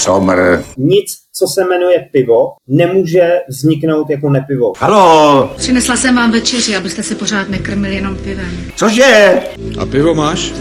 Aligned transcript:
Somr. 0.00 0.62
Nic, 0.76 1.06
co 1.34 1.46
se 1.46 1.64
jmenuje 1.64 2.08
pivo, 2.12 2.52
nemůže 2.68 3.28
vzniknout 3.48 4.10
jako 4.10 4.30
nepivo. 4.30 4.72
Halo, 4.78 5.50
Přinesla 5.56 5.96
jsem 5.96 6.16
vám 6.16 6.32
večeři, 6.32 6.76
abyste 6.76 7.02
se 7.02 7.14
pořád 7.14 7.48
nekrmili 7.48 7.94
jenom 7.94 8.16
pivem. 8.16 8.50
cože? 8.76 9.32
A 9.80 9.86
pivo 9.86 10.14
máš? 10.14 10.52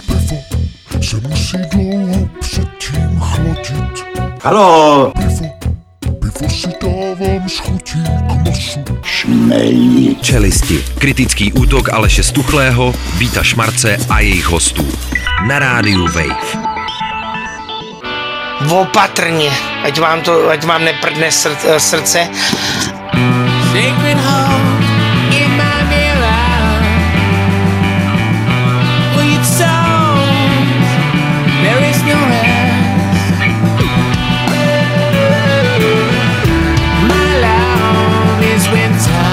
se 1.02 1.16
musí 1.30 1.58
dlouho 1.72 2.30
předtím 2.40 3.20
chladit. 3.20 4.06
Halo, 4.44 5.12
Pivo, 5.18 5.50
pivo 6.20 6.50
si 6.50 6.68
dávám 6.82 7.50
s 7.50 7.58
chutí 7.60 8.00
k 8.04 8.48
masu. 8.48 8.80
šmelí. 9.04 10.18
Čelisti. 10.22 10.84
Kritický 10.98 11.54
útok 11.54 11.94
Aleše 11.94 12.24
Stuchlého, 12.24 12.94
Víta 13.18 13.44
Šmarce 13.44 13.98
a 14.10 14.20
jejich 14.20 14.46
hostů. 14.46 14.86
Na 15.48 15.60
rádiu 15.60 16.06
Wave. 16.06 16.69
Opatrně, 18.68 19.52
ať 19.84 20.00
vám 20.00 20.22
to, 20.22 20.50
ať 20.50 20.64
vám 20.64 20.86
neprdne 20.86 21.32
srd, 21.32 21.66
srdce. 21.78 22.28
No 32.10 32.26
rest. 32.30 32.60
My 37.08 37.30
love 37.42 38.56
is 38.56 38.68
winter. 38.68 39.30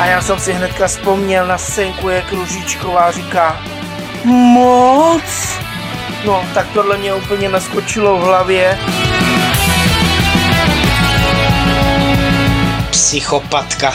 A 0.00 0.06
já 0.06 0.22
jsem 0.22 0.38
si 0.38 0.52
hnedka 0.52 0.86
vzpomněl 0.86 1.46
na 1.46 1.58
scénku, 1.58 2.08
jak 2.08 2.32
Růžičková 2.32 3.10
říká 3.10 3.60
Moc? 4.24 5.22
No, 6.26 6.44
tak 6.54 6.66
tohle 6.74 6.96
mě 6.96 7.14
úplně 7.14 7.48
naskočilo 7.48 8.18
v 8.18 8.20
hlavě. 8.20 8.78
Psychopatka. 12.90 13.92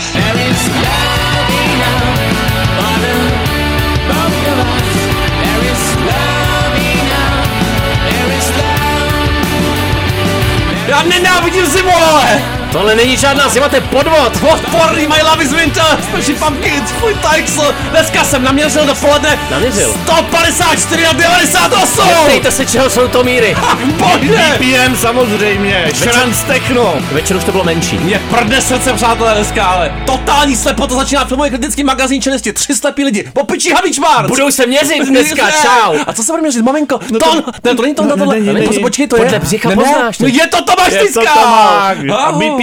Já 10.88 11.03
nenávidím 11.03 11.66
zimu, 11.66 11.97
ale! 11.97 12.61
Tohle 12.72 12.95
není 12.95 13.17
žádná 13.17 13.50
zima, 13.50 13.69
to 13.69 13.75
je 13.75 13.81
podvod! 13.81 14.38
Odporný, 14.53 15.08
my 15.08 15.22
love 15.23 15.44
is 15.44 15.53
winter! 15.53 15.97
Special 16.03 16.39
pumpkins, 16.39 16.91
fuj 16.91 17.16
Tykesl! 17.16 17.75
Dneska 17.91 18.23
jsem 18.23 18.44
naměřil 18.44 18.86
dopoledne 18.86 19.39
Naměřil? 19.52 19.94
154 20.03 21.05
a 21.05 21.13
98! 21.13 22.05
Ptejte 22.25 22.52
se, 22.52 22.66
čeho 22.66 22.89
jsou 22.89 23.08
to 23.08 23.23
míry. 23.23 23.55
Bože! 23.97 24.55
Pijem 24.58 24.97
samozřejmě, 24.97 25.91
šranc 25.95 26.44
techno. 26.44 26.94
Večer 27.11 27.38
už 27.38 27.44
to 27.44 27.52
bylo 27.52 27.63
menší. 27.63 27.97
Mě 27.97 28.22
prdne 28.30 28.61
srdce, 28.61 28.94
přátelé, 28.94 29.33
dneska, 29.33 29.66
ale 29.66 29.94
totální 30.06 30.56
slepota 30.56 30.95
začíná 30.95 31.25
filmový 31.25 31.50
kritický 31.50 31.83
magazín 31.83 32.22
čelisti. 32.22 32.53
Tři 32.53 32.75
slepí 32.75 33.03
lidi, 33.03 33.31
po 33.33 33.45
piči 33.45 33.73
Habičmár! 33.73 34.28
Budou 34.28 34.52
se 34.52 34.66
měřit 34.66 35.06
dneska, 35.08 35.52
čau. 35.52 35.95
A 36.08 36.13
co 36.13 36.23
se 36.23 36.31
bude 36.31 36.41
měřit, 36.41 36.61
maminko? 36.61 37.00
No 37.11 37.19
ton! 37.19 37.44
Ne, 37.63 37.75
to 37.75 37.81
není 37.81 37.95
ton, 37.95 38.08
no, 38.08 38.17
tohle. 38.17 38.38
Počkej, 38.81 39.08
to 39.08 39.16
je. 39.16 39.23
Podle 39.23 39.39
břicha 39.39 39.69
Ne, 39.69 39.75
ne, 39.75 39.83
poznáš 39.83 40.17
to. 40.17 40.23
No 40.23 40.30
je 40.30 40.47
to 40.47 40.61
Tomáš 40.61 40.94
to 40.94 41.06
Tyska! 41.06 41.95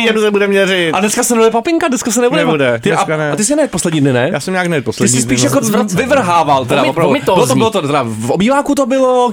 A. 0.09 0.13
BPM 0.13 0.21
se 0.21 0.31
bude 0.31 0.47
měřit. 0.49 0.93
A 0.93 1.01
dneska 1.01 1.23
se 1.23 1.35
nebude 1.35 1.51
papinka, 1.51 1.89
dneska 1.89 2.11
se 2.11 2.21
nebude. 2.21 2.45
Nebude, 2.45 2.79
Ty, 2.83 2.93
a, 2.93 2.95
dneska 2.95 3.17
ne. 3.17 3.33
a 3.33 3.37
ty 3.37 3.45
jsi 3.45 3.57
ne 3.57 3.69
poslední 3.69 4.01
dny, 4.01 4.13
ne? 4.13 4.31
Já 4.33 4.41
jsem 4.41 4.53
nějak 4.55 4.67
ne 4.67 4.77
Ty 4.81 4.85
poslední. 4.85 5.17
jsi 5.17 5.23
spíš 5.23 5.41
dny, 5.41 5.51
jako 5.51 5.85
vyvrhával, 5.85 6.65
teda 6.67 6.83
opravdu. 6.85 7.15
Bylo 7.25 7.47
to, 7.47 7.55
bylo 7.55 7.71
to, 7.71 7.83
teda, 7.83 8.05
v 8.07 8.31
obýváku 8.31 8.75
to 8.75 8.87
bylo... 8.87 9.33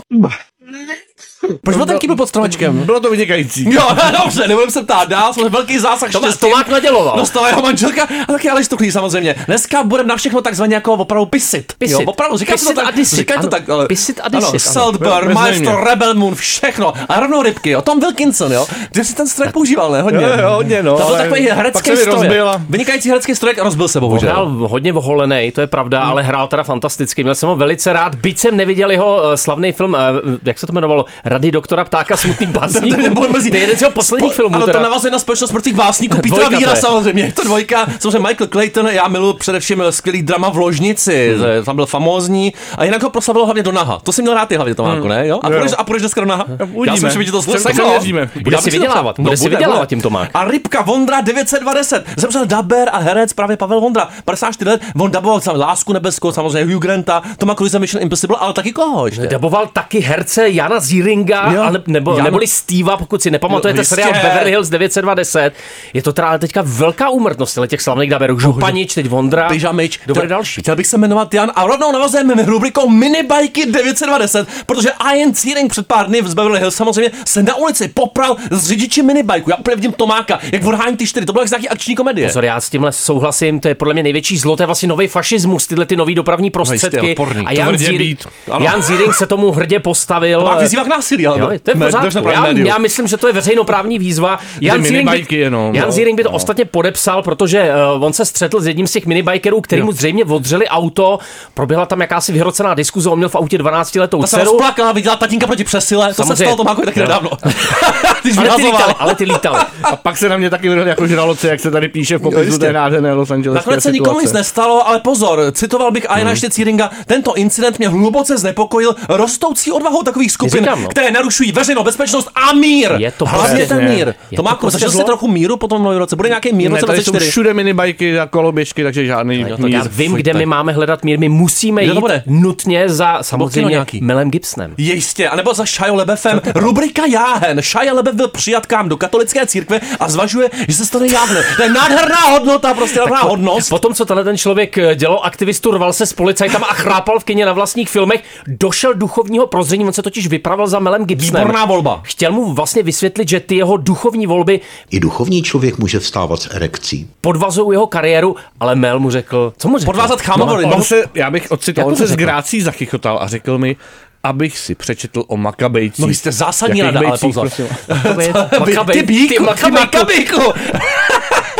Proč 1.64 1.78
byl 1.78 1.86
ten 1.86 2.00
kýbl 2.00 2.16
pod 2.16 2.30
stromečkem? 2.30 2.78
Bylo 2.86 3.00
to 3.00 3.10
vynikající. 3.10 3.74
Jo, 3.74 3.82
dobře, 4.24 4.48
nebudem 4.48 4.72
se 4.72 4.84
ptát 4.84 5.10
dál, 5.10 5.34
jsme 5.34 5.50
velký 5.50 5.80
zásah 5.80 6.12
To 6.40 6.50
Mák 6.50 6.70
naděloval. 6.70 7.18
Dostala 7.18 7.48
jeho 7.48 7.62
manželka 7.62 8.04
a 8.28 8.32
taky 8.32 8.50
Aleš 8.50 8.68
Tuchlý 8.68 8.92
samozřejmě. 8.92 9.36
Dneska 9.48 9.84
budeme 9.84 10.10
na 10.10 10.16
všechno 10.16 10.42
takzvaně 10.42 10.76
jako 10.76 10.94
opravdu 10.94 11.26
pisit. 11.26 11.74
Pisit. 11.78 12.00
Jo, 12.00 12.06
opravdu, 12.06 12.38
říká 12.38 12.58
se 12.58 12.66
to 12.66 12.74
tak. 12.74 12.88
a 12.88 12.92
disit, 12.92 13.16
Říká 13.16 13.42
to 13.42 13.48
tak, 13.48 13.70
ale. 13.70 13.88
Pisit 13.88 14.20
a 14.24 14.30
disit, 14.30 14.50
ano. 14.50 14.60
Saltburn, 14.60 15.34
Maestro. 15.34 15.84
Rebel 15.84 16.14
Moon, 16.14 16.36
všechno. 16.36 16.94
A 17.10 17.20
rovnou 17.20 17.42
rybky, 17.42 17.70
jo. 17.70 17.82
Tom 17.82 18.00
Wilkinson, 18.00 18.52
jo. 18.52 18.68
Ty 18.92 19.06
jsi 19.06 19.16
ten 19.16 19.28
stroj 19.28 19.50
používal, 19.50 19.92
ne? 19.92 20.02
Hodně. 20.02 20.22
Jo, 20.24 20.30
jo, 20.42 20.50
hodně, 20.50 20.84
no, 20.84 20.92
To 20.92 20.98
byl 20.98 21.08
ale 21.08 21.18
takový 21.24 21.50
herecký 21.50 21.96
stroj. 21.98 22.30
Vynikající 22.70 23.10
herecký 23.10 23.36
stroj, 23.36 23.54
rozbil 23.58 23.88
se 23.88 24.00
bohužel. 24.00 24.30
Hrál 24.30 24.46
hodně 24.48 24.94
oholený, 24.94 25.52
to 25.52 25.62
je 25.62 25.68
pravda, 25.68 26.02
Hmm. 26.02 26.12
ale 26.12 26.24
hrál 26.24 26.48
teda 26.48 26.64
fantasticky. 26.64 27.24
Měl 27.24 27.36
jsem 27.36 27.50
ho 27.50 27.56
velice 27.56 27.94
rád, 27.94 28.16
byť 28.16 28.40
jsem 28.40 28.58
neviděl 28.58 28.92
jeho 28.92 29.32
eh, 29.32 29.38
slavný 29.38 29.72
film, 29.72 29.96
eh, 29.96 30.00
jak 30.44 30.60
se 30.60 30.68
to 30.68 30.74
jmenovalo, 30.74 31.06
Rady 31.36 31.52
doktora 31.52 31.84
ptáka 31.86 32.18
smutný 32.18 32.46
básník. 32.60 32.96
To 32.96 33.56
je 33.56 33.60
jeden 33.60 33.78
z 33.78 33.82
jeho 33.82 33.92
posledních 33.92 34.34
filmů. 34.34 34.56
Ano, 34.56 34.68
to 34.68 34.80
navazuje 34.80 35.12
na 35.12 35.20
společnost 35.20 35.50
smrtvých 35.50 35.76
básníků 35.76 36.16
Petra 36.16 36.30
Dvojka 36.30 36.50
to 36.50 36.58
Víra 36.58 36.72
je. 36.72 36.78
samozřejmě. 36.82 37.24
Je 37.24 37.34
to 37.34 37.44
dvojka. 37.44 37.88
Samozřejmě 38.00 38.20
Michael 38.20 38.48
Clayton, 38.48 38.88
já 38.88 39.08
miluji 39.08 39.34
především 39.34 39.84
skvělý 39.90 40.22
drama 40.22 40.50
v 40.50 40.58
ložnici. 40.58 41.36
Hmm. 41.38 41.66
Tam 41.66 41.76
byl 41.76 41.86
famózní. 41.86 42.54
A 42.78 42.84
jinak 42.84 43.04
ho 43.04 43.10
proslavilo 43.10 43.46
hlavně 43.46 43.64
do 43.64 43.72
Naha. 43.72 44.00
To 44.04 44.12
si 44.12 44.22
měl 44.22 44.34
rád 44.34 44.50
ty 44.50 44.56
hlavně, 44.56 44.76
Tomáku, 44.76 45.08
ne? 45.08 45.28
Jo? 45.28 45.40
A 45.44 45.50
proč, 45.50 45.72
a 45.78 45.84
proč 45.84 46.02
dneska 46.02 46.22
do 46.22 46.28
Naha? 46.28 46.46
Já 46.60 46.66
Uvidíme. 46.74 46.98
si 46.98 47.06
myslím, 47.06 47.24
že 47.24 47.32
to 47.32 47.42
seklo. 47.42 47.72
přeměříme. 47.72 48.30
Bude 48.44 48.58
si 48.58 48.70
vydělávat, 48.72 49.20
bude 49.20 49.38
si 49.38 49.50
vydělávat 49.50 49.90
tím 49.90 50.02
Tomák. 50.02 50.30
A 50.34 50.44
Rybka 50.44 50.82
Vondra 50.82 51.22
920. 51.22 52.06
Zemřel 52.18 52.46
daber 52.46 52.90
a 52.92 52.98
herec 52.98 53.34
právě 53.34 53.58
Pavel 53.58 53.82
Vondra. 53.82 54.10
54 54.26 54.70
let. 54.70 54.82
On 55.00 55.12
daboval 55.12 55.42
Lásku 55.56 55.94
nebeskou, 55.94 56.32
samozřejmě 56.32 56.74
Hugh 56.74 56.82
Granta, 56.82 57.22
Toma 57.38 57.56
Cruise 57.56 57.80
Mission 57.80 58.04
Impossible, 58.04 58.38
ale 58.40 58.54
taky 58.54 58.72
koho 58.72 59.06
ještě? 59.06 59.28
Daboval 59.28 59.68
taky 59.74 60.00
herce 60.00 60.50
Jana 60.50 60.80
Zíringa, 61.26 61.52
Jo. 61.54 61.62
ale, 61.64 61.82
nebo, 61.88 62.12
Jan- 62.12 62.24
neboli 62.24 62.48
Steva, 62.48 62.98
pokud 62.98 63.22
si 63.22 63.32
nepamatujete 63.32 63.78
Jo, 63.78 63.82
jistě. 63.82 63.96
seriál 63.96 64.14
Beverly 64.24 64.50
Hills 64.52 64.70
920. 64.70 65.52
Je 65.94 66.02
to 66.04 66.14
teda 66.14 66.28
ale 66.28 66.40
teďka 66.40 66.62
velká 66.66 67.10
úmrtnost 67.10 67.60
těch 67.68 67.82
slavných 67.82 68.10
daberů. 68.10 68.40
Županič, 68.40 68.94
teď 68.94 69.08
Vondra. 69.10 69.48
Pyžamič. 69.50 69.98
Chtěl- 69.98 70.28
další? 70.28 70.62
Chtěl 70.62 70.76
bych 70.76 70.88
se 70.88 70.98
jmenovat 70.98 71.34
Jan 71.34 71.52
a 71.56 71.68
rovnou 71.68 71.92
navazujeme 71.92 72.34
rubrikou 72.46 72.90
Minibajky 72.90 73.66
920, 73.72 74.48
protože 74.66 74.90
Ian 75.16 75.34
Searing 75.34 75.72
před 75.72 75.88
pár 75.88 76.08
dny 76.08 76.22
v 76.22 76.36
Beverly 76.36 76.60
Hills 76.60 76.76
samozřejmě 76.76 77.12
se 77.26 77.44
na 77.44 77.56
ulici 77.56 77.88
popral 77.88 78.38
s 78.52 78.68
řidiči 78.68 79.04
minibajku. 79.04 79.50
Já 79.50 79.56
úplně 79.56 79.76
vidím 79.76 79.94
Tomáka, 79.94 80.40
jak 80.52 80.66
odháním 80.66 80.98
ty 80.98 81.08
čtyři. 81.08 81.26
To 81.26 81.34
bylo 81.34 81.42
jak 81.42 81.48
z 81.48 81.52
nějaký 81.52 81.70
akční 81.70 81.96
komedie. 81.96 82.28
Pozor, 82.28 82.46
já 82.46 82.62
s 82.62 82.70
tímhle 82.70 82.92
souhlasím, 82.92 83.60
to 83.60 83.68
je 83.68 83.76
podle 83.76 83.94
mě 83.94 84.04
největší 84.04 84.38
zlo, 84.38 84.56
to 84.56 84.64
je 84.64 84.68
vlastně 84.68 84.88
nový 84.90 85.08
fašismus, 85.08 85.68
tyhle 85.68 85.86
ty 85.86 85.96
nový 85.96 86.16
dopravní 86.16 86.50
prostředky. 86.50 87.12
odporný. 87.12 87.46
a 87.46 87.50
To 87.50 87.60
Jan, 87.60 87.78
Zíring. 87.78 88.20
Jan 88.60 88.82
Zíring 88.82 89.14
se 89.16 89.28
tomu 89.28 89.52
hrdě 89.52 89.80
postavil. 89.80 90.40
Tomák 90.40 90.60
vyzývá 90.62 90.84
k 90.84 90.88
násilí, 90.88 91.15
ale 91.28 91.40
Jo, 91.40 91.60
to 91.64 91.72
je 91.72 91.76
v 91.76 91.80
pořádku. 91.80 92.30
Já, 92.30 92.48
já, 92.48 92.78
myslím, 92.78 93.08
že 93.08 93.18
to 93.18 93.28
je 93.28 93.34
veřejnoprávní 93.34 94.00
výzva. 94.00 94.40
Jan 94.62 94.84
Zíring, 94.84 95.10
by, 95.30 95.36
jenom, 95.36 95.76
Jan 95.76 95.86
no, 95.86 95.92
Zíring 95.92 96.18
by 96.18 96.24
to 96.24 96.30
no. 96.30 96.36
ostatně 96.36 96.66
podepsal, 96.66 97.24
protože 97.24 97.70
uh, 97.96 98.04
on 98.04 98.14
se 98.14 98.26
střetl 98.26 98.62
s 98.62 98.68
jedním 98.68 98.88
z 98.88 98.92
těch 98.92 99.06
minibikerů, 99.06 99.62
který 99.62 99.82
mu 99.82 99.92
zřejmě 99.92 100.26
odřeli 100.26 100.68
auto. 100.68 101.20
Proběhla 101.54 101.86
tam 101.86 102.02
jakási 102.02 102.32
vyhrocená 102.32 102.74
diskuze, 102.74 103.10
on 103.10 103.18
měl 103.18 103.30
v 103.30 103.36
autě 103.36 103.58
12 103.58 103.96
letou 103.96 104.22
Ta 104.22 104.28
se 104.28 104.36
dceru. 104.36 104.52
rozplakala, 104.52 104.92
viděla 104.92 105.16
tatínka 105.16 105.48
proti 105.48 105.64
přesile, 105.64 106.08
to 106.08 106.14
se 106.14 106.18
Samozřejmě. 106.18 106.46
stalo 106.46 106.58
Tomákovi 106.58 106.86
taky 106.86 107.00
Jo. 107.00 107.06
nedávno. 107.06 107.30
Když 108.24 108.38
Ale 108.38 108.50
ty 108.56 108.62
lítali, 108.64 108.94
ale 109.00 109.16
ty 109.16 109.24
lítali. 109.24 109.60
A 109.84 109.96
pak 109.96 110.18
se 110.18 110.30
na 110.30 110.38
mě 110.38 110.50
taky 110.50 110.70
vrhl 110.70 110.88
jako 110.88 111.08
žraloci, 111.08 111.48
jak 111.48 111.60
se 111.60 111.72
tady 111.72 111.88
píše 111.88 112.18
v 112.18 112.22
popisu 112.22 112.58
té 112.60 112.74
nádherné 112.74 113.14
Los 113.14 113.32
Angeles. 113.32 113.56
Nakonec 113.56 113.84
se 113.84 113.92
nikomu 113.92 114.20
nic 114.20 114.32
nestalo, 114.32 114.88
ale 114.88 115.00
pozor, 115.00 115.52
citoval 115.52 115.92
bych 115.92 116.04
Iana 116.18 116.30
ještě 116.30 116.50
Círinga, 116.50 116.90
tento 117.06 117.34
incident 117.36 117.80
mě 117.80 117.90
hluboce 117.90 118.38
znepokojil 118.38 118.96
rostoucí 119.10 119.72
odvahou 119.72 120.04
takových 120.04 120.32
skupin, 120.32 120.60
Říkám, 120.60 120.84
no. 120.84 120.90
Které 120.96 121.12
narušují 121.12 121.52
veřejnou 121.52 121.84
bezpečnost 121.84 122.30
a 122.36 122.54
mír. 122.54 122.92
Je 122.98 123.12
to 123.12 123.26
Hlavně 123.26 123.66
ten 123.66 123.90
mír. 123.90 124.14
je 124.32 124.36
To 124.36 124.44
má 124.44 124.52
to 124.52 124.58
prostě 124.58 124.90
zlo. 124.90 125.04
trochu 125.04 125.28
míru 125.28 125.58
po 125.58 125.68
tom 125.68 125.84
novém 125.84 126.00
roce? 126.00 126.16
Bude 126.16 126.30
nějaký 126.30 126.54
mír 126.54 126.72
Ne, 126.72 126.76
roce 126.76 126.86
tady 126.88 127.04
jsou 127.04 127.12
24? 127.12 127.32
všude 127.32 127.54
minibajky 127.54 128.20
a 128.20 128.28
koloběžky, 128.28 128.84
takže 128.84 129.06
žádný 129.06 129.44
tak 129.46 129.58
mír. 129.60 129.76
já 129.76 129.84
vím, 129.90 130.12
fuj, 130.12 130.20
kde 130.20 130.32
tak. 130.32 130.40
my 130.40 130.46
máme 130.46 130.72
hledat 130.72 131.04
mír. 131.04 131.20
My 131.20 131.30
musíme 131.30 131.84
jít 131.84 132.00
bude? 132.00 132.24
nutně 132.26 132.90
za 132.90 133.18
samozřejmě 133.24 133.70
nějaký? 133.70 134.02
Melem 134.02 134.32
Gibsonem. 134.32 134.74
Jistě, 134.78 135.30
anebo 135.30 135.54
za 135.54 135.66
Shia 135.66 135.94
LeBeoufem. 135.94 136.42
Rubrika 136.56 137.06
Jáhen. 137.06 137.62
Shia 137.62 137.94
LeBeouf 137.94 138.16
byl 138.16 138.28
přijat 138.28 138.66
kam 138.66 138.90
do 138.90 138.98
katolické 138.98 139.46
církve 139.46 139.80
a 140.00 140.10
zvažuje, 140.10 140.50
že 140.68 140.74
se 140.76 140.86
stane 140.86 141.08
jáhne. 141.08 141.44
To 141.58 141.64
je 141.64 141.70
nádherná 141.70 142.22
hodnota, 142.32 142.74
prostě 142.74 143.00
nádherná 143.00 143.22
hodnost. 143.22 143.70
Potom, 143.70 143.94
co 143.94 144.06
tenhle 144.06 144.24
ten 144.24 144.38
člověk 144.38 144.78
eh, 144.78 144.96
dělal 144.96 145.20
aktivistu, 145.24 145.72
rval 145.72 145.94
se 145.94 146.06
s 146.06 146.14
policajtama 146.14 146.68
a 146.68 146.74
chrápal 146.74 147.20
v 147.20 147.24
kině 147.24 147.46
na 147.46 147.54
vlastních 147.54 147.90
filmech, 147.90 148.24
došel 148.48 148.94
duchovního 148.94 149.48
prozření, 149.48 149.86
on 149.86 149.94
se 149.94 150.02
totiž 150.02 150.28
vypravil 150.28 150.68
za 150.68 150.80
Melem 150.86 151.06
Gibsonem. 151.06 151.44
Výborná 151.44 151.66
volba. 151.66 152.00
Chtěl 152.04 152.32
mu 152.32 152.54
vlastně 152.54 152.84
vysvětlit, 152.84 153.30
že 153.30 153.40
ty 153.40 153.56
jeho 153.56 153.78
duchovní 153.78 154.28
volby 154.28 154.60
I 154.92 155.00
duchovní 155.00 155.42
člověk 155.44 155.78
může 155.78 156.00
vstávat 156.00 156.42
s 156.42 156.56
erekcí. 156.56 157.10
podvazují 157.22 157.74
jeho 157.76 157.88
kariéru, 157.88 158.36
ale 158.60 158.76
Mel 158.76 159.00
mu 159.00 159.10
řekl, 159.10 159.54
co 159.58 159.68
mu 159.68 159.78
řekl? 159.78 159.86
Podvázat 159.92 160.22
chámovory. 160.22 160.64
On 160.66 160.84
se, 160.84 161.04
já 161.14 161.32
bych 161.32 161.52
ocitoval, 161.52 161.90
Jak 161.90 161.94
on 161.94 161.98
se 161.98 162.08
s 162.08 162.10
řekl? 162.10 162.20
grácí 162.20 162.62
zachychotal 162.62 163.18
a 163.22 163.28
řekl 163.28 163.58
mi, 163.58 163.76
abych 164.24 164.58
si 164.58 164.76
přečetl 164.76 165.24
o 165.28 165.38
Makabejcích. 165.38 166.06
No 166.06 166.12
jste 166.12 166.32
zásadní 166.32 166.82
rada, 166.82 167.00
ale 167.08 167.18
pozor. 167.18 167.48
prosím? 167.48 167.68
Makabej- 167.90 168.92
Ty 168.92 169.04
bíku, 169.04 169.46
ty 169.66 169.72
makabejku. 169.72 170.42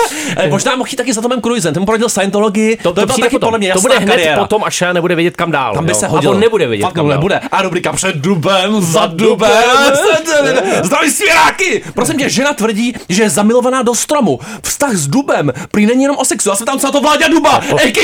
Eh, 0.38 0.50
Možná 0.50 0.76
mohl 0.76 0.90
jít 0.90 0.96
taky 0.96 1.14
za 1.14 1.22
Tomem 1.22 1.42
Cruisem, 1.42 1.74
ten 1.74 1.82
mu 1.82 1.86
poradil 1.86 2.10
Scientologii, 2.10 2.76
to, 2.78 2.84
to, 2.84 3.02
to 3.02 3.06
byl 3.06 3.16
taky 3.16 3.30
potom. 3.30 3.40
podle 3.48 3.60
mě 3.60 3.74
to 3.74 3.82
bude 3.82 3.98
hned 3.98 4.08
kariéra. 4.08 4.38
potom, 4.42 4.64
až 4.64 4.82
já 4.82 4.94
nebude 4.94 5.16
vědět 5.16 5.36
kam 5.38 5.52
dál. 5.52 5.74
Tam 5.74 5.86
by 5.86 5.92
jo. 5.92 5.96
se 5.96 6.06
A 6.06 6.10
hodil. 6.10 6.32
on 6.32 6.40
nebude 6.40 6.68
vědět 6.68 6.84
Fakt 6.84 6.94
kam 6.94 7.08
nebude. 7.08 7.40
A 7.52 7.62
rubrika 7.62 7.94
před 7.94 8.16
dubem, 8.16 8.82
za 8.82 9.06
dubem. 9.06 9.52
Zdraví 10.84 11.12
svěráky! 11.12 11.84
Prosím 11.94 12.18
tě, 12.18 12.30
žena 12.30 12.54
tvrdí, 12.54 12.94
že 13.10 13.24
je 13.24 13.30
zamilovaná 13.30 13.82
do 13.84 13.96
stromu. 13.96 14.40
Vztah 14.64 14.94
s 14.94 15.08
dubem 15.08 15.52
prý 15.72 15.86
není 15.86 16.02
jenom 16.04 16.18
o 16.18 16.26
sexu. 16.26 16.50
Já 16.50 16.56
jsem 16.56 16.66
tam 16.66 16.80
co 16.80 16.88
na 16.88 16.92
to 16.92 17.02
Vláďa 17.02 17.28
Duba. 17.28 17.62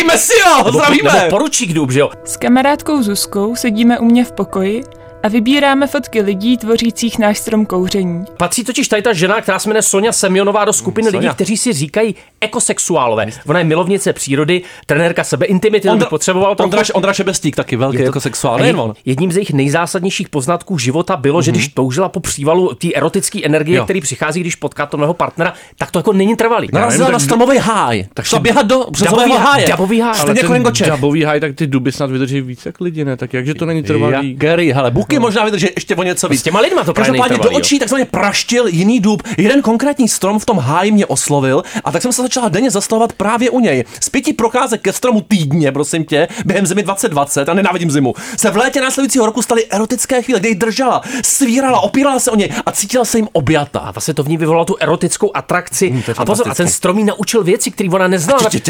Messio, 0.07 0.57
Nebo, 0.57 0.71
zdravíme. 0.71 1.13
nebo 1.13 1.29
poručík 1.29 1.73
důb, 1.73 1.91
že 1.91 1.99
jo? 1.99 2.09
S 2.25 2.37
kamarádkou 2.37 3.03
Zuzkou 3.03 3.55
sedíme 3.55 3.99
u 3.99 4.05
mě 4.05 4.25
v 4.25 4.31
pokoji 4.31 4.83
a 5.23 5.27
vybíráme 5.27 5.87
fotky 5.87 6.21
lidí 6.21 6.57
tvořících 6.57 7.19
náš 7.19 7.37
strom 7.37 7.65
kouření. 7.65 8.23
Patří 8.37 8.63
totiž 8.63 8.87
tady 8.87 9.01
ta 9.01 9.13
žena, 9.13 9.41
která 9.41 9.59
se 9.59 9.69
jmenuje 9.69 9.81
Sonja 9.81 10.11
Semionová 10.11 10.65
do 10.65 10.73
skupiny 10.73 11.11
Sonja. 11.11 11.19
lidí, 11.29 11.35
kteří 11.35 11.57
si 11.57 11.73
říkají 11.73 12.15
ekosexuálové. 12.41 13.25
Ona 13.47 13.59
je 13.59 13.65
milovnice 13.65 14.13
přírody, 14.13 14.61
trenérka 14.85 15.23
sebeintimity, 15.23 15.87
to 15.87 15.95
by 15.95 16.05
potřeboval 16.05 16.55
trochu. 16.55 16.65
Ondra, 16.69 16.83
Ondra 16.93 17.13
Šebestík 17.13 17.55
taky 17.55 17.75
velký 17.75 17.97
Je 17.97 18.03
to- 18.03 18.05
jako 18.05 18.19
sexuál, 18.19 18.55
a 18.55 18.57
nejen 18.57 18.75
je- 18.75 18.81
on. 18.81 18.93
Jedním 19.05 19.31
z 19.31 19.35
jejich 19.35 19.53
nejzásadnějších 19.53 20.29
poznatků 20.29 20.77
života 20.77 21.15
bylo, 21.17 21.41
že 21.41 21.51
když 21.51 21.67
toužila 21.67 22.09
po 22.09 22.19
přívalu 22.19 22.73
té 22.73 22.87
erotické 22.95 23.39
energie, 23.45 23.77
Jo. 23.77 23.83
který 23.83 24.01
přichází, 24.01 24.39
když 24.41 24.55
potká 24.55 24.85
toho 24.85 24.99
nového 25.01 25.13
partnera, 25.13 25.53
tak 25.77 25.91
to 25.91 25.99
jako 25.99 26.13
není 26.13 26.35
trvalý. 26.35 26.67
Narazila 26.73 27.11
na 27.11 27.19
stromový 27.19 27.57
háj. 27.57 28.05
Tak 28.13 28.25
šla 28.25 28.39
běhat 28.39 28.65
do 28.67 28.85
březového 28.89 29.27
Dabový 29.27 29.45
háje. 29.45 29.67
dabový 29.67 29.99
háj. 29.99 30.15
Stejně 30.15 30.41
jako. 30.41 30.71
Dabový 30.85 31.23
haj, 31.23 31.39
tak 31.39 31.55
ty 31.55 31.67
duby 31.67 31.91
snad 31.91 32.11
vydrží 32.11 32.41
víc 32.41 32.65
jak 32.65 32.81
lidi, 32.81 33.05
ne? 33.05 33.17
Tak 33.17 33.33
jakže 33.33 33.53
to 33.53 33.65
není 33.65 33.83
trvalý? 33.83 34.33
Gary, 34.33 34.71
hele, 34.73 34.91
buky 35.11 35.19
možná 35.19 35.45
vydrží 35.45 35.67
ještě 35.75 35.95
o 35.95 36.03
něco 36.03 36.27
víc. 36.27 36.39
S 36.39 36.43
těma 36.43 36.59
lidma 36.59 36.83
to 36.83 36.93
právě 36.93 37.11
Každopádně 37.11 37.37
do 37.37 37.57
očí 37.57 37.79
takzvaně 37.79 38.05
praštil 38.05 38.67
jiný 38.67 38.99
dub. 38.99 39.23
Jeden 39.37 39.61
konkrétní 39.61 40.07
strom 40.07 40.39
v 40.39 40.45
tom 40.45 40.57
háji 40.57 40.91
mě 40.91 41.05
oslovil 41.05 41.63
a 41.83 41.91
tak 41.91 42.01
jsem 42.01 42.11
se 42.11 42.21
začala 42.21 42.49
denně 42.49 42.71
zastavovat 42.71 43.13
právě 43.13 43.49
u 43.49 43.59
něj. 43.59 43.83
Z 43.99 44.09
pěti 44.09 44.33
procházek 44.33 44.81
ke 44.81 44.93
stromu 44.93 45.21
týdně, 45.21 45.71
prosím 45.71 46.05
tě, 46.05 46.27
během 46.45 46.65
zimy 46.65 46.83
2020 46.83 47.49
a 47.49 47.53
nenávidím 47.53 47.91
zimu, 47.91 48.13
se 48.37 48.51
v 48.51 48.57
létě 48.57 48.81
následujícího 48.81 49.25
roku 49.25 49.41
staly 49.41 49.65
erotické 49.65 50.21
chvíle, 50.21 50.39
kdy 50.39 50.49
ji 50.49 50.55
držela, 50.55 51.01
svírala, 51.23 51.79
opírala 51.79 52.19
se 52.19 52.31
o 52.31 52.35
něj 52.35 52.49
a 52.65 52.71
cítila 52.71 53.05
se 53.05 53.17
jim 53.17 53.27
objata. 53.31 53.79
A 53.79 53.91
vlastně 53.91 54.13
to 54.13 54.23
v 54.23 54.29
ní 54.29 54.37
vyvolalo 54.37 54.65
tu 54.65 54.75
erotickou 54.79 55.31
atrakci. 55.33 55.89
Hmm, 55.89 56.01
to 56.01 56.11
je 56.11 56.15
a 56.17 56.25
pozor, 56.25 56.49
a 56.49 56.55
ten 56.55 56.67
strom 56.67 56.97
jí 56.99 57.03
naučil 57.03 57.43
věci, 57.43 57.71
které 57.71 57.89
ona 57.89 58.07
neznala. 58.07 58.49
Jí? 58.53 58.61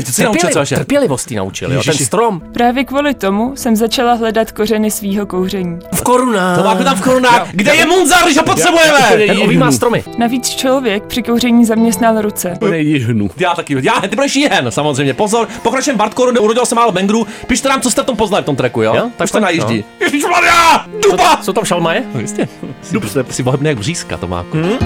Trpělivost 0.76 1.32
jí 1.32 1.38
naučil, 1.38 1.74
jo, 1.74 1.84
ten 1.84 1.94
strom. 1.94 2.42
Právě 2.54 2.84
kvůli 2.84 3.14
tomu 3.14 3.56
jsem 3.56 3.76
začala 3.76 4.14
hledat 4.14 4.52
kořeny 4.52 4.92
svýho 4.92 5.26
kouření. 5.26 5.80
V 5.96 6.02
korunách. 6.32 6.58
To 6.58 6.64
máme 6.64 6.84
tam 6.84 6.96
v 6.96 7.02
korunách. 7.02 7.48
Kde 7.52 7.76
je 7.76 7.86
Munzar, 7.86 8.24
když 8.26 8.38
ho 8.38 8.44
potřebujeme? 8.44 9.28
Ten 9.28 9.42
objímá 9.42 9.72
stromy. 9.72 10.04
Navíc 10.18 10.50
člověk 10.50 11.04
při 11.04 11.24
kouření 11.24 11.66
zaměstnal 11.66 12.22
ruce. 12.22 12.58
Nejihnu. 12.70 13.30
Já 13.38 13.54
taky, 13.56 13.78
já, 13.82 13.94
ty 14.10 14.16
budeš 14.16 14.36
jihen, 14.36 14.72
samozřejmě, 14.72 15.14
pozor, 15.14 15.48
pokračujeme 15.64 15.98
Bartkoru, 15.98 16.42
urodil 16.42 16.66
se 16.66 16.76
málo 16.76 16.92
Bengru, 16.92 17.28
pište 17.48 17.70
nám, 17.70 17.82
co 17.82 17.92
jste 17.92 18.02
v 18.02 18.06
tom 18.06 18.16
poznali 18.16 18.44
v 18.44 18.46
tom 18.46 18.56
tracku, 18.56 18.82
jo? 18.82 18.94
Jo, 18.96 19.10
tak 19.18 19.26
Už 19.26 19.32
to 19.32 19.40
najíždí. 19.40 19.78
no. 19.78 20.06
Ježišmarja, 20.06 20.86
duba! 21.10 21.38
Co 21.42 21.54
tam 21.54 21.66
šalmaje? 21.66 22.04
No 22.14 22.20
jistě, 22.20 22.48
dub 22.92 23.06
jste 23.06 23.26
si 23.30 23.44
bohebný 23.44 23.68
jak 23.70 23.78
břízka, 23.78 24.18
to 24.18 24.28
má. 24.28 24.46
Hmm? 24.54 24.78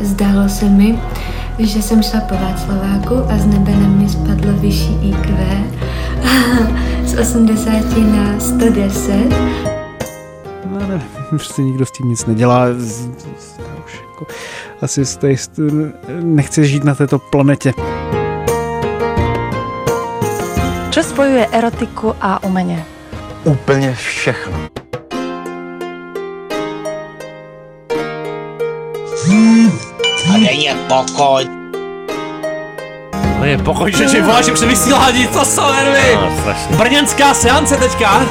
Zdálo 0.00 0.48
se 0.48 0.64
mi, 0.64 0.98
že 1.58 1.82
jsem 1.82 2.02
šla 2.02 2.20
po 2.20 2.34
Václaváku 2.34 3.14
a 3.32 3.38
z 3.38 3.46
nebe 3.46 3.70
na 3.72 3.88
mě 3.88 4.08
spadlo 4.08 4.52
vyšší 4.52 5.10
IQ 5.10 5.36
z 7.04 7.18
80 7.18 7.72
na 7.98 8.40
110. 8.40 9.12
No, 10.66 10.86
ne, 10.88 11.02
prostě 11.28 11.62
nikdo 11.62 11.86
s 11.86 11.90
tím 11.90 12.08
nic 12.08 12.26
nedělá. 12.26 12.66
Z- 12.72 13.08
z- 13.38 13.58
já 13.58 13.84
už 13.86 14.02
jako, 14.12 14.26
asi 14.82 15.04
z 15.06 15.16
té, 15.16 15.34
nechci 16.22 16.66
žít 16.66 16.84
na 16.84 16.94
této 16.94 17.18
planetě. 17.18 17.72
Co 20.90 21.02
spojuje 21.02 21.46
erotiku 21.52 22.14
a 22.20 22.42
umění? 22.44 22.84
Úplně 23.44 23.94
všechno. 23.94 24.52
A 30.30 30.38
dej 30.38 30.62
je 30.62 30.74
pokoj. 30.88 31.42
No 33.38 33.44
je 33.44 33.58
pokoj, 33.58 33.92
že 33.92 34.08
že 34.08 34.22
voláš 34.22 34.50
při 34.50 34.66
vysílání, 34.66 35.26
to 35.26 35.44
jsou 35.44 35.72
nervy. 35.72 36.14
No, 36.14 36.30
strašně. 36.40 36.76
Brněnská 36.76 37.34
seance 37.34 37.76
teďka. 37.76 38.26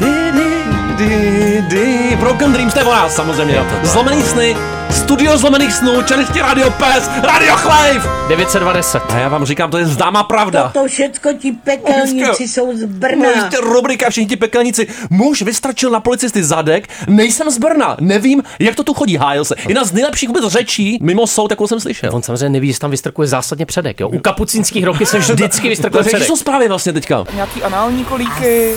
Di, 0.00 0.32
di, 0.32 0.50
di, 0.96 1.62
di. 1.68 2.16
Broken 2.20 2.52
Dreams, 2.52 2.72
to 2.74 2.78
je 2.80 2.84
o 2.84 2.92
nás 2.92 3.14
samozřejmě. 3.16 3.64
Zlomený 3.82 4.22
sny, 4.22 4.56
studio 4.92 5.38
zlomených 5.38 5.72
snů, 5.72 6.02
čelisti 6.02 6.40
Radio 6.40 6.70
Pes, 6.70 7.10
Radio 7.22 7.56
Chlejv. 7.56 8.02
920. 8.28 9.02
A 9.08 9.18
já 9.18 9.28
vám 9.28 9.44
říkám, 9.44 9.70
to 9.70 9.78
je 9.78 9.86
známá 9.86 10.24
pravda. 10.24 10.70
To 10.74 10.86
všecko 10.86 11.32
ti 11.32 11.52
pekelníci 11.52 12.48
jsou 12.48 12.76
z 12.76 12.84
Brna. 12.84 13.28
Ještě 13.28 13.56
rubrika 13.60 14.10
všichni 14.10 14.28
ti 14.28 14.36
pekelníci. 14.36 14.86
Muž 15.10 15.42
vystračil 15.42 15.90
na 15.90 16.00
policisty 16.00 16.44
zadek, 16.44 16.88
nejsem 17.08 17.50
z 17.50 17.58
Brna, 17.58 17.96
nevím, 18.00 18.42
jak 18.58 18.74
to 18.74 18.84
tu 18.84 18.94
chodí, 18.94 19.16
hájil 19.16 19.44
se. 19.44 19.54
Jedna 19.68 19.84
z 19.84 19.92
nejlepších 19.92 20.28
vůbec 20.28 20.44
řečí 20.44 20.98
mimo 21.02 21.26
soud, 21.26 21.50
jakou 21.50 21.66
jsem 21.66 21.80
slyšel. 21.80 22.10
On 22.12 22.22
samozřejmě 22.22 22.48
neví, 22.48 22.72
že 22.72 22.78
tam 22.78 22.90
vystrkuje 22.90 23.28
zásadně 23.28 23.66
předek. 23.66 24.00
Jo? 24.00 24.08
U 24.08 24.18
kapucínských 24.18 24.84
roky 24.84 25.06
se 25.06 25.18
vždycky 25.18 25.68
vystrkuje 25.68 26.04
předek. 26.04 26.26
jsou 26.26 26.36
zprávy 26.36 26.68
vlastně 26.68 26.92
teďka. 26.92 27.24
Nějaký 27.34 27.62
anální 27.62 28.04
kolíky. 28.04 28.74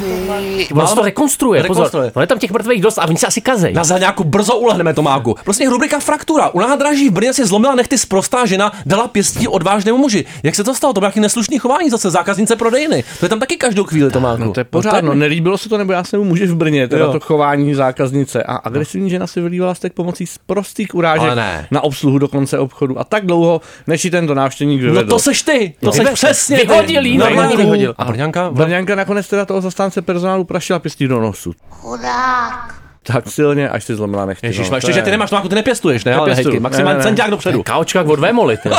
On 0.73 0.88
se 0.88 0.95
to 0.95 1.01
rekonstruuje, 1.01 1.63
pozor. 1.63 1.83
Rekonstruuje. 1.83 2.12
On 2.13 2.21
je 2.21 2.27
tam 2.27 2.39
těch 2.39 2.51
mrtvých 2.51 2.81
dost 2.81 2.97
a 2.97 3.06
oni 3.07 3.17
se 3.17 3.27
asi 3.27 3.41
kazej. 3.41 3.73
Na 3.73 3.97
nějakou 3.97 4.23
brzo 4.23 4.56
ulehneme, 4.56 4.94
Tomáku. 4.94 5.35
Prostě 5.44 5.69
rubrika 5.69 6.00
Fraktura. 6.06 6.50
U 6.50 6.60
nádraží 6.60 7.10
v 7.10 7.12
Brně 7.13 7.34
si 7.34 7.46
zlomila 7.46 7.75
nechty 7.75 7.98
sprostá 7.98 8.46
žena, 8.46 8.72
dala 8.86 9.07
pěstí 9.07 9.48
odvážnému 9.48 9.98
muži. 9.98 10.25
Jak 10.44 10.56
se 10.56 10.63
to 10.63 10.75
stalo? 10.75 10.94
To 10.94 11.00
bylo 11.00 11.07
nějaký 11.07 11.19
neslušný 11.19 11.60
chování 11.60 11.90
zase, 11.90 12.10
zákaznice 12.12 12.56
prodejny. 12.56 13.04
To 13.19 13.25
je 13.25 13.30
tam 13.30 13.40
taky 13.40 13.57
každou 13.57 13.84
chvíli, 13.84 14.12
Tomáku. 14.12 14.44
No 14.44 14.52
to 14.52 14.60
je 14.60 14.63
pořád, 14.63 15.02
no 15.04 15.13
nelíbilo 15.13 15.57
se 15.57 15.69
to, 15.69 15.78
nebo 15.78 15.92
já 15.94 16.04
jsem 16.04 16.19
mu 16.19 16.25
muži 16.25 16.48
v 16.48 16.56
Brně, 16.56 16.88
teda 16.88 17.06
Jo. 17.06 17.12
to 17.12 17.19
chování 17.19 17.74
zákaznice. 17.74 18.44
A 18.44 18.56
agresivní 18.56 19.10
žena 19.10 19.28
si 19.28 19.42
vylívala 19.42 19.75
stek 19.75 19.94
pomocí 19.94 20.25
prostých 20.46 20.96
urážek 20.96 21.31
na 21.72 21.81
obsluhu 21.81 22.19
do 22.19 22.28
konce 22.28 22.60
obchodu. 22.60 23.00
A 23.00 23.04
tak 23.04 23.25
dlouho, 23.25 23.62
než 23.88 24.06
ji 24.06 24.12
tento 24.12 24.34
návštěvník 24.34 24.81
No 24.81 24.88
vyvedl. 24.88 25.10
to 25.10 25.19
seš 25.19 25.42
ty, 25.42 25.74
to 25.80 25.86
No. 25.86 25.92
seš 25.92 26.10
přesně. 26.13 26.58
Vyhodil 26.58 27.06
jí, 27.06 27.18
normálně 27.18 27.58
vyhodil. 27.58 27.94
A 27.98 28.06
Brňanka? 28.06 28.50
Brňanka 28.51 28.96
nakonec 28.96 29.28
teda 29.28 29.46
toho 29.46 29.62
zastánce 29.62 30.01
personálu 30.01 30.44
prašila 30.44 30.80
pěstí 30.80 31.08
do 31.08 31.19
nosu. 31.22 31.54
Chudák. 31.69 32.85
Tak 33.07 33.24
silně, 33.28 33.69
až 33.69 33.84
si 33.84 33.96
zlomila 33.96 34.25
nechty. 34.25 34.48
Ježíš, 34.48 34.69
no, 34.69 34.78
ještě, 34.78 34.88
to 34.88 34.94
že 34.94 35.00
je- 35.00 35.04
ty 35.04 35.12
nemáš, 35.12 35.30
Tomáku, 35.30 35.50
ty 35.50 35.56
nepěstuješ, 35.56 36.04
ne? 36.04 36.16
Ale 36.16 36.30
Nepěstuju. 36.30 36.54
hejky, 36.54 36.60
maximálně 36.63 36.94
Ne, 36.94 36.98
ne, 36.98 37.04
ne. 37.04 37.10
centiák 37.10 37.30
dopředu. 37.30 37.63
Káočka 37.63 38.02
od 38.02 38.19
vémoly. 38.19 38.57
ty. 38.57 38.69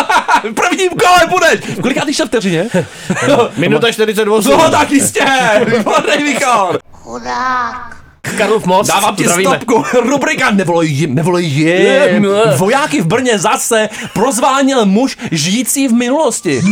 V 0.51 0.55
prvním 0.55 0.89
kole 0.91 1.21
budeš! 1.31 1.77
V 1.77 1.81
kolikátý 1.81 2.15
šel 2.15 2.27
vteřině? 2.27 2.67
Minuta 3.57 3.93
48. 3.93 4.53
No 4.59 4.71
tak 4.71 4.91
jistě! 4.91 5.25
Výborný 5.67 6.25
výkon! 6.25 6.79
Chudák. 6.93 7.97
Karlov 8.39 8.67
most. 8.67 8.89
Dávám 8.89 9.17
ti 9.17 9.25
zdravíme. 9.25 9.51
stopku. 9.51 9.85
Rubrika 10.09 10.51
nevolej 10.51 10.89
jim, 10.91 11.15
nevolej 11.15 11.45
jim. 11.45 12.25
Jim. 12.25 12.27
Vojáky 12.57 13.01
v 13.01 13.07
Brně 13.07 13.39
zase 13.39 13.89
prozvánil 14.15 14.87
muž 14.87 15.17
žijící 15.33 15.89
v 15.89 15.93
minulosti. 15.93 16.63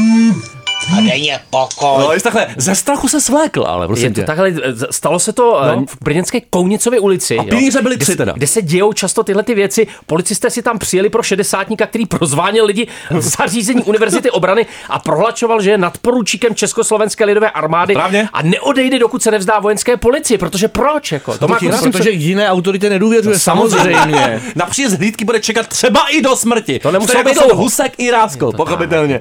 A 0.97 1.01
je 1.15 1.41
pokoj. 1.51 1.99
No, 2.05 2.13
jest 2.13 2.23
takhle, 2.23 2.47
ze 2.57 2.75
strachu 2.75 3.09
se 3.09 3.21
svlékl, 3.21 3.65
ale 3.69 3.85
Je 3.85 3.87
prosím 3.87 4.15
to 4.15 4.21
tě. 4.21 4.27
takhle, 4.27 4.53
z- 4.53 4.87
stalo 4.91 5.19
se 5.19 5.33
to 5.33 5.61
No. 5.67 5.77
no. 5.77 5.85
v 5.89 5.97
brněnské 6.03 6.41
Kounicově 6.41 7.01
ulici. 7.01 7.39
A 7.39 7.43
jo, 7.43 7.49
pilíře 7.49 7.83
byly 7.83 7.97
kde 7.97 8.05
tři 8.05 8.13
se- 8.13 8.19
teda. 8.19 8.33
Kde 8.33 8.47
se 8.47 8.63
dějou 8.63 8.93
často 8.93 9.25
tyhle 9.25 9.43
ty 9.43 9.55
věci. 9.55 9.87
Policisté 10.07 10.51
si 10.51 10.63
tam 10.63 10.79
přijeli 10.79 11.09
pro 11.09 11.23
šedesátníka, 11.23 11.87
který 11.87 12.07
prozvánil 12.07 12.65
lidi 12.65 12.87
v 13.11 13.21
zařízení 13.39 13.83
Univerzity 13.85 14.31
obrany 14.31 14.67
a 14.89 14.99
prohlačoval, 14.99 15.63
že 15.63 15.71
je 15.71 15.79
nadporučíkem 15.79 16.55
Československé 16.55 17.25
lidové 17.25 17.51
armády 17.51 17.95
Správně. 17.95 18.29
a 18.33 18.43
neodejde, 18.43 18.99
dokud 18.99 19.23
se 19.23 19.31
nevzdá 19.31 19.59
vojenské 19.61 19.97
policii. 19.97 20.39
Protože 20.39 20.69
proč? 20.69 21.13
Jako? 21.13 21.39
To 21.39 21.49
má 21.49 21.55
Protože 21.57 21.69
prostě- 21.69 21.91
protože 21.91 22.11
jiné 22.11 22.51
autoritě 22.51 22.91
nedůvěřuje, 22.91 23.39
samozřejmě. 23.39 24.43
Na 24.55 24.67
příjezd 24.67 24.97
hlídky 24.99 25.25
bude 25.25 25.41
čekat 25.41 25.67
třeba 25.67 26.01
i 26.11 26.23
do 26.23 26.37
smrti. 26.37 26.79
To 26.79 26.91
nemuselo 26.93 27.21
Stejně 27.21 27.41
být. 27.41 27.53
Husek 27.55 27.93
i 27.99 28.11
Ráskol, 28.11 28.53
pochopitelně. 28.53 29.21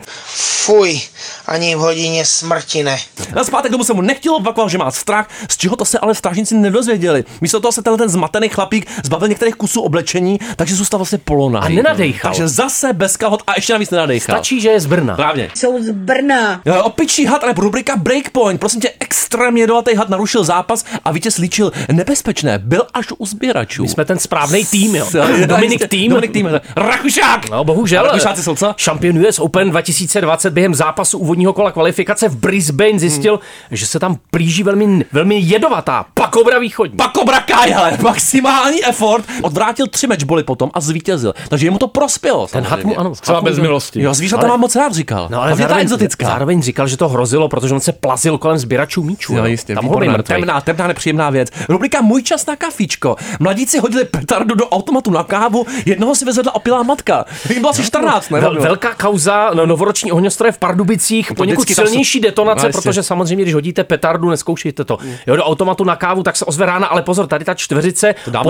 Fuj, 0.65 1.01
ani 1.47 1.75
v 1.75 1.79
hodině 1.79 2.25
smrti 2.25 2.83
ne. 2.83 2.97
Na 3.35 3.43
zpátek 3.43 3.71
domů 3.71 3.83
se 3.83 3.93
mu 3.93 4.01
nechtělo 4.01 4.37
opakovat, 4.37 4.69
že 4.69 4.77
má 4.77 4.91
strach, 4.91 5.27
z 5.49 5.57
čeho 5.57 5.75
to 5.75 5.85
se 5.85 5.99
ale 5.99 6.15
strážníci 6.15 6.55
nedozvěděli. 6.55 7.23
Místo 7.41 7.59
toho 7.59 7.71
se 7.71 7.81
tenhle 7.81 7.97
ten 7.97 8.09
zmatený 8.09 8.49
chlapík 8.49 8.91
zbavil 9.03 9.27
některých 9.27 9.55
kusů 9.55 9.81
oblečení, 9.81 10.39
takže 10.55 10.75
zůstal 10.75 10.97
vlastně 10.97 11.17
polonaj. 11.17 11.61
A 11.65 11.69
nenadejchal. 11.69 12.31
Takže 12.31 12.47
zase 12.47 12.93
bez 12.93 13.17
kalhot 13.17 13.43
a 13.47 13.53
ještě 13.55 13.73
navíc 13.73 13.89
nenadejchal. 13.89 14.35
Stačí, 14.35 14.61
že 14.61 14.69
je 14.69 14.79
z 14.79 14.85
Brna. 14.85 15.15
Právě. 15.15 15.49
Jsou 15.55 15.83
z 15.83 15.91
Brna. 15.91 16.61
Jo, 16.65 16.83
Opičí 16.83 17.25
had, 17.25 17.43
ale 17.43 17.53
rubrika 17.57 17.95
Breakpoint. 17.95 18.59
Prosím 18.59 18.81
tě, 18.81 18.91
extrémně 18.99 19.63
jedovatý 19.63 19.95
had 19.95 20.09
narušil 20.09 20.43
zápas 20.43 20.85
a 21.05 21.11
vítěz 21.11 21.37
líčil 21.37 21.71
nebezpečné. 21.91 22.59
Byl 22.59 22.87
až 22.93 23.07
u 23.17 23.25
sběračů. 23.25 23.83
My 23.83 23.89
jsme 23.89 24.05
ten 24.05 24.19
správný 24.19 24.65
tým, 24.65 24.95
jo. 24.95 25.07
Dominik 25.45 25.87
tým. 25.87 26.09
Dominik 26.09 26.31
tým. 26.31 26.49
Rakušák. 26.75 27.49
No 27.49 27.63
bohužel. 27.63 28.03
Rakušáci 28.03 28.43
jsou 28.43 28.55
co? 28.55 28.73
Šampion 28.77 29.25
US 29.27 29.39
Open 29.39 29.69
2020 29.69 30.53
během 30.53 30.75
zápasu 30.75 31.17
úvodního 31.33 31.53
kola 31.53 31.71
kvalifikace 31.71 32.29
v 32.29 32.35
Brisbane 32.35 32.99
zjistil, 32.99 33.39
že 33.71 33.87
se 33.87 33.99
tam 33.99 34.17
plíží 34.31 34.63
velmi, 34.63 35.05
velmi 35.11 35.39
jedovatá, 35.39 36.05
Kobra 36.33 36.59
východní. 36.59 36.97
Pak 36.97 37.13
Cobra 37.13 37.39
Kai, 37.39 37.73
ale 37.73 37.97
maximální 38.01 38.85
effort. 38.85 39.25
Odvrátil 39.41 39.87
tři 39.87 40.07
matchboly 40.07 40.43
potom 40.43 40.71
a 40.73 40.81
zvítězil. 40.81 41.33
Takže 41.49 41.67
jemu 41.67 41.77
to 41.77 41.87
prospělo. 41.87 42.47
Ten 42.47 42.63
had 42.63 42.83
mu, 42.83 42.99
ano. 42.99 43.11
Třeba 43.15 43.41
bez 43.41 43.59
milosti. 43.59 44.01
Jo, 44.01 44.13
zvířata 44.13 44.41
Ale- 44.41 44.49
mám 44.49 44.59
moc 44.59 44.75
rád, 44.75 44.93
říkal. 44.93 45.27
No 45.31 45.37
ale 45.37 45.47
Hlavně 45.47 45.63
ta 45.63 45.67
zároveň, 45.69 45.83
exotická. 45.83 46.25
zároveň 46.25 46.61
říkal, 46.61 46.87
že 46.87 46.97
to 46.97 47.09
hrozilo, 47.09 47.49
protože 47.49 47.73
on 47.73 47.79
se 47.79 47.91
plazil 47.91 48.37
kolem 48.37 48.57
sběračů 48.57 49.03
míčů. 49.03 49.33
Jo, 49.33 49.39
jo. 49.39 49.45
jistě, 49.45 49.75
Tam 49.75 49.83
výborná, 49.83 50.17
temná, 50.23 50.61
temná, 50.61 50.87
nepříjemná 50.87 51.29
věc. 51.29 51.49
Rubrika 51.69 52.01
Můj 52.01 52.23
čas 52.23 52.45
na 52.45 52.55
kafičko. 52.55 53.15
Mladíci 53.39 53.79
hodili 53.79 54.05
petardu 54.05 54.55
do 54.55 54.69
automatu 54.69 55.11
na 55.11 55.23
kávu, 55.23 55.65
jednoho 55.85 56.15
si 56.15 56.25
vezedla 56.25 56.55
opilá 56.55 56.83
matka. 56.83 57.25
Jim 57.49 57.59
bylo 57.59 57.69
asi 57.69 57.83
14, 57.83 58.29
ne? 58.29 58.39
Vel, 58.39 58.61
velká 58.61 58.93
kauza, 58.95 59.51
no, 59.53 59.65
novoroční 59.65 60.11
ohňostroje 60.11 60.51
v 60.51 60.57
Pardubicích, 60.57 61.22
to 61.27 61.33
poněkud 61.33 61.61
vždycky 61.61 61.75
tam 61.75 61.85
silnější 61.85 62.17
jsou- 62.19 62.23
detonace, 62.23 62.65
No, 62.65 62.71
protože 62.73 63.03
samozřejmě, 63.03 63.43
když 63.43 63.53
hodíte 63.53 63.83
petardu, 63.83 64.29
neskoušejte 64.29 64.83
to. 64.83 64.97
Jo, 65.27 65.35
do 65.35 65.43
automatu 65.43 65.83
na 65.83 65.95
kávu, 65.95 66.23
tak 66.23 66.35
se 66.35 66.45
ozve 66.45 66.65
rána, 66.65 66.87
ale 66.87 67.01
pozor, 67.01 67.27
tady 67.27 67.45
ta 67.45 67.53
čtveřice, 67.53 68.15
To 68.25 68.31
dáme 68.31 68.43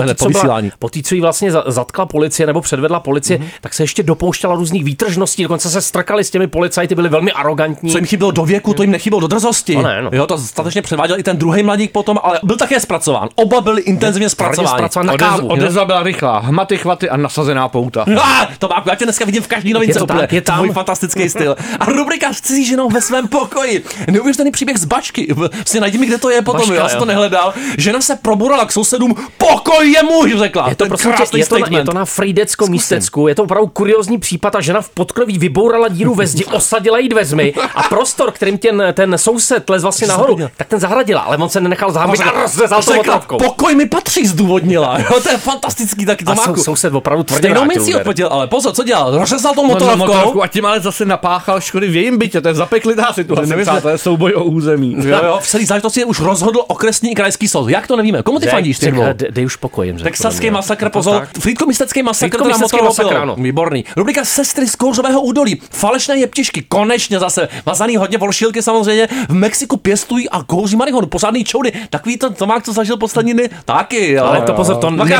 po 0.79 0.89
té, 0.89 1.01
co 1.03 1.15
jí 1.15 1.21
vlastně 1.21 1.51
za- 1.51 1.63
zatkla 1.67 2.05
policie 2.05 2.47
nebo 2.47 2.61
předvedla 2.61 2.99
policie, 2.99 3.37
Mhm. 3.39 3.47
tak 3.61 3.73
se 3.73 3.83
ještě 3.83 4.03
dopouštěla 4.03 4.55
různých 4.55 4.83
výtržností, 4.83 5.43
dokonce 5.43 5.69
se 5.69 5.81
strkali 5.81 6.23
s 6.23 6.29
těmi 6.29 6.47
policajty, 6.47 6.95
byli 6.95 7.09
velmi 7.09 7.31
arrogantní. 7.31 7.91
Co 7.91 7.97
jim 7.97 8.05
chybělo 8.07 8.31
do 8.31 8.45
věku, 8.45 8.73
to 8.73 8.83
jim 8.83 8.91
nechybělo 8.91 9.19
do 9.19 9.27
drzosti. 9.27 9.75
No 9.75 9.81
ne, 9.81 10.01
no. 10.01 10.09
Jo, 10.13 10.27
to 10.27 10.37
statečně 10.37 10.81
předváděl 10.81 11.19
i 11.19 11.23
ten 11.23 11.37
druhý 11.37 11.63
mladík 11.63 11.91
potom, 11.91 12.19
ale 12.23 12.39
byl 12.43 12.57
také 12.57 12.79
zpracován. 12.79 13.29
Oba 13.35 13.61
byli 13.61 13.81
intenzivně 13.81 14.29
zpracováni. 14.29 14.77
zpracován 14.77 15.05
na 15.07 15.17
kávu. 15.17 15.47
odezva 15.47 15.85
byla 15.85 16.03
rychlá. 16.03 16.39
Hmaty, 16.39 16.77
chvaty 16.77 17.09
a 17.09 17.17
nasazená 17.17 17.67
pouta. 17.69 18.05
Ah, 18.21 18.47
to 18.59 18.67
má, 18.67 18.83
já 18.85 18.95
tě 18.95 19.05
dneska 19.05 19.25
vidím 19.25 19.43
v 19.43 19.47
každý 19.47 19.73
novince. 19.73 19.91
Je 19.91 19.99
to 19.99 20.03
úplně. 20.03 20.19
tak, 20.19 20.33
je 20.33 20.41
tam. 20.41 20.57
Můj 20.57 20.69
fantastický 20.69 21.29
styl. 21.29 21.55
A 21.79 21.85
rubrika 21.85 22.31
cizí 22.41 22.62
ženou 22.65 22.89
ve 22.89 23.01
svém 23.01 23.27
pokoji. 23.27 23.83
Neuvěřitelný 24.11 24.51
příběh 24.51 24.77
z 24.77 24.85
bačky. 24.85 25.35
Si 25.65 25.79
najdi 25.79 25.97
mi, 25.97 26.05
kde 26.05 26.17
to 26.17 26.29
je 26.29 26.41
potom, 26.41 26.59
Baška, 26.61 26.73
jo, 26.75 26.79
já 26.81 26.89
jsem 26.89 26.99
to 26.99 27.05
nehledal. 27.05 27.53
Žena 27.77 28.01
se 28.01 28.15
proburala 28.15 28.65
k 28.65 28.71
sousedům, 28.71 29.15
pokoj 29.37 29.91
je 29.91 30.03
muž, 30.03 30.31
řekla. 30.37 30.69
Je 30.69 30.75
to, 30.75 30.83
Ten 30.83 30.87
prosím 30.89 31.11
tě, 31.11 31.17
krásný 31.17 31.39
je, 31.39 31.45
to 31.45 31.57
na, 31.59 31.67
je 31.77 31.83
to 31.85 31.93
na 31.93 32.05
Frejdecko 32.05 32.67
místecku, 32.67 33.27
je 33.27 33.35
to 33.35 33.43
opravdu 33.43 33.67
kuriozní 33.67 34.17
případ 34.17 34.55
a 34.55 34.61
žena 34.61 34.81
v 34.81 34.89
podkroví 34.89 35.37
vybourala 35.37 35.87
díru 35.87 36.15
ve 36.15 36.27
zdi, 36.27 36.45
osadila 36.51 36.97
jí 36.97 37.09
dveřmi 37.09 37.53
a 37.75 37.83
prostor, 37.83 38.31
kterým 38.31 38.57
ten, 38.57 38.83
ten 38.93 39.17
soused 39.17 39.69
les 39.69 39.81
vlastně 39.81 40.07
nahoru, 40.07 40.27
Zahradila. 40.27 40.49
tak 40.57 40.67
ten 40.67 40.79
zahradila, 40.79 41.21
ale 41.21 41.37
on 41.37 41.49
se 41.49 41.61
nenechal 41.61 41.91
zahambit 41.91 42.21
a 42.21 42.31
rozřezal 42.41 42.83
to 42.83 42.91
Řekla, 42.91 42.99
otravkou. 42.99 43.37
Pokoj 43.37 43.75
mi 43.75 43.85
patří, 43.85 44.27
zdůvodnila. 44.27 44.97
Jo, 45.13 45.19
to 45.23 45.29
je 45.29 45.37
fantastický 45.37 46.05
taky 46.05 46.25
to 46.25 46.31
A 46.31 46.35
sou, 46.35 46.55
soused 46.55 46.93
opravdu 46.93 47.23
tvrdě 47.23 47.39
Stejnou 47.39 47.61
vrátil 47.61 47.77
mincí 47.77 47.91
úder. 47.91 48.01
odplatil, 48.01 48.27
ale 48.31 48.47
pozor, 48.47 48.73
co 48.73 48.83
dělal? 48.83 49.17
Rozřezal 49.17 49.53
to 49.53 49.63
motorovkou. 49.63 49.97
motorovku 49.97 50.43
a 50.43 50.47
tím 50.47 50.65
ale 50.65 50.79
zase 50.79 51.05
napáchal 51.05 51.61
škody 51.61 51.87
v 51.87 51.95
jejím 51.95 52.17
bytě. 52.17 52.41
To 52.41 52.47
je 52.47 52.52
zapeklitá 52.53 53.13
situace. 53.13 53.41
Nevím, 53.49 53.65
Nevím, 53.65 53.81
to 53.81 53.89
je 53.89 53.97
souboj 53.97 54.33
o 54.35 54.43
území. 54.43 54.95
Jo, 55.13 55.19
jo, 55.25 55.39
v 55.41 55.47
celý 55.47 55.65
záležitosti 55.65 56.05
už 56.05 56.19
rozhodl 56.19 56.63
okresní 56.67 57.11
i 57.11 57.15
krajský 57.15 57.47
soud. 57.47 57.69
Jak 57.69 57.87
to 57.87 57.95
nevíme? 57.95 58.23
Komu 58.23 58.39
ty 58.39 58.47
fandíš, 58.47 58.79
ty 58.79 58.85
Řek- 58.85 58.93
dvou? 58.93 59.03
de- 59.13 59.27
Dej 59.31 59.45
už 59.45 59.55
pokoj 59.55 59.93
Texaský 60.03 60.49
masakr, 60.49 60.89
pozor. 60.89 61.19
tak. 61.19 61.29
Frýdko-místecký 61.39 62.03
masakr, 62.03 62.37
to 62.37 62.43
masakr. 62.45 63.31
Výborný. 63.37 63.85
Rubrika 63.97 64.25
sestry 64.25 64.67
z 64.67 64.75
kouřového 64.75 65.21
údolí. 65.21 65.61
Falešné 65.71 66.17
jeptišky, 66.17 66.61
konečně 66.61 67.19
zase. 67.19 67.49
Mazaný 67.65 67.97
hodně 67.97 68.17
volšilky 68.17 68.61
samozřejmě. 68.61 69.07
V 69.29 69.33
Mexiku 69.33 69.77
pěstují 69.77 70.29
a 70.29 70.43
kouří 70.43 70.75
marihonu. 70.75 71.07
Pořádný 71.07 71.43
čoudy. 71.43 71.71
Takový 71.89 72.17
to 72.17 72.29
Tomák, 72.29 72.63
co 72.63 72.73
zažil 72.73 72.97
poslední 72.97 73.33
dny. 73.33 73.49
Taky. 73.65 74.19
Ale 74.19 74.41
to 74.41 74.53
pozor, 74.53 74.75
to, 74.75 74.89
nebyl, 74.89 75.17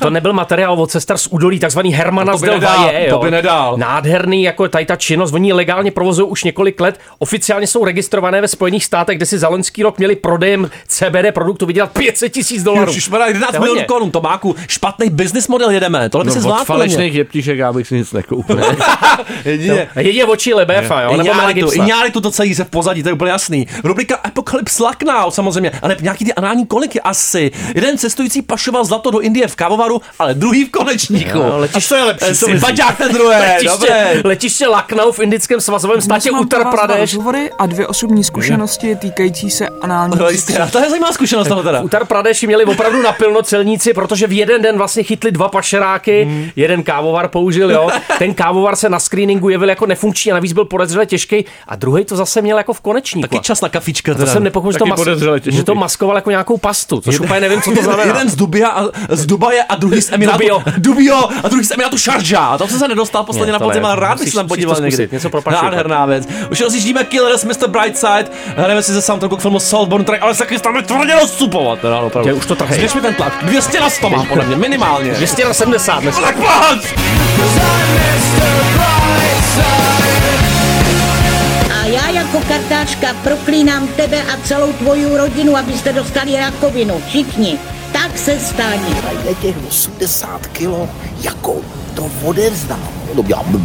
to 0.00 0.10
nebyl 0.10 0.32
materiál 0.32 0.74
od 0.82 0.90
sester 0.90 1.18
z 1.18 1.26
údolí, 1.30 1.58
takzvaný 1.58 1.92
Hermana 1.94 2.36
z 2.36 2.40
Delvaje. 2.40 3.06
to 3.10 3.18
by 3.18 3.30
nedal. 3.30 3.76
Nádherný, 3.76 4.42
jako 4.42 4.68
tady 4.68 4.86
ta 4.86 4.96
činnost, 4.96 5.32
oni 5.34 5.52
legálně 5.52 5.90
provozují 5.90 6.28
už 6.28 6.44
několik 6.44 6.53
let. 6.80 7.00
Oficiálně 7.18 7.66
jsou 7.66 7.84
registrované 7.84 8.40
ve 8.40 8.48
Spojených 8.48 8.84
státech, 8.84 9.16
kde 9.16 9.26
si 9.26 9.38
za 9.38 9.48
loňský 9.48 9.82
rok 9.82 9.98
měli 9.98 10.16
prodejem 10.16 10.70
CBD 10.88 11.32
produktu 11.34 11.66
vydělat 11.66 11.90
500 11.92 12.32
tisíc 12.32 12.62
dolarů. 12.62 12.90
Ježišmarja, 12.90 13.26
11 13.26 13.50
To 13.50 13.56
je 13.56 13.60
milionů 13.60 13.86
korun, 13.86 14.10
Tomáku. 14.10 14.56
Špatný 14.68 15.10
business 15.10 15.48
model 15.48 15.70
jedeme. 15.70 16.08
Tohle 16.10 16.24
by 16.24 16.30
se 16.30 16.38
No, 16.38 16.40
od 16.40 16.42
zvládl. 16.42 16.64
podle 16.64 16.84
mě. 16.84 16.94
falešných 16.94 17.14
jeptišek 17.14 17.58
já 17.58 17.72
bych 17.72 17.86
si 17.88 17.94
nic 17.94 18.12
nekoupil. 18.12 18.60
Jedině. 19.44 19.88
A 19.96 20.00
Jedině 20.00 20.24
oči 20.24 20.54
Lebefa, 20.54 21.00
jo? 21.00 21.16
Nebo 21.16 21.34
Mel 21.34 21.48
I 21.48 21.54
Gibson. 21.54 21.86
tu 22.12 22.20
to 22.20 22.30
celý 22.30 22.54
se 22.54 22.64
v 22.64 22.70
pozadí, 22.70 23.02
to 23.02 23.08
je 23.08 23.12
úplně 23.12 23.30
jasný. 23.30 23.66
Rubrika 23.84 24.16
Apocalypse 24.16 24.82
Lucknow, 24.82 25.30
samozřejmě, 25.30 25.72
ale 25.82 25.96
nějaký 26.00 26.24
ty 26.24 26.34
anální 26.34 26.66
koliky 26.66 27.00
asi. 27.00 27.50
Jeden 27.74 27.98
cestující 27.98 28.42
pašoval 28.42 28.84
zlato 28.84 29.10
do 29.10 29.20
Indie 29.20 29.48
v 29.48 29.56
kávovaru, 29.56 30.00
ale 30.18 30.34
druhý 30.34 30.64
v 30.64 30.70
konečníku. 30.70 31.38
Jo, 31.38 31.52
letiště- 31.56 31.78
A 31.78 31.80
co 31.88 31.94
je 31.94 32.02
lepší? 32.02 32.26
Eh, 32.28 32.34
Si 32.34 32.54
baťák 32.58 32.96
ten 32.98 33.12
druhé, 33.12 33.38
Letiště, 33.54 34.22
letiště 34.24 34.66
Lucknow 34.66 35.14
v 35.16 35.18
indickém 35.18 35.60
svazovém 35.60 36.00
státě 36.00 36.30
pro 36.30 36.43
Uttar 36.44 36.66
Pradesh. 36.70 37.00
rozhovory 37.00 37.50
a 37.58 37.66
dvě 37.66 37.86
osobní 37.86 38.24
zkušenosti 38.24 38.96
týkající 38.96 39.50
se 39.50 39.68
anální 39.68 40.14
No, 40.18 40.28
jistě, 40.28 40.58
a 40.58 40.66
to 40.66 40.78
je 40.78 40.90
zajímavá 40.90 41.12
zkušenost 41.12 41.48
toho 41.48 41.62
teda. 41.62 41.80
Uttar 41.84 42.04
Pradeši 42.06 42.46
měli 42.46 42.64
opravdu 42.64 43.02
napilno 43.02 43.42
celníci, 43.42 43.92
protože 43.94 44.26
v 44.26 44.32
jeden 44.32 44.62
den 44.62 44.76
vlastně 44.78 45.02
chytli 45.02 45.32
dva 45.32 45.48
pašeráky, 45.48 46.24
Mhm. 46.24 46.50
jeden 46.56 46.82
kávovar 46.82 47.28
použil, 47.28 47.70
jo. 47.70 47.88
Ten 48.18 48.34
kávovar 48.34 48.76
se 48.76 48.88
na 48.88 48.98
screeningu 48.98 49.48
jevil 49.48 49.68
jako 49.68 49.86
nefunkční 49.86 50.32
a 50.32 50.34
navíc 50.34 50.52
byl 50.52 50.64
podezřele 50.64 51.06
těžký 51.06 51.44
a 51.68 51.76
druhý 51.76 52.04
to 52.04 52.16
zase 52.16 52.42
měl 52.42 52.58
jako 52.58 52.72
v 52.72 52.80
konečníku. 52.80 53.28
Taky 53.28 53.40
čas 53.42 53.60
na 53.60 53.68
kafička 53.68 54.12
A 54.12 54.14
to 54.14 54.18
teda. 54.20 54.32
jsem 54.32 54.42
nepochopil, 54.44 54.72
že 54.72 54.78
to, 54.78 54.86
mas- 54.86 55.42
že 55.52 55.64
to 55.64 55.74
maskoval 55.74 56.16
jako 56.16 56.30
nějakou 56.30 56.56
pastu, 56.56 57.00
což 57.00 57.20
úplně 57.20 57.40
nevím, 57.40 57.62
co 57.62 57.70
to 57.74 57.82
znamená. 57.82 58.04
Jeden 58.04 58.28
z, 58.30 58.36
Dubia 58.36 58.68
a, 58.68 58.84
z 59.08 59.26
Dubaje 59.26 59.62
a 59.62 59.74
druhý 59.76 60.02
z 60.02 60.12
Emirátu. 60.12 60.38
Dubio. 60.38 60.62
Dubio 60.78 61.28
a 61.44 61.48
druhý 61.48 61.64
z 61.64 61.70
Emirátu 61.70 61.98
Sharjah. 61.98 62.58
To 62.58 62.68
jsem 62.68 62.78
se 62.78 62.88
nedostal 62.88 63.24
posledně 63.24 63.52
na 63.52 63.58
to 63.58 63.64
podzim, 63.64 63.84
ale 63.84 63.96
rád 64.00 64.18
bych 64.18 64.28
se 64.28 64.34
tam 64.34 64.48
podíval 64.48 64.76
to 64.76 64.82
někdy. 64.82 65.08
něco 65.12 65.30
pro 65.30 65.42
Nádherná 65.50 66.06
věc. 66.06 66.28
Už 66.50 66.60
rozjíždíme 66.60 67.04
Killers, 67.04 67.44
Mr. 67.44 67.68
Brightside. 67.68 68.26
Hrajeme 68.56 68.82
si 68.82 68.92
ze 68.92 69.02
soundtracku 69.02 69.36
k 69.36 69.40
filmu 69.40 69.60
Saltborn 69.60 70.04
Track, 70.04 70.22
ale 70.22 70.34
se 70.34 70.46
chystáme 70.46 70.82
tvrdě 70.82 71.14
rozcupovat. 71.14 71.78
Teda, 71.78 72.00
opravdu. 72.00 72.30
Tě 72.30 72.32
už 72.34 72.46
to 72.46 72.56
trhej. 72.56 72.78
Zvěř 72.78 72.94
mi 72.94 73.00
ten 73.00 73.14
tlak. 73.14 73.38
200 73.42 73.80
na 73.80 73.90
100 73.90 74.10
mám 74.10 74.26
podle 74.26 74.46
mě, 74.46 74.56
minimálně. 74.56 75.14
200 75.14 75.44
na 75.44 75.54
70 75.54 76.00
dnes. 76.00 76.18
Tak 76.18 76.36
pojď! 76.36 76.94
A 81.82 81.86
já 81.86 82.08
jako 82.10 82.40
kartářka 82.48 83.14
proklínám 83.22 83.88
tebe 83.88 84.22
a 84.22 84.36
celou 84.44 84.72
tvoji 84.72 85.16
rodinu, 85.16 85.56
abyste 85.56 85.92
dostali 85.92 86.36
rakovinu. 86.36 87.02
Všichni. 87.08 87.58
Tak 87.94 88.18
se 88.18 88.38
staň. 88.40 88.80
Tady 89.02 89.34
těch 89.42 89.56
80 89.68 90.46
kilo, 90.46 90.88
jako 91.22 91.56
to 91.94 92.10
odevzdám. 92.24 92.88
No, 93.14 93.24
já, 93.28 93.42
b. 93.42 93.58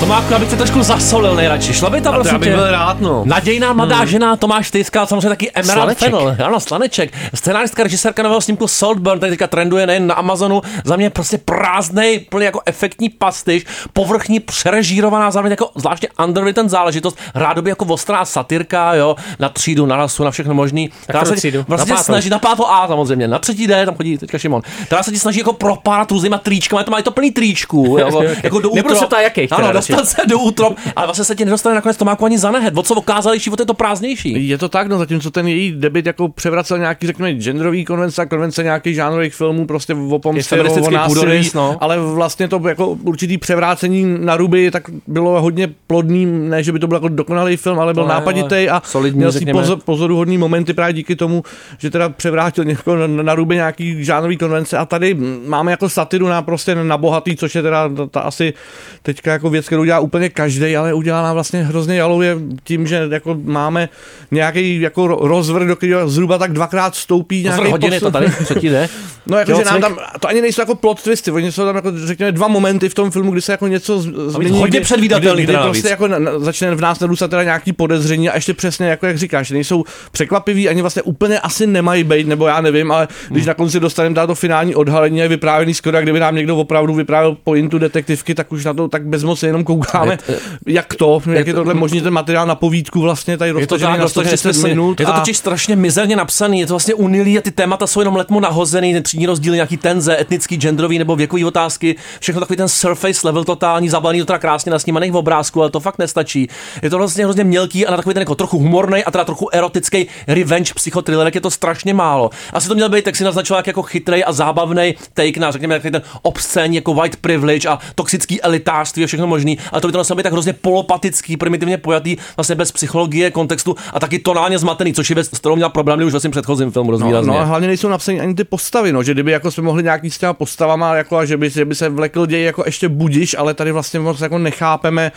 Tomáku, 0.00 0.32
já 0.32 0.38
bych 0.38 0.50
se 0.50 0.56
trošku 0.56 0.82
zasolil 0.82 1.34
nejradši. 1.34 1.72
Šla 1.74 1.90
by 1.90 2.00
tam, 2.00 2.14
prosím 2.14 2.32
já 2.32 2.38
bych 2.38 2.54
byl 2.54 2.70
rád, 2.70 3.00
no. 3.00 3.22
Nadějná 3.26 3.72
mladá 3.72 4.04
žena 4.04 4.36
Tomáš 4.36 4.70
Tejská, 4.70 5.06
samozřejmě 5.06 5.28
taky 5.28 5.50
Emerald 5.54 5.98
Slaneček. 5.98 5.98
Fennel. 6.10 6.36
Ano, 6.46 6.60
Slaneček. 6.60 7.12
Scenáristka, 7.34 7.82
režisérka 7.82 8.22
nového 8.22 8.40
snímku 8.40 8.66
Saltburn, 8.68 9.20
tady 9.20 9.30
teďka 9.32 9.46
trenduje 9.46 9.86
nejen 9.86 10.06
na 10.06 10.14
Amazonu. 10.14 10.62
Za 10.84 10.96
mě 10.96 11.10
prostě 11.10 11.38
prázdnej, 11.38 12.18
plný 12.18 12.44
jako 12.44 12.60
efektní 12.66 13.08
pastyž, 13.08 13.64
povrchní, 13.92 14.40
přerežírovaná, 14.40 15.30
zároveň 15.30 15.50
jako 15.50 15.70
zvláště 15.74 16.08
underwritten 16.24 16.68
záležitost. 16.68 17.18
Rádoby 17.34 17.70
jako 17.70 17.84
ostrá 17.84 18.24
satyrka, 18.24 18.94
jo, 18.94 19.16
na 19.38 19.48
třídu, 19.48 19.86
na 19.86 19.96
rasu, 19.96 20.24
na 20.24 20.30
všechno 20.30 20.54
možný. 20.54 20.90
Která 21.02 21.24
se 21.24 21.34
třídu? 21.36 21.64
vlastně 21.68 21.90
Na 21.90 21.96
pátou. 21.96 22.04
snaží 22.04 22.30
na 22.30 22.38
pátou 22.38 22.66
A 22.66 22.88
samozřejmě, 22.88 23.28
na 23.28 23.38
třetí 23.38 23.66
D, 23.66 23.86
tam 23.86 23.94
chodí 23.96 24.18
teďka 24.18 24.38
Šimon. 24.38 24.62
Která 24.86 25.02
se 25.02 25.10
ti 25.10 25.18
snaží 25.18 25.38
jako 25.38 25.52
propárat 25.52 26.10
různýma 26.10 26.38
tričkama, 26.38 26.82
to 26.82 26.90
má 26.90 27.02
to 27.02 27.10
plný 27.10 27.30
tričků, 27.30 27.96
jo, 28.00 28.22
jako 28.42 28.60
do 28.60 28.70
Nebudu 28.74 28.94
útrop. 28.94 29.10
se 29.12 29.22
jakých 29.22 29.50
teda 29.50 29.68
Ano. 29.68 29.82
Dostat 29.92 30.08
se 30.08 30.26
do 30.28 30.38
útrop, 30.38 30.76
ale 30.96 31.06
vlastně 31.06 31.24
se 31.24 31.34
ti 31.34 31.44
nedostane 31.44 31.74
nakonec 31.74 31.96
Tomáku 31.96 32.24
ani 32.24 32.38
za 32.38 32.50
nehet. 32.50 32.76
O 32.76 32.82
co 32.82 32.94
okázali, 32.94 33.38
život 33.38 33.60
je 33.60 33.66
to 33.66 33.74
prázdnější. 33.74 34.48
Je 34.48 34.58
to 34.58 34.68
tak, 34.68 34.86
no 34.86 34.98
zatímco 34.98 35.30
ten 35.30 35.48
její 35.48 35.72
debit 35.72 36.06
jako 36.06 36.28
převracel 36.28 36.78
nějaký, 36.78 37.06
řekněme, 37.06 37.32
genderový 37.32 37.84
konvence 37.84 38.22
a 38.22 38.26
konvence 38.26 38.62
nějakých 38.62 38.94
žánrových 38.94 39.34
filmů, 39.34 39.66
prostě 39.66 39.94
o 39.94 40.18
pomstě, 40.18 40.62
o, 40.62 40.90
násilí, 40.90 41.50
no. 41.54 41.76
ale 41.80 41.98
vlastně 41.98 42.48
to 42.48 42.68
jako 42.68 42.86
určitý 42.86 43.38
převrácení 43.38 44.18
na 44.18 44.36
ruby, 44.36 44.70
tak 44.70 44.82
bylo 45.06 45.42
hodně 45.42 45.68
plodný, 45.86 46.26
ne, 46.26 46.62
že 46.62 46.72
by 46.72 46.78
to 46.78 46.86
byl 46.86 46.96
jako 46.96 47.08
dokonalý 47.08 47.56
film, 47.56 47.80
ale 47.80 47.94
byl 47.94 48.02
No 48.02 48.08
nápaditý 48.08 48.68
a 48.70 48.82
solidní, 48.84 49.18
měl 49.18 49.32
si 49.32 49.46
pozor, 49.46 49.78
pozoruhodný 49.84 50.38
momenty 50.38 50.74
právě 50.74 50.92
díky 50.92 51.16
tomu, 51.16 51.42
že 51.78 51.90
teda 51.90 52.08
převrátil 52.08 52.64
někoho 52.64 52.96
na, 52.96 53.06
na 53.06 53.34
ruby 53.34 53.54
nějaký 53.54 54.04
žánrový 54.04 54.36
konvence 54.36 54.78
a 54.78 54.84
tady 54.84 55.14
máme 55.46 55.70
jako 55.70 55.88
satiru 55.88 56.28
na 56.28 56.42
prostě 56.42 56.74
na 56.74 56.96
bohatý, 56.98 57.36
což 57.36 57.54
je 57.54 57.62
teda 57.62 57.88
ta, 57.88 58.06
ta 58.06 58.20
asi 58.20 58.54
teďka 59.02 59.32
jako 59.32 59.50
věc, 59.50 59.68
kterou 59.76 59.84
dělá 59.84 59.98
úplně 60.00 60.28
každý, 60.28 60.76
ale 60.76 60.94
udělá 60.94 61.22
nám 61.22 61.34
vlastně 61.34 61.64
hrozně 61.64 61.96
jaluje 61.96 62.36
tím, 62.64 62.86
že 62.86 63.08
jako 63.10 63.38
máme 63.44 63.88
nějaký 64.30 64.80
jako 64.80 65.02
ro- 65.04 65.26
rozvrh, 65.26 65.66
do 65.68 65.76
kterého 65.76 66.08
zhruba 66.08 66.38
tak 66.38 66.52
dvakrát 66.52 66.94
stoupí 66.94 67.42
nějaký 67.42 67.70
hodiny 67.70 68.00
to 68.00 68.10
tady, 68.10 68.30
třetí 68.44 68.68
jde. 68.68 68.88
No 69.28 69.38
jako, 69.38 69.54
že 69.54 69.64
nám 69.64 69.80
tam, 69.80 69.98
to 70.20 70.28
ani 70.28 70.40
nejsou 70.40 70.62
jako 70.62 70.74
plot 70.74 71.02
twisty, 71.02 71.30
oni 71.30 71.52
jsou 71.52 71.64
tam 71.64 71.76
jako, 71.76 71.92
řekněme, 72.04 72.32
dva 72.32 72.48
momenty 72.48 72.88
v 72.88 72.94
tom 72.94 73.10
filmu, 73.10 73.30
kdy 73.32 73.40
se 73.40 73.52
jako 73.52 73.66
něco 73.68 73.98
změní. 73.98 74.58
hodně 74.58 74.80
předvídatelný 74.80 75.42
Kdy, 75.44 75.52
kdy 75.52 75.62
prostě 75.62 75.88
jako 75.88 76.08
na, 76.08 76.18
na, 76.18 76.38
začne 76.38 76.74
v 76.74 76.80
nás 76.80 77.00
narůstat 77.00 77.30
teda 77.30 77.42
nějaký 77.42 77.72
podezření 77.72 78.28
a 78.28 78.34
ještě 78.34 78.54
přesně, 78.54 78.86
jako 78.86 79.06
jak 79.06 79.18
říkáš, 79.18 79.50
nejsou 79.50 79.84
překvapivý, 80.12 80.68
ani 80.68 80.80
vlastně 80.80 81.02
úplně 81.02 81.40
asi 81.40 81.66
nemají 81.66 82.04
být, 82.04 82.26
nebo 82.26 82.46
já 82.46 82.60
nevím, 82.60 82.92
ale 82.92 83.08
když 83.28 83.42
Hmm. 83.42 83.48
na 83.48 83.54
konci 83.54 83.80
dostaneme 83.80 84.26
to 84.26 84.34
finální 84.34 84.74
odhalení, 84.74 85.18
je 85.18 85.28
vyprávěný 85.28 85.74
skoro, 85.74 86.02
kdyby 86.02 86.20
nám 86.20 86.34
někdo 86.34 86.56
opravdu 86.56 86.94
vyprávěl 86.94 87.36
pointu 87.44 87.78
detektivky, 87.78 88.34
tak 88.34 88.52
už 88.52 88.64
na 88.64 88.74
to 88.74 88.88
tak 88.88 89.06
bezmocně 89.06 89.48
jenom 89.48 89.64
koukáme 89.66 90.06
koukáme, 90.16 90.18
jak 90.66 90.94
to, 90.94 91.20
jak 91.32 91.46
je 91.46 91.54
tohle 91.54 91.74
možný 91.74 92.00
ten 92.00 92.12
materiál 92.12 92.46
na 92.46 92.54
povídku 92.54 93.00
vlastně 93.00 93.38
tady 93.38 93.48
Je 93.48 93.52
to 93.52 93.60
roztažený 93.60 93.98
na 93.98 94.04
roztažený 94.04 94.36
130 94.36 94.48
nesmyslně. 94.48 94.74
minut. 94.74 95.00
Je 95.00 95.06
to 95.06 95.12
totiž 95.12 95.36
strašně 95.36 95.76
mizerně 95.76 96.16
napsaný, 96.16 96.60
je 96.60 96.66
to 96.66 96.72
vlastně 96.72 96.94
unilý 96.94 97.38
a 97.38 97.40
ty 97.40 97.50
témata 97.50 97.86
jsou 97.86 98.00
jenom 98.00 98.16
letmo 98.16 98.40
nahozený, 98.40 99.02
třídní 99.02 99.26
rozdíl, 99.26 99.54
nějaký 99.54 99.76
tenze, 99.76 100.20
etnický, 100.20 100.56
genderový 100.56 100.98
nebo 100.98 101.16
věkový 101.16 101.44
otázky, 101.44 101.96
všechno 102.20 102.40
takový 102.40 102.56
ten 102.56 102.68
surface 102.68 103.20
level 103.24 103.44
totální, 103.44 103.88
zabalený 103.88 104.18
do 104.18 104.24
teda 104.24 104.38
krásně 104.38 104.72
nasnímaných 104.72 105.14
obrázků, 105.14 105.60
ale 105.60 105.70
to 105.70 105.80
fakt 105.80 105.98
nestačí. 105.98 106.48
Je 106.82 106.90
to 106.90 106.98
vlastně 106.98 107.24
hrozně 107.24 107.44
mělký 107.44 107.86
a 107.86 107.90
na 107.90 107.96
takový 107.96 108.14
ten 108.14 108.20
jako 108.20 108.34
trochu 108.34 108.58
humorný 108.58 109.04
a 109.04 109.10
teda 109.10 109.24
trochu 109.24 109.48
erotický 109.54 110.06
revenge 110.26 110.74
psychothrillerek 110.74 111.34
je 111.34 111.40
to 111.40 111.50
strašně 111.50 111.94
málo. 111.94 112.30
Asi 112.52 112.68
to 112.68 112.74
měl 112.74 112.88
být, 112.88 113.04
tak 113.04 113.16
si 113.16 113.24
naznačoval 113.24 113.58
jak 113.58 113.66
jako 113.66 113.82
chytrý 113.82 114.24
a 114.24 114.32
zábavný 114.32 114.94
take 115.14 115.40
na, 115.40 115.50
řekněme, 115.50 115.80
ten 115.80 116.02
obscén 116.22 116.72
jako 116.72 116.94
white 116.94 117.16
privilege 117.16 117.68
a 117.68 117.78
toxický 117.94 118.42
elitářství 118.42 119.04
a 119.04 119.06
všechno 119.06 119.26
možný, 119.26 119.55
ale 119.72 119.80
to 119.80 119.88
by 119.88 119.92
to 119.92 119.98
muselo 119.98 120.16
být 120.16 120.22
tak 120.22 120.32
hrozně 120.32 120.52
polopatický, 120.52 121.36
primitivně 121.36 121.78
pojatý, 121.78 122.16
vlastně 122.36 122.54
bez 122.54 122.72
psychologie, 122.72 123.30
kontextu 123.30 123.76
a 123.92 124.00
taky 124.00 124.18
tonálně 124.18 124.58
zmatený, 124.58 124.94
což 124.94 125.10
je 125.10 125.14
věc, 125.14 125.26
s 125.32 125.38
kterou 125.38 125.56
měl 125.56 125.68
problémy 125.70 126.04
už 126.04 126.12
ve 126.12 126.20
svém 126.20 126.30
předchozím 126.30 126.70
filmu 126.70 126.90
dost 126.90 127.00
No, 127.00 127.22
no 127.22 127.38
a 127.38 127.44
hlavně 127.44 127.68
nejsou 127.68 127.88
napsané 127.88 128.20
ani 128.20 128.34
ty 128.34 128.44
postavy, 128.44 128.92
no, 128.92 129.02
že 129.02 129.12
kdyby 129.14 129.30
jako 129.32 129.50
jsme 129.50 129.62
mohli 129.62 129.82
nějaký 129.82 130.10
s 130.10 130.18
těma 130.18 130.32
postavama, 130.32 130.94
jako, 130.94 131.16
a 131.16 131.24
že, 131.24 131.36
by, 131.36 131.50
že 131.50 131.64
by 131.64 131.74
se 131.74 131.88
vlekl 131.88 132.26
děj 132.26 132.44
jako 132.44 132.62
ještě 132.66 132.88
budiš, 132.88 133.36
ale 133.38 133.54
tady 133.54 133.72
vlastně 133.72 134.00
moc 134.00 134.20
jako 134.20 134.38
nechápeme, 134.38 135.12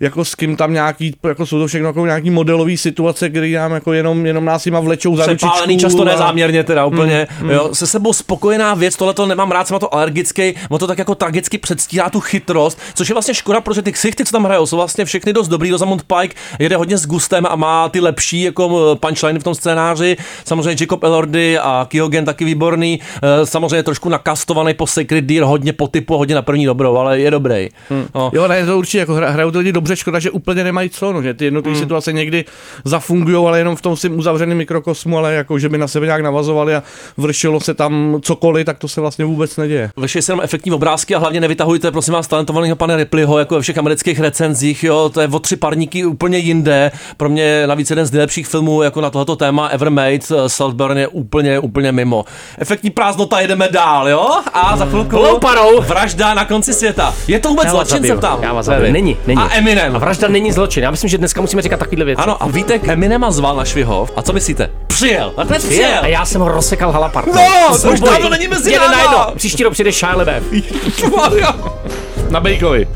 jako 0.00 0.24
s 0.24 0.34
kým 0.34 0.56
tam 0.56 0.72
nějaký, 0.72 1.16
jako 1.28 1.46
jsou 1.46 1.58
to 1.58 1.66
všechno 1.66 1.86
jako 1.88 2.06
nějaký 2.06 2.30
modelový 2.30 2.76
situace, 2.76 3.28
kdy 3.28 3.52
nám 3.52 3.72
jako 3.72 3.92
jenom, 3.92 4.26
jenom 4.26 4.44
nás 4.44 4.66
jima 4.66 4.80
vlečou 4.80 5.16
za 5.16 5.26
ručičku 5.26 5.78
často 5.78 6.02
a- 6.02 6.04
nezáměrně 6.04 6.64
teda 6.64 6.84
úplně, 6.84 7.26
Mm, 7.42 7.50
jo, 7.50 7.70
se 7.74 7.86
sebou 7.86 8.12
spokojená 8.12 8.74
věc, 8.74 8.96
tohle 8.96 9.14
to 9.14 9.26
nemám 9.26 9.50
rád, 9.50 9.66
jsem 9.68 9.74
na 9.74 9.78
to 9.78 9.94
alergický, 9.94 10.54
on 10.68 10.78
to 10.78 10.86
tak 10.86 10.98
jako 10.98 11.14
tragicky 11.14 11.58
předstírá 11.58 12.10
tu 12.10 12.20
chytrost, 12.20 12.78
což 12.94 13.08
je 13.08 13.14
vlastně 13.14 13.34
škoda, 13.34 13.60
protože 13.60 13.82
ty 13.84 13.92
ksichty, 13.92 14.24
co 14.24 14.32
tam 14.32 14.44
hrajou, 14.44 14.66
jsou 14.66 14.76
vlastně 14.76 15.04
všechny 15.04 15.32
dost 15.32 15.48
dobrý, 15.48 15.70
Rosamund 15.70 16.02
Pike 16.02 16.34
jede 16.58 16.76
hodně 16.76 16.98
s 16.98 17.06
gustem 17.06 17.46
a 17.50 17.56
má 17.56 17.88
ty 17.88 18.00
lepší 18.00 18.42
jako 18.42 18.96
punchline 19.00 19.38
v 19.38 19.42
tom 19.42 19.54
scénáři, 19.54 20.16
samozřejmě 20.44 20.76
Jacob 20.82 21.04
Elordy 21.04 21.58
a 21.58 21.86
Kyogen 21.90 22.24
taky 22.24 22.44
výborný, 22.44 23.00
eh, 23.22 23.46
samozřejmě 23.46 23.82
trošku 23.82 24.08
nakastovaný 24.08 24.74
po 24.74 24.86
Sacred 24.86 25.24
Deer, 25.24 25.42
hodně 25.42 25.72
po 25.72 25.88
typu, 25.88 26.16
hodně 26.18 26.34
na 26.34 26.42
první 26.42 26.66
dobrou, 26.66 26.96
ale 26.96 27.20
je 27.20 27.30
dobrý. 27.30 27.68
No. 28.14 28.30
Jo, 28.34 28.48
ne, 28.48 28.66
to 28.66 28.78
určitě, 28.78 28.98
jako 28.98 29.12
hra- 29.12 29.30
hrajou 29.32 29.50
to 29.50 29.58
lidi 29.58 29.72
dobře, 29.72 29.96
škoda, 29.96 30.18
že 30.18 30.30
úplně 30.30 30.64
nemají 30.64 30.90
co, 30.90 31.12
no, 31.12 31.22
že 31.22 31.34
ty 31.34 31.44
jednotlivé 31.44 31.74
Hmm. 31.76 31.84
situace 31.84 32.12
někdy 32.12 32.44
zafungují, 32.84 33.36
ale 33.46 33.58
jenom 33.58 33.76
v 33.76 33.82
tom 33.82 33.96
svým 33.96 34.18
uzavřeném 34.18 34.58
mikrokosmu, 34.58 35.18
ale 35.18 35.34
jako, 35.34 35.58
že 35.58 35.68
by 35.68 35.78
na 35.78 35.88
sebe 35.88 36.06
nějak 36.06 36.22
navazovali 36.22 36.74
a 36.74 36.82
vršilo 37.16 37.60
se 37.60 37.74
tam 37.74 38.18
cokoliv, 38.22 38.66
tak 38.66 38.78
to 38.78 38.88
se 38.88 39.00
vlastně 39.00 39.24
vůbec 39.24 39.56
neděje. 39.56 39.90
Vyšly 39.96 40.22
se 40.22 40.32
jenom 40.32 40.44
efektní 40.44 40.72
obrázky 40.72 41.14
a 41.14 41.18
hlavně 41.18 41.40
nevytahujte, 41.40 41.90
prosím 41.90 42.14
vás, 42.14 42.26
talentovaného 42.28 42.76
pana 42.76 42.96
Ripleyho, 42.96 43.38
jako 43.38 43.54
ve 43.54 43.60
všech 43.60 43.73
amerických 43.78 44.20
recenzích, 44.20 44.84
jo, 44.84 45.08
to 45.14 45.20
je 45.20 45.28
o 45.28 45.38
tři 45.38 45.56
parníky 45.56 46.04
úplně 46.04 46.38
jinde. 46.38 46.90
Pro 47.16 47.28
mě 47.28 47.66
navíc 47.66 47.90
jeden 47.90 48.06
z 48.06 48.12
nejlepších 48.12 48.46
filmů 48.46 48.82
jako 48.82 49.00
na 49.00 49.10
tohoto 49.10 49.36
téma 49.36 49.68
ever 49.68 49.90
made, 49.90 50.10
eh, 50.14 50.48
Saltburn 50.48 50.98
je 50.98 51.08
úplně, 51.08 51.58
úplně 51.58 51.92
mimo. 51.92 52.24
Efektní 52.58 52.90
prázdnota, 52.90 53.40
jedeme 53.40 53.68
dál, 53.68 54.08
jo? 54.08 54.30
A 54.52 54.76
za 54.76 54.86
chvilku 54.86 55.16
Louparou. 55.16 55.80
vražda 55.80 56.34
na 56.34 56.44
konci 56.44 56.74
světa. 56.74 57.14
Je 57.28 57.38
to 57.40 57.48
vůbec 57.48 57.68
zločin, 57.68 58.04
jsem 58.04 58.20
tam? 58.20 58.42
Já 58.42 58.52
vás 58.52 58.66
zabiju. 58.66 58.92
Není, 58.92 59.16
není. 59.26 59.40
A 59.42 59.54
Eminem. 59.54 59.96
A 59.96 59.98
vražda 59.98 60.28
není 60.28 60.52
zločin. 60.52 60.82
Já 60.82 60.90
myslím, 60.90 61.10
že 61.10 61.18
dneska 61.18 61.40
musíme 61.40 61.62
říkat 61.62 61.76
takovýhle 61.76 62.04
věci. 62.04 62.22
Ano, 62.22 62.42
a 62.42 62.46
Vítek 62.48 62.88
Eminema 62.88 63.30
zval 63.30 63.56
na 63.56 63.64
Švihov. 63.64 64.10
A 64.16 64.22
co 64.22 64.32
myslíte? 64.32 64.70
Přijel. 64.86 65.32
Nakonec 65.38 65.64
přijel. 65.64 65.98
A 66.02 66.06
já 66.06 66.24
jsem 66.24 66.40
ho 66.40 66.48
rozsekal 66.48 66.92
halapart. 66.92 67.26
No, 67.26 67.78
to 67.82 67.90
už 67.92 68.00
dávno 68.00 68.28
není 68.28 68.48
mezi 68.48 68.76
náma. 68.76 68.92
na 68.92 69.02
jedno. 69.02 69.26
Příští 69.36 69.62
rok 69.62 69.72
přijde 69.72 69.92
Shia 69.92 70.16
LaBeouf. 70.16 70.44
Na 72.30 72.40
Bejkovi. 72.40 72.88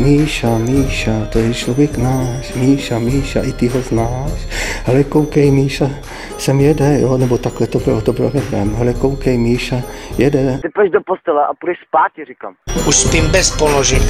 Míša, 0.00 0.58
Míša, 0.58 1.12
to 1.32 1.38
je 1.38 1.54
člověk 1.54 1.98
náš, 1.98 2.54
Míša, 2.54 2.98
Míša, 2.98 3.40
i 3.40 3.52
ty 3.52 3.68
ho 3.68 3.80
znáš. 3.80 4.40
Hele, 4.84 5.04
koukej, 5.04 5.50
Míša, 5.50 5.90
sem 6.38 6.60
jede, 6.60 7.00
jo, 7.00 7.18
nebo 7.18 7.38
takhle 7.38 7.66
to 7.66 7.78
bylo, 7.78 8.00
to 8.00 8.12
bylo 8.12 8.30
nevím. 8.34 8.74
Hele, 8.74 8.94
koukej, 8.94 9.38
Míša, 9.38 9.76
jede. 10.18 10.58
Ty 10.62 10.68
půjdeš 10.74 10.92
do 10.92 11.00
postele 11.06 11.42
a 11.50 11.54
půjdeš 11.60 11.78
spát, 11.88 12.08
ti 12.16 12.24
říkám. 12.24 12.54
Už 12.88 12.96
spím 12.96 13.30
bez 13.30 13.50
položek. 13.50 14.02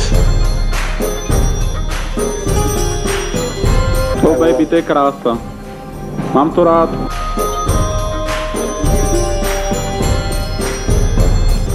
Oh 4.22 4.38
baby, 4.38 4.66
to 4.66 4.74
je 4.74 4.83
krása. 4.83 5.38
Mám 6.35 6.50
to 6.50 6.64
rád. 6.64 6.90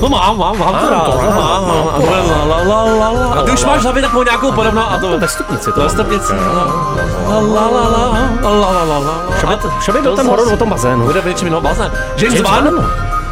No 0.05 0.09
mám, 0.09 0.37
mám, 0.37 0.59
mám 0.59 0.75
vlma, 0.75 1.09
vlma, 1.09 1.59
no, 2.65 3.39
A 3.39 3.43
Ty 3.43 3.51
už 3.51 3.65
máš 3.65 3.83
hlavě 3.83 4.01
takovou 4.01 4.23
nějakou 4.23 4.51
podobnou 4.51 4.81
a 4.81 4.97
to... 4.97 5.19
Ve 5.19 5.27
stupnici. 5.27 5.71
To 5.71 5.81
Ve 5.81 5.89
stupnici. 5.89 6.33
Šoby 9.81 10.01
byl 10.01 10.15
tam 10.15 10.27
horor 10.27 10.53
o 10.53 10.57
tom 10.57 10.69
bazénu. 10.69 11.05
Bude 11.05 11.21
většinou 11.21 11.51
no, 11.51 11.61
bazén. 11.61 11.91
James 12.17 12.41
Wan? 12.41 12.85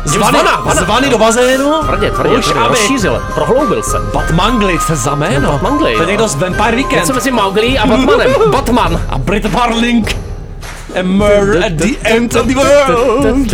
Zvaný, 0.06 0.38
no. 0.66 0.72
zvaný 0.72 1.10
do 1.10 1.18
bazénu? 1.18 1.74
Tvrdě, 1.84 2.12
tvrdě, 2.12 2.38
Už 2.38 2.46
tvrdě, 2.46 2.68
rozšířil, 2.68 3.22
prohloubil 3.34 3.84
se. 3.84 4.00
Batmanglit 4.14 4.82
se 4.82 4.96
za 4.96 5.16
jméno. 5.16 5.52
Batmanglit. 5.52 5.96
To 5.96 6.02
je 6.02 6.06
no. 6.06 6.10
někdo 6.10 6.28
z 6.28 6.36
Vampire 6.36 6.76
Weekend. 6.76 7.02
Něco 7.02 7.14
mezi 7.14 7.32
Mowgli 7.32 7.80
a 7.80 7.88
Batmanem. 7.88 8.32
Batman. 8.52 9.02
A 9.10 9.18
Brit 9.18 9.46
Barling. 9.46 10.18
A 11.00 11.04
murder 11.04 11.66
at 11.66 11.72
the 11.74 12.10
end 12.10 12.36
of 12.36 12.46
the 12.46 12.56
world. 12.56 13.54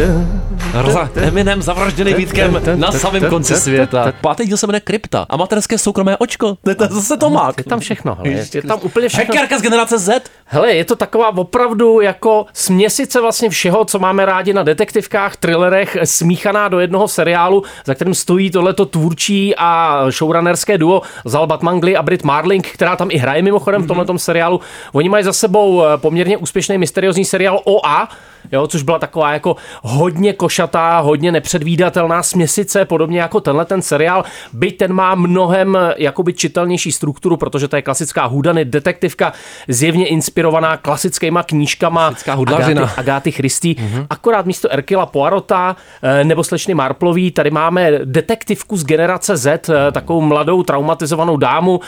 Roza, 0.73 1.09
Eminem 1.15 1.61
zavražděný 1.61 2.13
Vítkem 2.13 2.61
na 2.75 2.91
samém 2.91 3.25
konci 3.29 3.55
světa. 3.55 4.13
Pátý 4.21 4.45
díl 4.45 4.57
se 4.57 4.67
jmenuje 4.67 4.79
Krypta. 4.79 5.25
Amatérské 5.29 5.77
soukromé 5.77 6.17
očko. 6.17 6.57
To 6.63 6.69
je 6.69 6.75
to 6.75 6.87
zase 6.87 7.17
Tomák. 7.17 7.57
Je 7.57 7.63
tam 7.63 7.79
všechno, 7.79 8.15
hele, 8.15 8.45
je, 8.53 8.61
tam 8.61 8.79
úplně 8.81 9.09
všechno. 9.09 9.35
Hackerka 9.35 9.59
z 9.59 9.61
generace 9.61 9.97
Z. 9.97 10.31
Hele, 10.45 10.71
je 10.71 10.85
to 10.85 10.95
taková 10.95 11.37
opravdu 11.37 12.01
jako 12.01 12.45
směsice 12.53 13.21
vlastně 13.21 13.49
všeho, 13.49 13.85
co 13.85 13.99
máme 13.99 14.25
rádi 14.25 14.53
na 14.53 14.63
detektivkách, 14.63 15.37
thrillerech, 15.37 15.97
smíchaná 16.03 16.67
do 16.67 16.79
jednoho 16.79 17.07
seriálu, 17.07 17.63
za 17.85 17.95
kterým 17.95 18.13
stojí 18.13 18.51
tohleto 18.51 18.85
tvůrčí 18.85 19.55
a 19.57 20.03
showrunnerské 20.11 20.77
duo 20.77 21.01
Zal 21.25 21.47
Batmangli 21.47 21.95
a 21.95 22.03
Brit 22.03 22.23
Marling, 22.23 22.67
která 22.67 22.95
tam 22.95 23.11
i 23.11 23.17
hraje 23.17 23.41
mimochodem 23.41 23.83
v 23.83 23.87
tomhletom 23.87 24.19
seriálu. 24.19 24.61
Oni 24.93 25.09
mají 25.09 25.23
za 25.23 25.33
sebou 25.33 25.83
eh, 25.83 25.97
poměrně 25.97 26.37
úspěšný 26.37 26.77
mysteriózní 26.77 27.25
seriál 27.25 27.61
OA, 27.63 28.09
Jo, 28.51 28.67
což 28.67 28.83
byla 28.83 28.99
taková 28.99 29.33
jako 29.33 29.55
hodně 29.81 30.33
košatá, 30.33 30.99
hodně 30.99 31.31
nepředvídatelná 31.31 32.23
směsice, 32.23 32.85
podobně 32.85 33.19
jako 33.21 33.39
tenhle 33.39 33.65
ten 33.65 33.81
seriál, 33.81 34.23
byť 34.53 34.77
ten 34.77 34.93
má 34.93 35.15
mnohem 35.15 35.75
eh, 35.75 35.93
jakoby 35.97 36.33
čitelnější 36.33 36.91
strukturu, 36.91 37.37
protože 37.37 37.67
to 37.67 37.75
je 37.75 37.81
klasická 37.81 38.25
hudany 38.25 38.65
detektivka, 38.65 39.33
zjevně 39.67 40.07
inspirovaná 40.07 40.77
klasickýma 40.77 41.43
knížkama 41.43 42.07
Klasická 42.07 42.33
hudlařina. 42.33 42.81
Agáty, 42.81 42.99
Agáty 42.99 43.31
Christy. 43.31 43.73
Mm-hmm. 43.73 44.05
Akorát 44.09 44.45
místo 44.45 44.73
Erkila 44.73 45.05
Poirota 45.05 45.75
eh, 46.03 46.23
nebo 46.23 46.43
slečny 46.43 46.73
Marplový, 46.73 47.31
tady 47.31 47.51
máme 47.51 47.91
detektivku 48.05 48.77
z 48.77 48.85
generace 48.85 49.37
Z, 49.37 49.69
eh, 49.69 49.91
takovou 49.91 50.21
mladou 50.21 50.63
traumatizovanou 50.63 51.37
dámu, 51.37 51.79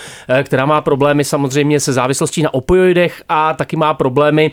která 0.43 0.65
má 0.65 0.81
problémy 0.81 1.23
samozřejmě 1.23 1.79
se 1.79 1.93
závislostí 1.93 2.41
na 2.41 2.53
opioidech 2.53 3.23
a 3.29 3.53
taky 3.53 3.75
má 3.75 3.93
problémy 3.93 4.51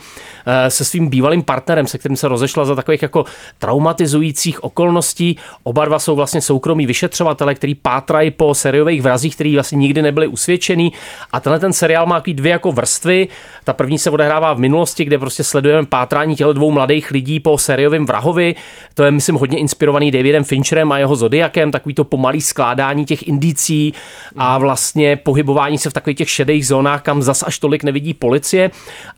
se 0.68 0.84
svým 0.84 1.08
bývalým 1.08 1.42
partnerem, 1.42 1.86
se 1.86 1.97
kterým 1.98 2.16
se 2.16 2.28
rozešla 2.28 2.64
za 2.64 2.74
takových 2.74 3.02
jako 3.02 3.24
traumatizujících 3.58 4.64
okolností. 4.64 5.36
Oba 5.62 5.84
dva 5.84 5.98
jsou 5.98 6.16
vlastně 6.16 6.40
soukromí 6.40 6.86
vyšetřovatele, 6.86 7.54
který 7.54 7.74
pátrají 7.74 8.30
po 8.30 8.54
seriových 8.54 9.02
vrazích, 9.02 9.34
který 9.34 9.54
vlastně 9.54 9.78
nikdy 9.78 10.02
nebyli 10.02 10.26
usvědčený. 10.26 10.92
A 11.32 11.40
tenhle 11.40 11.60
ten 11.60 11.72
seriál 11.72 12.06
má 12.06 12.16
takový 12.16 12.34
dvě 12.34 12.52
jako 12.52 12.72
vrstvy. 12.72 13.28
Ta 13.64 13.72
první 13.72 13.98
se 13.98 14.10
odehrává 14.10 14.52
v 14.52 14.58
minulosti, 14.58 15.04
kde 15.04 15.18
prostě 15.18 15.44
sledujeme 15.44 15.86
pátrání 15.86 16.36
těchto 16.36 16.52
dvou 16.52 16.70
mladých 16.70 17.10
lidí 17.10 17.40
po 17.40 17.58
sériovém 17.58 18.06
vrahovi. 18.06 18.54
To 18.94 19.02
je, 19.04 19.10
myslím, 19.10 19.34
hodně 19.34 19.58
inspirovaný 19.58 20.10
Davidem 20.10 20.44
Fincherem 20.44 20.92
a 20.92 20.98
jeho 20.98 21.16
Zodiakem, 21.16 21.70
takový 21.70 21.94
to 21.94 22.04
pomalý 22.04 22.40
skládání 22.40 23.04
těch 23.04 23.28
indicí 23.28 23.94
a 24.36 24.58
vlastně 24.58 25.16
pohybování 25.16 25.78
se 25.78 25.90
v 25.90 25.92
takových 25.92 26.18
těch 26.18 26.30
šedých 26.30 26.66
zónách, 26.66 27.02
kam 27.02 27.22
zas 27.22 27.44
až 27.46 27.58
tolik 27.58 27.84
nevidí 27.84 28.14
policie. 28.14 28.70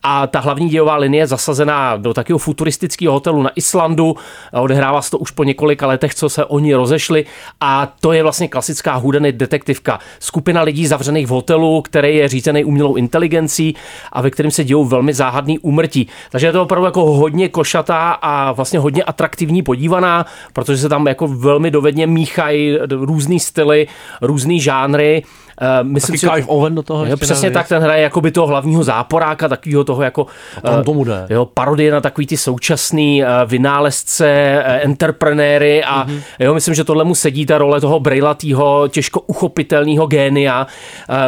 A 0.02 0.26
ta 0.26 0.40
hlavní 0.40 0.68
dějová 0.68 0.96
linie 0.96 1.22
je 1.22 1.26
zasazená 1.26 1.96
do 1.96 2.14
takového 2.14 2.38
futuristického 2.60 3.12
hotelu 3.12 3.42
na 3.42 3.50
Islandu. 3.56 4.16
Odehrává 4.52 5.02
se 5.02 5.10
to 5.10 5.18
už 5.18 5.30
po 5.30 5.44
několika 5.44 5.86
letech, 5.86 6.14
co 6.14 6.28
se 6.28 6.44
oni 6.44 6.74
rozešli. 6.74 7.24
A 7.60 7.92
to 8.00 8.12
je 8.12 8.22
vlastně 8.22 8.48
klasická 8.48 8.94
hudeny 8.94 9.32
detektivka. 9.32 9.98
Skupina 10.18 10.62
lidí 10.62 10.86
zavřených 10.86 11.26
v 11.26 11.30
hotelu, 11.30 11.82
který 11.82 12.16
je 12.16 12.28
řízený 12.28 12.64
umělou 12.64 12.94
inteligencí 12.94 13.74
a 14.12 14.20
ve 14.20 14.30
kterém 14.30 14.50
se 14.50 14.64
dějou 14.64 14.84
velmi 14.84 15.14
záhadný 15.14 15.58
úmrtí. 15.58 16.08
Takže 16.30 16.46
je 16.46 16.52
to 16.52 16.62
opravdu 16.62 16.84
jako 16.84 17.04
hodně 17.04 17.48
košatá 17.48 18.10
a 18.10 18.52
vlastně 18.52 18.78
hodně 18.78 19.04
atraktivní 19.04 19.62
podívaná, 19.62 20.26
protože 20.52 20.78
se 20.78 20.88
tam 20.88 21.06
jako 21.06 21.28
velmi 21.28 21.70
dovedně 21.70 22.06
míchají 22.06 22.78
různý 22.90 23.40
styly, 23.40 23.86
různý 24.20 24.60
žánry. 24.60 25.22
Eh, 25.60 25.84
Myslím 25.84 26.18
si, 26.18 26.26
Clive 26.26 26.46
Owen 26.46 26.74
do 26.74 26.82
toho 26.82 27.06
Jo, 27.06 27.16
přesně 27.16 27.50
tak, 27.50 27.68
ten 27.68 27.82
hraje 27.82 28.02
jako 28.02 28.20
by 28.20 28.30
toho 28.30 28.46
hlavního 28.46 28.84
záporáka, 28.84 29.48
takového 29.48 29.84
toho 29.84 30.02
jako 30.02 30.26
tam 30.62 30.80
eh, 30.80 30.84
tomu 30.84 31.04
jde. 31.04 31.26
Jo, 31.30 31.46
parodie 31.46 31.92
na 31.92 32.00
takový 32.00 32.26
ty 32.26 32.36
současný 32.36 33.22
eh, 33.24 33.26
vynálezce, 33.46 34.28
entreprenéry 34.82 35.84
a 35.84 36.04
Mhm. 36.04 36.14
mm-hmm. 36.16 36.22
jo, 36.38 36.54
myslím, 36.54 36.74
že 36.74 36.84
tohle 36.84 37.04
mu 37.04 37.14
sedí 37.14 37.46
ta 37.46 37.58
role 37.58 37.80
toho 37.80 38.00
brejlatýho, 38.00 38.88
těžko 38.88 39.20
uchopitelného 39.20 40.06
génia. 40.06 40.66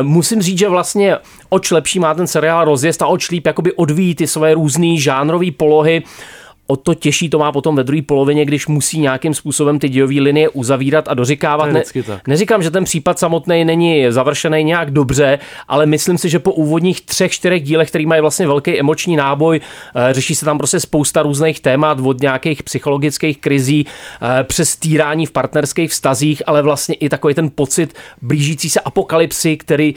Musím 0.02 0.42
říct, 0.42 0.58
že 0.58 0.68
vlastně 0.68 1.16
oč 1.48 1.70
lepší 1.70 1.98
má 1.98 2.14
ten 2.14 2.26
seriál 2.26 2.64
rozjezd 2.64 3.02
a 3.02 3.06
oč 3.06 3.30
líp 3.30 3.46
jakoby 3.46 3.72
odvíjí 3.72 4.14
ty 4.14 4.26
svoje 4.26 4.54
různé 4.54 4.96
žánrové 4.96 5.46
polohy. 5.56 6.02
O 6.66 6.76
to 6.76 6.94
těžší 6.94 7.30
to 7.30 7.38
má 7.38 7.52
potom 7.52 7.76
ve 7.76 7.84
druhé 7.84 8.02
polovině, 8.02 8.44
když 8.44 8.66
musí 8.66 9.00
nějakým 9.00 9.34
způsobem 9.34 9.78
ty 9.78 9.88
dějové 9.88 10.14
linie 10.14 10.48
uzavírat 10.48 11.08
a 11.08 11.14
doříkávat. 11.14 11.66
Je 11.66 11.72
Ne, 12.08 12.20
neříkám, 12.26 12.62
že 12.62 12.70
ten 12.70 12.84
případ 12.84 13.18
samotný 13.18 13.64
není 13.64 14.12
završený 14.12 14.64
nějak 14.64 14.90
dobře, 14.90 15.38
ale 15.68 15.86
myslím 15.86 16.18
si, 16.18 16.28
že 16.28 16.38
po 16.38 16.52
úvodních 16.52 17.00
třech, 17.00 17.32
čtyřech 17.32 17.62
dílech, 17.62 17.88
který 17.88 18.06
mají 18.06 18.20
vlastně 18.20 18.46
velký 18.46 18.80
emoční 18.80 19.16
náboj, 19.16 19.60
eh, 19.94 20.14
řeší 20.14 20.34
se 20.34 20.44
tam 20.44 20.58
prostě 20.58 20.80
spousta 20.80 21.22
různých 21.22 21.60
témat, 21.60 21.98
od 22.00 22.20
nějakých 22.20 22.62
psychologických 22.62 23.38
krizí, 23.38 23.86
eh, 24.22 24.44
přes 24.44 24.76
týrání 24.76 25.26
v 25.26 25.30
partnerských 25.30 25.90
vztazích, 25.90 26.42
ale 26.46 26.62
vlastně 26.62 26.94
i 26.94 27.08
takový 27.08 27.34
ten 27.34 27.50
pocit 27.50 27.94
blížící 28.22 28.70
se 28.70 28.80
apokalypsy, 28.80 29.56
který 29.56 29.94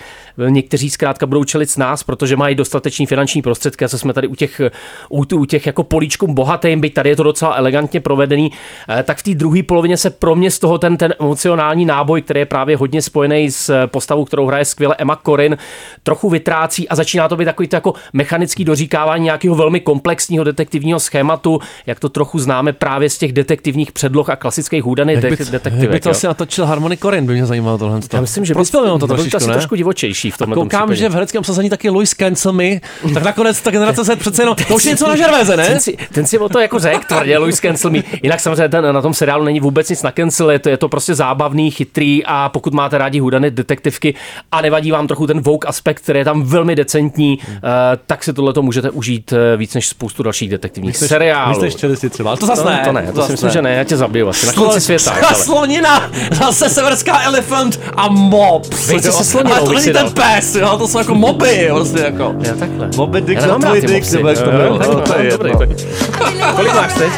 eh, 0.47 0.51
někteří 0.51 0.89
zkrátka 0.89 1.25
budou 1.25 1.43
čelit 1.43 1.69
s 1.69 1.77
nás, 1.77 2.03
protože 2.03 2.35
mají 2.35 2.55
dostatečný 2.55 3.05
finanční 3.05 3.41
prostředky 3.41 3.85
a 3.85 3.89
co 3.89 3.97
jsme 3.97 4.13
tady 4.13 4.27
u 4.27 4.35
těch, 4.35 4.61
u, 5.09 5.23
u 5.35 5.45
těch 5.45 5.65
jako 5.65 5.83
políčkům 5.83 6.35
bohatým, 6.55 6.81
byť 6.81 6.93
tady 6.93 7.09
je 7.09 7.15
to 7.15 7.23
docela 7.23 7.55
elegantně 7.55 7.99
provedený, 8.01 8.51
eh, 8.89 9.03
tak 9.03 9.17
v 9.17 9.23
té 9.23 9.33
druhé 9.35 9.63
polovině 9.63 9.97
se 9.97 10.09
pro 10.09 10.35
mě 10.35 10.51
z 10.51 10.59
toho 10.59 10.77
ten, 10.77 10.97
ten 10.97 11.13
emocionální 11.19 11.85
náboj, 11.85 12.21
který 12.21 12.39
je 12.39 12.45
právě 12.45 12.77
hodně 12.77 13.01
spojený 13.01 13.51
s 13.51 13.69
eh, 13.69 13.87
postavou, 13.87 14.25
kterou 14.25 14.45
hraje 14.47 14.65
skvěle 14.65 14.95
Emma 14.97 15.19
Corin, 15.25 15.57
trochu 16.03 16.29
vytrácí 16.29 16.89
a 16.89 16.95
začíná 16.95 17.27
to 17.27 17.35
být 17.37 17.45
takový 17.45 17.67
to 17.67 17.75
jako 17.75 17.93
mechanický 18.13 18.65
doříkávání 18.65 19.23
nějakého 19.23 19.55
velmi 19.55 19.79
komplexního 19.79 20.43
detektivního 20.43 20.99
schématu, 20.99 21.59
jak 21.85 21.99
to 21.99 22.09
trochu 22.09 22.39
známe 22.39 22.73
právě 22.73 23.09
z 23.09 23.17
těch 23.17 23.33
detektivních 23.33 23.91
předloh 23.91 24.29
a 24.29 24.35
klasických 24.35 24.83
hůdaných 24.83 25.15
Jak 25.15 25.23
by, 25.23 25.29
de- 25.37 25.43
jak 25.43 25.51
detektivek. 25.51 25.91
by 25.91 25.99
to 25.99 26.09
jo. 26.09 26.11
asi 26.11 26.27
natočil 26.27 26.65
Harmony 26.65 26.97
Corin, 26.97 27.25
by 27.25 27.33
mě 27.33 27.45
zajímalo 27.45 27.77
tohle. 27.77 27.99
Já 28.13 28.21
myslím, 28.21 28.45
že 28.45 28.53
by- 28.53 28.65
to 28.65 28.99
to 28.99 29.07
trošičku, 29.07 29.37
asi 29.37 29.47
ne? 29.47 29.53
trošku 29.53 29.75
divočejší 29.75 30.31
v 30.31 30.37
tomhle 30.37 30.55
tom 30.55 30.63
Koukám, 30.63 30.79
případě. 30.81 30.99
že 30.99 31.09
v 31.09 31.13
hereckém 31.13 31.39
obsazení 31.39 31.69
taky 31.69 31.89
Louis 31.89 32.13
Cancel 32.13 32.53
Me, 32.53 32.69
tak 33.13 33.23
nakonec 33.23 33.61
ta 33.61 33.71
generace 33.71 34.03
Z 34.03 34.15
přece 34.15 34.41
jenom, 34.41 34.55
to 34.67 34.75
už 34.75 34.85
je 34.85 34.91
něco 34.91 35.07
na 35.07 35.15
žervéze, 35.15 35.57
ne? 35.57 35.67
Ten 35.67 35.79
si, 35.79 35.97
ten 36.13 36.25
si 36.27 36.37
o 36.45 36.49
to 36.49 36.59
jako 36.59 36.79
řekl 36.79 37.05
tvrdě, 37.07 37.37
Louis 37.37 37.59
Cancel 37.59 37.91
Me. 37.91 37.99
Jinak 38.23 38.39
samozřejmě 38.39 38.69
ten, 38.69 38.93
na 38.93 39.01
tom 39.01 39.13
seriálu 39.13 39.43
není 39.43 39.59
vůbec 39.59 39.89
nic 39.89 40.03
na 40.03 40.11
cancel, 40.11 40.51
je 40.51 40.59
to, 40.59 40.69
je 40.69 40.77
to 40.77 40.89
prostě 40.89 41.15
zábavný, 41.15 41.71
chytrý 41.71 42.21
a 42.25 42.49
pokud 42.49 42.73
máte 42.73 42.97
rádi 42.97 43.19
hudany 43.19 43.51
detektivky 43.51 44.13
a 44.51 44.61
nevadí 44.61 44.91
vám 44.91 45.07
trochu 45.07 45.27
ten 45.27 45.41
Vogue 45.41 45.67
aspekt, 45.69 46.01
který 46.01 46.19
je 46.19 46.25
tam 46.25 46.43
velmi 46.43 46.75
decentní, 46.75 47.39
hmm. 47.47 47.55
uh, 47.55 47.61
tak 48.07 48.23
si 48.23 48.33
tohle 48.33 48.53
to 48.53 48.61
můžete 48.61 48.89
užít 48.89 49.31
uh, 49.31 49.37
víc 49.59 49.73
než 49.73 49.87
spoustu 49.87 50.23
dalších 50.23 50.49
detektivních 50.49 50.95
Myslíš- 50.95 51.07
seriálů. 51.07 51.49
myslíš 51.61 51.81
Chelsea 51.81 52.09
třeba, 52.09 52.29
ale 52.29 52.39
to 52.39 52.45
zas 52.45 52.63
no, 52.63 52.69
ne, 52.69 52.81
To 52.85 52.91
ne, 52.91 53.05
to 53.05 53.11
to, 53.11 53.25
si 53.25 53.31
myslím, 53.31 53.47
ne. 53.47 53.53
že 53.53 53.61
ne, 53.61 53.73
já 53.75 53.83
tě 53.83 53.97
zabiju 53.97 54.27
asi 54.29 54.45
na 54.47 54.53
konci 54.53 54.81
světa. 54.81 55.11
ale- 55.27 55.35
Slonina, 55.35 56.11
zase 56.31 56.69
severská 56.69 57.21
elephant 57.21 57.79
a 57.97 58.07
mob. 58.09 58.73
Vejci 58.87 59.11
se 59.11 59.23
sloninou 59.23 59.55
Ale 59.55 59.65
to 59.65 59.73
není 59.73 59.93
ten 59.93 60.11
pes, 60.11 60.55
jo, 60.55 60.77
to 60.77 60.87
jsou 60.87 60.97
jako 60.97 61.15
moby, 61.15 61.67
prostě 61.69 61.99
jako. 61.99 62.35
Já 62.41 62.53
takhle. 62.55 62.89
Moby 62.97 63.21
Dick 63.21 63.41
rád 63.41 63.61
tvůj 63.61 63.81
dick, 63.81 64.11
to 64.11 64.23
takhle, 64.23 64.69
No, 64.69 64.79
to 64.79 66.34
Kolik 66.55 66.73
máš 66.73 66.93
teď? 66.93 67.11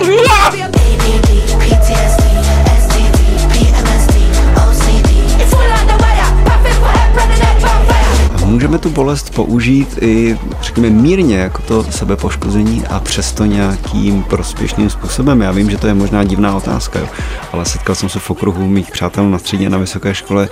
A 8.35 8.45
můžeme 8.45 8.77
tu 8.77 8.89
bolest 8.89 9.33
použít 9.33 9.97
i, 10.01 10.37
řekněme, 10.61 10.89
mírně 10.89 11.37
jako 11.37 11.61
to 11.61 11.83
sebepoškození 11.83 12.83
a 12.89 12.99
přesto 12.99 13.45
nějakým 13.45 14.23
prospěšným 14.23 14.89
způsobem. 14.89 15.41
Já 15.41 15.51
vím, 15.51 15.69
že 15.69 15.77
to 15.77 15.87
je 15.87 15.93
možná 15.93 16.23
divná 16.23 16.55
otázka, 16.55 16.99
jo, 16.99 17.07
ale 17.51 17.65
setkal 17.65 17.95
jsem 17.95 18.09
se 18.09 18.19
v 18.19 18.29
okruhu 18.31 18.67
mých 18.67 18.91
přátel 18.91 19.29
na 19.29 19.37
střední 19.39 19.67
a 19.67 19.69
na 19.69 19.77
vysoké 19.77 20.15
škole, 20.15 20.49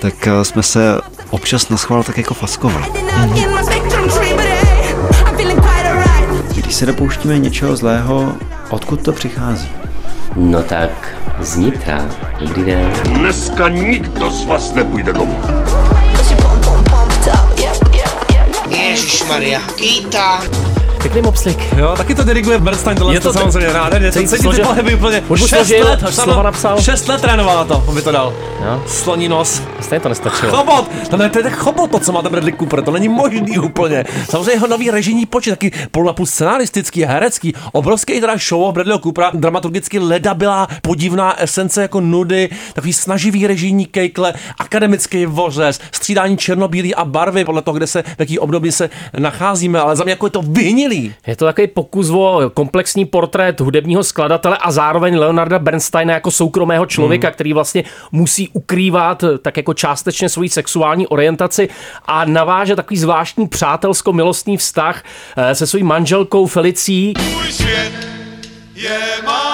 tak 0.00 0.26
eh, 0.26 0.44
jsme 0.44 0.62
se 0.62 1.00
občas 1.30 1.68
na 1.68 1.76
schvál 1.76 2.02
tak 2.02 2.18
jako 2.18 2.34
faskovali. 2.34 2.84
Když 6.74 6.78
se 6.80 6.86
dopouštíme 6.86 7.38
něčeho 7.38 7.76
zlého, 7.76 8.34
odkud 8.70 9.02
to 9.02 9.12
přichází? 9.12 9.68
No 10.36 10.62
tak, 10.62 11.16
znitra. 11.40 12.04
Dobrý 12.40 12.64
den. 12.64 12.92
Dneska 13.04 13.68
nikdo 13.68 14.30
z 14.30 14.46
vás 14.46 14.74
nepůjde 14.74 15.12
domů. 15.12 15.40
Ježíš 18.68 19.24
Maria, 19.28 19.60
Kýta. 19.74 20.42
Pěkný 21.02 21.22
mopslik. 21.22 21.58
Jo, 21.76 21.94
taky 21.96 22.14
to 22.14 22.24
diriguje 22.24 22.58
Bernstein, 22.58 22.96
tohle 22.96 23.14
Je 23.14 23.20
to 23.20 23.32
to 23.32 23.38
samozřejmě 23.38 23.72
rád. 23.72 23.92
Je 23.92 24.00
to 24.00 24.12
celý 24.12 24.28
celý 24.28 24.56
ty 24.56 24.62
pohyby 24.62 24.94
úplně. 24.94 25.22
Už 25.28 25.46
Šest 25.46 25.70
let, 25.84 26.02
až 26.02 26.14
slova 26.14 26.42
napsal. 26.42 26.80
Šest 26.80 27.08
let 27.08 27.20
trénoval 27.20 27.56
na 27.56 27.64
to, 27.64 27.84
aby 27.88 28.02
to 28.02 28.12
dal. 28.12 28.32
Jo. 28.64 28.82
Sloní 28.86 29.28
nos. 29.28 29.62
Stejně 29.84 30.00
to 30.00 30.08
nestačilo. 30.08 30.52
Chobot! 30.52 30.90
To, 31.10 31.16
ne, 31.16 31.30
to 31.30 31.38
je 31.38 31.42
tak 31.42 31.56
chobot, 31.56 31.90
to, 31.90 32.00
co 32.00 32.12
má 32.12 32.22
ten 32.22 32.32
Bradley 32.32 32.52
Cooper, 32.52 32.82
to 32.82 32.90
není 32.90 33.08
možný 33.08 33.58
úplně. 33.58 34.04
Samozřejmě 34.30 34.52
jeho 34.52 34.66
nový 34.66 34.90
režijní 34.90 35.26
počet, 35.26 35.50
taky 35.50 35.72
půl 35.90 36.04
na 36.04 36.12
půl 36.12 36.26
scenaristický, 36.26 37.02
herecký, 37.02 37.54
obrovský 37.72 38.20
teda 38.20 38.34
show 38.48 38.72
Bradleyho 38.72 38.98
Coopera, 38.98 39.30
dramaturgicky 39.34 39.98
leda 39.98 40.34
byla 40.34 40.68
podivná 40.82 41.40
esence 41.40 41.82
jako 41.82 42.00
nudy, 42.00 42.48
takový 42.72 42.92
snaživý 42.92 43.46
režijní 43.46 43.86
kejkle, 43.86 44.34
akademický 44.58 45.26
vořez, 45.26 45.80
střídání 45.92 46.36
černobílý 46.36 46.94
a 46.94 47.04
barvy, 47.04 47.44
podle 47.44 47.62
toho, 47.62 47.76
kde 47.76 47.86
se, 47.86 48.02
v 48.02 48.16
jaký 48.18 48.38
období 48.38 48.72
se 48.72 48.90
nacházíme, 49.18 49.80
ale 49.80 49.96
za 49.96 50.04
mě 50.04 50.12
jako 50.12 50.26
je 50.26 50.30
to 50.30 50.42
vyhnilý. 50.42 51.14
Je 51.26 51.36
to 51.36 51.44
takový 51.44 51.66
pokus 51.66 52.10
o 52.10 52.50
komplexní 52.54 53.04
portrét 53.04 53.60
hudebního 53.60 54.04
skladatele 54.04 54.58
a 54.60 54.72
zároveň 54.72 55.18
Leonarda 55.18 55.58
Bernsteina 55.58 56.14
jako 56.14 56.30
soukromého 56.30 56.86
člověka, 56.86 57.30
který 57.30 57.52
vlastně 57.52 57.84
musí 58.12 58.48
ukrývat 58.52 59.24
tak 59.42 59.56
jako 59.56 59.73
částečně 59.74 60.28
svoji 60.28 60.48
sexuální 60.48 61.06
orientaci 61.06 61.68
a 62.06 62.24
naváže 62.24 62.76
takový 62.76 62.98
zvláštní 62.98 63.48
přátelsko-milostný 63.48 64.56
vztah 64.56 65.04
eh, 65.36 65.54
se 65.54 65.66
svojí 65.66 65.84
manželkou 65.84 66.46
Felicí. 66.46 67.14
Můj 67.32 67.52
svět 67.52 67.92
je 68.74 69.00
má 69.24 69.53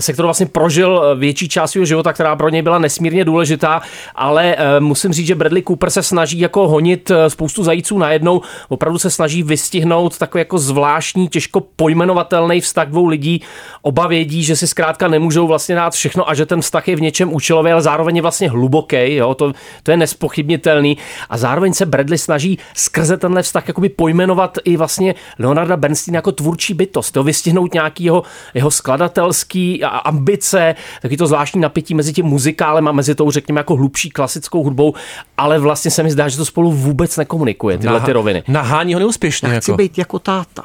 se 0.00 0.12
kterou 0.12 0.26
vlastně 0.26 0.46
prožil 0.46 1.02
eh, 1.02 1.16
větší 1.16 1.48
část 1.48 1.70
svého 1.70 1.84
života, 1.84 2.12
která 2.12 2.36
pro 2.36 2.48
něj 2.48 2.62
byla 2.62 2.78
nesmírně 2.78 3.24
důležitá, 3.24 3.82
ale 4.14 4.56
eh, 4.58 4.80
musím 4.80 5.12
říct, 5.12 5.26
že 5.26 5.34
Bradley 5.34 5.62
Cooper 5.62 5.90
se 5.90 6.02
snaží 6.02 6.40
jako 6.40 6.68
honit 6.68 7.10
eh, 7.10 7.30
spoustu 7.30 7.64
zajíců 7.64 7.98
najednou, 7.98 8.40
opravdu 8.68 8.98
se 8.98 9.10
snaží 9.10 9.42
vystihnout 9.42 10.18
takový 10.18 10.40
jako 10.40 10.58
zvláštní, 10.58 11.28
těžko 11.28 11.60
pojmenovatelný 11.76 12.60
vztah 12.60 12.88
dvou 12.88 13.06
lidí. 13.06 13.42
Oba 13.82 14.06
vědí, 14.06 14.42
že 14.42 14.56
si 14.56 14.66
zkrátka 14.66 15.08
nemůžou 15.08 15.46
vlastně 15.46 15.74
dát 15.74 15.92
všechno 15.92 16.30
a 16.30 16.34
že 16.34 16.46
ten 16.46 16.60
vztah 16.60 16.88
je 16.88 16.96
v 16.96 17.00
něčem 17.00 17.32
účelový, 17.32 17.72
ale 17.72 17.82
zároveň 17.82 18.16
je 18.16 18.22
vlastně 18.22 18.50
hluboký, 18.50 19.14
jo, 19.14 19.34
to, 19.34 19.52
to 19.82 19.90
je 19.90 19.96
nespochybnitelný 19.96 20.96
a 21.30 21.36
zároveň 21.36 21.72
se 21.72 21.86
Bradley 21.86 22.18
snaží 22.18 22.58
skrze 22.74 23.16
tenhle 23.16 23.42
vztah 23.42 23.68
jakoby 23.68 23.88
pojmenovat 23.88 24.58
i 24.64 24.76
vlastně 24.76 25.14
Leonarda 25.38 25.76
Bernsteina 25.76 26.16
jako 26.16 26.32
tvůrčí 26.32 26.74
bytost, 26.74 27.16
jo, 27.16 27.22
vystihnout 27.22 27.74
nějaký 27.74 28.04
jeho, 28.04 28.22
jeho 28.54 28.70
skladatelský 28.70 29.84
a 29.90 29.98
ambice, 29.98 30.74
taky 31.02 31.16
to 31.16 31.26
zvláštní 31.26 31.60
napětí 31.60 31.94
mezi 31.94 32.12
tím 32.12 32.26
muzikálem 32.26 32.88
a 32.88 32.92
mezi 32.92 33.14
tou, 33.14 33.30
řekněme, 33.30 33.60
jako 33.60 33.76
hlubší 33.76 34.10
klasickou 34.10 34.62
hudbou, 34.64 34.94
ale 35.38 35.58
vlastně 35.58 35.90
se 35.90 36.02
mi 36.02 36.10
zdá, 36.10 36.28
že 36.28 36.36
to 36.36 36.44
spolu 36.44 36.72
vůbec 36.72 37.16
nekomunikuje, 37.16 37.78
tyhle 37.78 38.00
ty 38.00 38.12
roviny. 38.12 38.42
Nahání 38.48 38.94
ho 38.94 39.00
neúspěšně. 39.00 39.48
Já 39.48 39.60
chci 39.60 39.70
Jako. 39.70 39.76
být 39.76 39.98
jako 39.98 40.18
táta. 40.18 40.62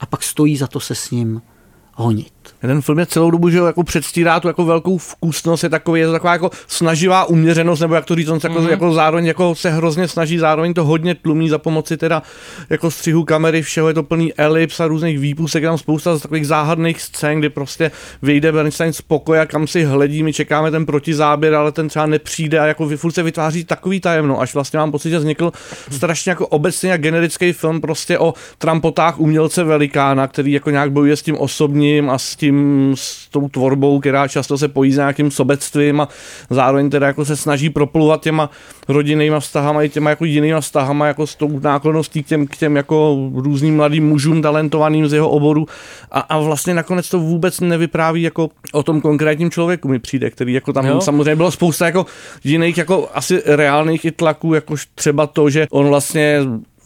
A 0.00 0.06
pak 0.06 0.22
stojí 0.22 0.56
za 0.56 0.66
to 0.66 0.80
se 0.80 0.94
s 0.94 1.10
ním 1.10 1.42
honit. 1.94 2.32
Ten 2.60 2.82
film 2.82 2.98
je 2.98 3.06
celou 3.06 3.30
dobu, 3.30 3.50
že 3.50 3.58
jako 3.58 3.82
předstírá 3.84 4.40
tu 4.40 4.48
jako 4.48 4.64
velkou 4.64 4.98
vkusnost, 4.98 5.62
je 5.64 5.70
takový, 5.70 6.00
je 6.00 6.06
to 6.06 6.12
taková 6.12 6.32
jako 6.32 6.50
snaživá 6.66 7.24
uměřenost, 7.24 7.80
nebo 7.80 7.94
jak 7.94 8.04
to 8.04 8.14
říct, 8.14 8.28
on 8.28 8.40
se 8.40 8.48
jako, 8.48 8.60
Mhm. 8.60 8.70
jako 8.70 8.92
zároveň 8.92 9.26
jako 9.26 9.54
se 9.54 9.70
hrozně 9.70 10.08
snaží, 10.08 10.38
zároveň 10.38 10.74
to 10.74 10.84
hodně 10.84 11.14
tlumí 11.14 11.48
za 11.48 11.58
pomoci 11.58 11.96
teda 11.96 12.22
jako 12.70 12.90
střihu 12.90 13.24
kamery, 13.24 13.62
všeho 13.62 13.88
je 13.88 13.94
to 13.94 14.02
plný 14.02 14.34
elips 14.34 14.80
a 14.80 14.86
různých 14.86 15.18
výpusek, 15.18 15.62
je 15.62 15.68
tam 15.68 15.78
spousta 15.78 16.16
z 16.16 16.22
takových 16.22 16.46
záhadných 16.46 17.00
scén, 17.02 17.38
kdy 17.38 17.48
prostě 17.48 17.90
vyjde 18.22 18.52
Bernstein 18.52 18.92
z 18.92 19.02
pokoje, 19.02 19.46
kam 19.46 19.66
si 19.66 19.84
hledí, 19.84 20.22
my 20.22 20.32
čekáme 20.32 20.70
ten 20.70 20.86
protizáběr, 20.86 21.54
ale 21.54 21.72
ten 21.72 21.88
třeba 21.88 22.06
nepřijde 22.06 22.58
a 22.58 22.66
jako 22.66 22.88
furt 22.96 23.12
se 23.12 23.22
vytváří 23.22 23.64
takový 23.64 24.00
tajemno, 24.00 24.40
až 24.40 24.54
vlastně 24.54 24.78
mám 24.78 24.90
pocit, 24.92 25.10
že 25.10 25.18
vznikl 25.18 25.52
strašně 25.90 26.30
jako 26.30 26.46
obecně 26.46 26.92
a 26.92 26.96
generický 26.96 27.52
film 27.52 27.80
prostě 27.80 28.18
o 28.18 28.34
trampotách 28.58 29.20
umělce 29.20 29.64
velikána, 29.64 30.26
který 30.26 30.52
jako 30.52 30.70
nějak 30.70 30.92
bojuje 30.92 31.16
s 31.16 31.22
tím 31.22 31.38
osobním 31.38 32.10
a 32.10 32.18
s 32.18 32.36
tím, 32.36 32.47
s 32.94 33.28
tou 33.28 33.48
tvorbou, 33.48 34.00
která 34.00 34.28
často 34.28 34.58
se 34.58 34.68
pojí 34.68 34.92
s 34.92 34.96
nějakým 34.96 35.30
sobectvím 35.30 36.00
a 36.00 36.08
zároveň 36.50 36.90
teda 36.90 37.06
jako 37.06 37.24
se 37.24 37.36
snaží 37.36 37.70
propluvat 37.70 38.22
těma 38.22 38.50
rodinnýma 38.88 39.40
vztahama 39.40 39.82
i 39.82 39.88
těma 39.88 40.10
jako 40.10 40.24
jinýma 40.24 40.60
vztahama, 40.60 41.06
jako 41.06 41.26
s 41.26 41.34
tou 41.34 41.60
náklonností 41.60 42.22
k 42.22 42.26
těm, 42.26 42.46
k 42.46 42.56
těm 42.56 42.76
jako 42.76 43.30
různým 43.34 43.76
mladým 43.76 44.08
mužům 44.08 44.42
talentovaným 44.42 45.08
z 45.08 45.12
jeho 45.12 45.30
oboru 45.30 45.66
a, 46.10 46.20
a 46.20 46.38
vlastně 46.38 46.74
nakonec 46.74 47.08
to 47.08 47.18
vůbec 47.18 47.60
nevypráví 47.60 48.22
jako 48.22 48.50
o 48.72 48.82
tom 48.82 49.00
konkrétním 49.00 49.50
člověku 49.50 49.88
mi 49.88 49.98
přijde, 49.98 50.30
který 50.30 50.52
jako 50.52 50.72
tam 50.72 50.86
jo. 50.86 51.00
samozřejmě 51.00 51.36
bylo 51.36 51.50
spousta 51.50 51.86
jako 51.86 52.06
jiných 52.44 52.78
jako 52.78 53.08
asi 53.14 53.42
reálných 53.46 54.04
i 54.04 54.10
tlaků, 54.10 54.54
jako 54.54 54.74
třeba 54.94 55.26
to, 55.26 55.50
že 55.50 55.66
on 55.70 55.88
vlastně 55.88 56.40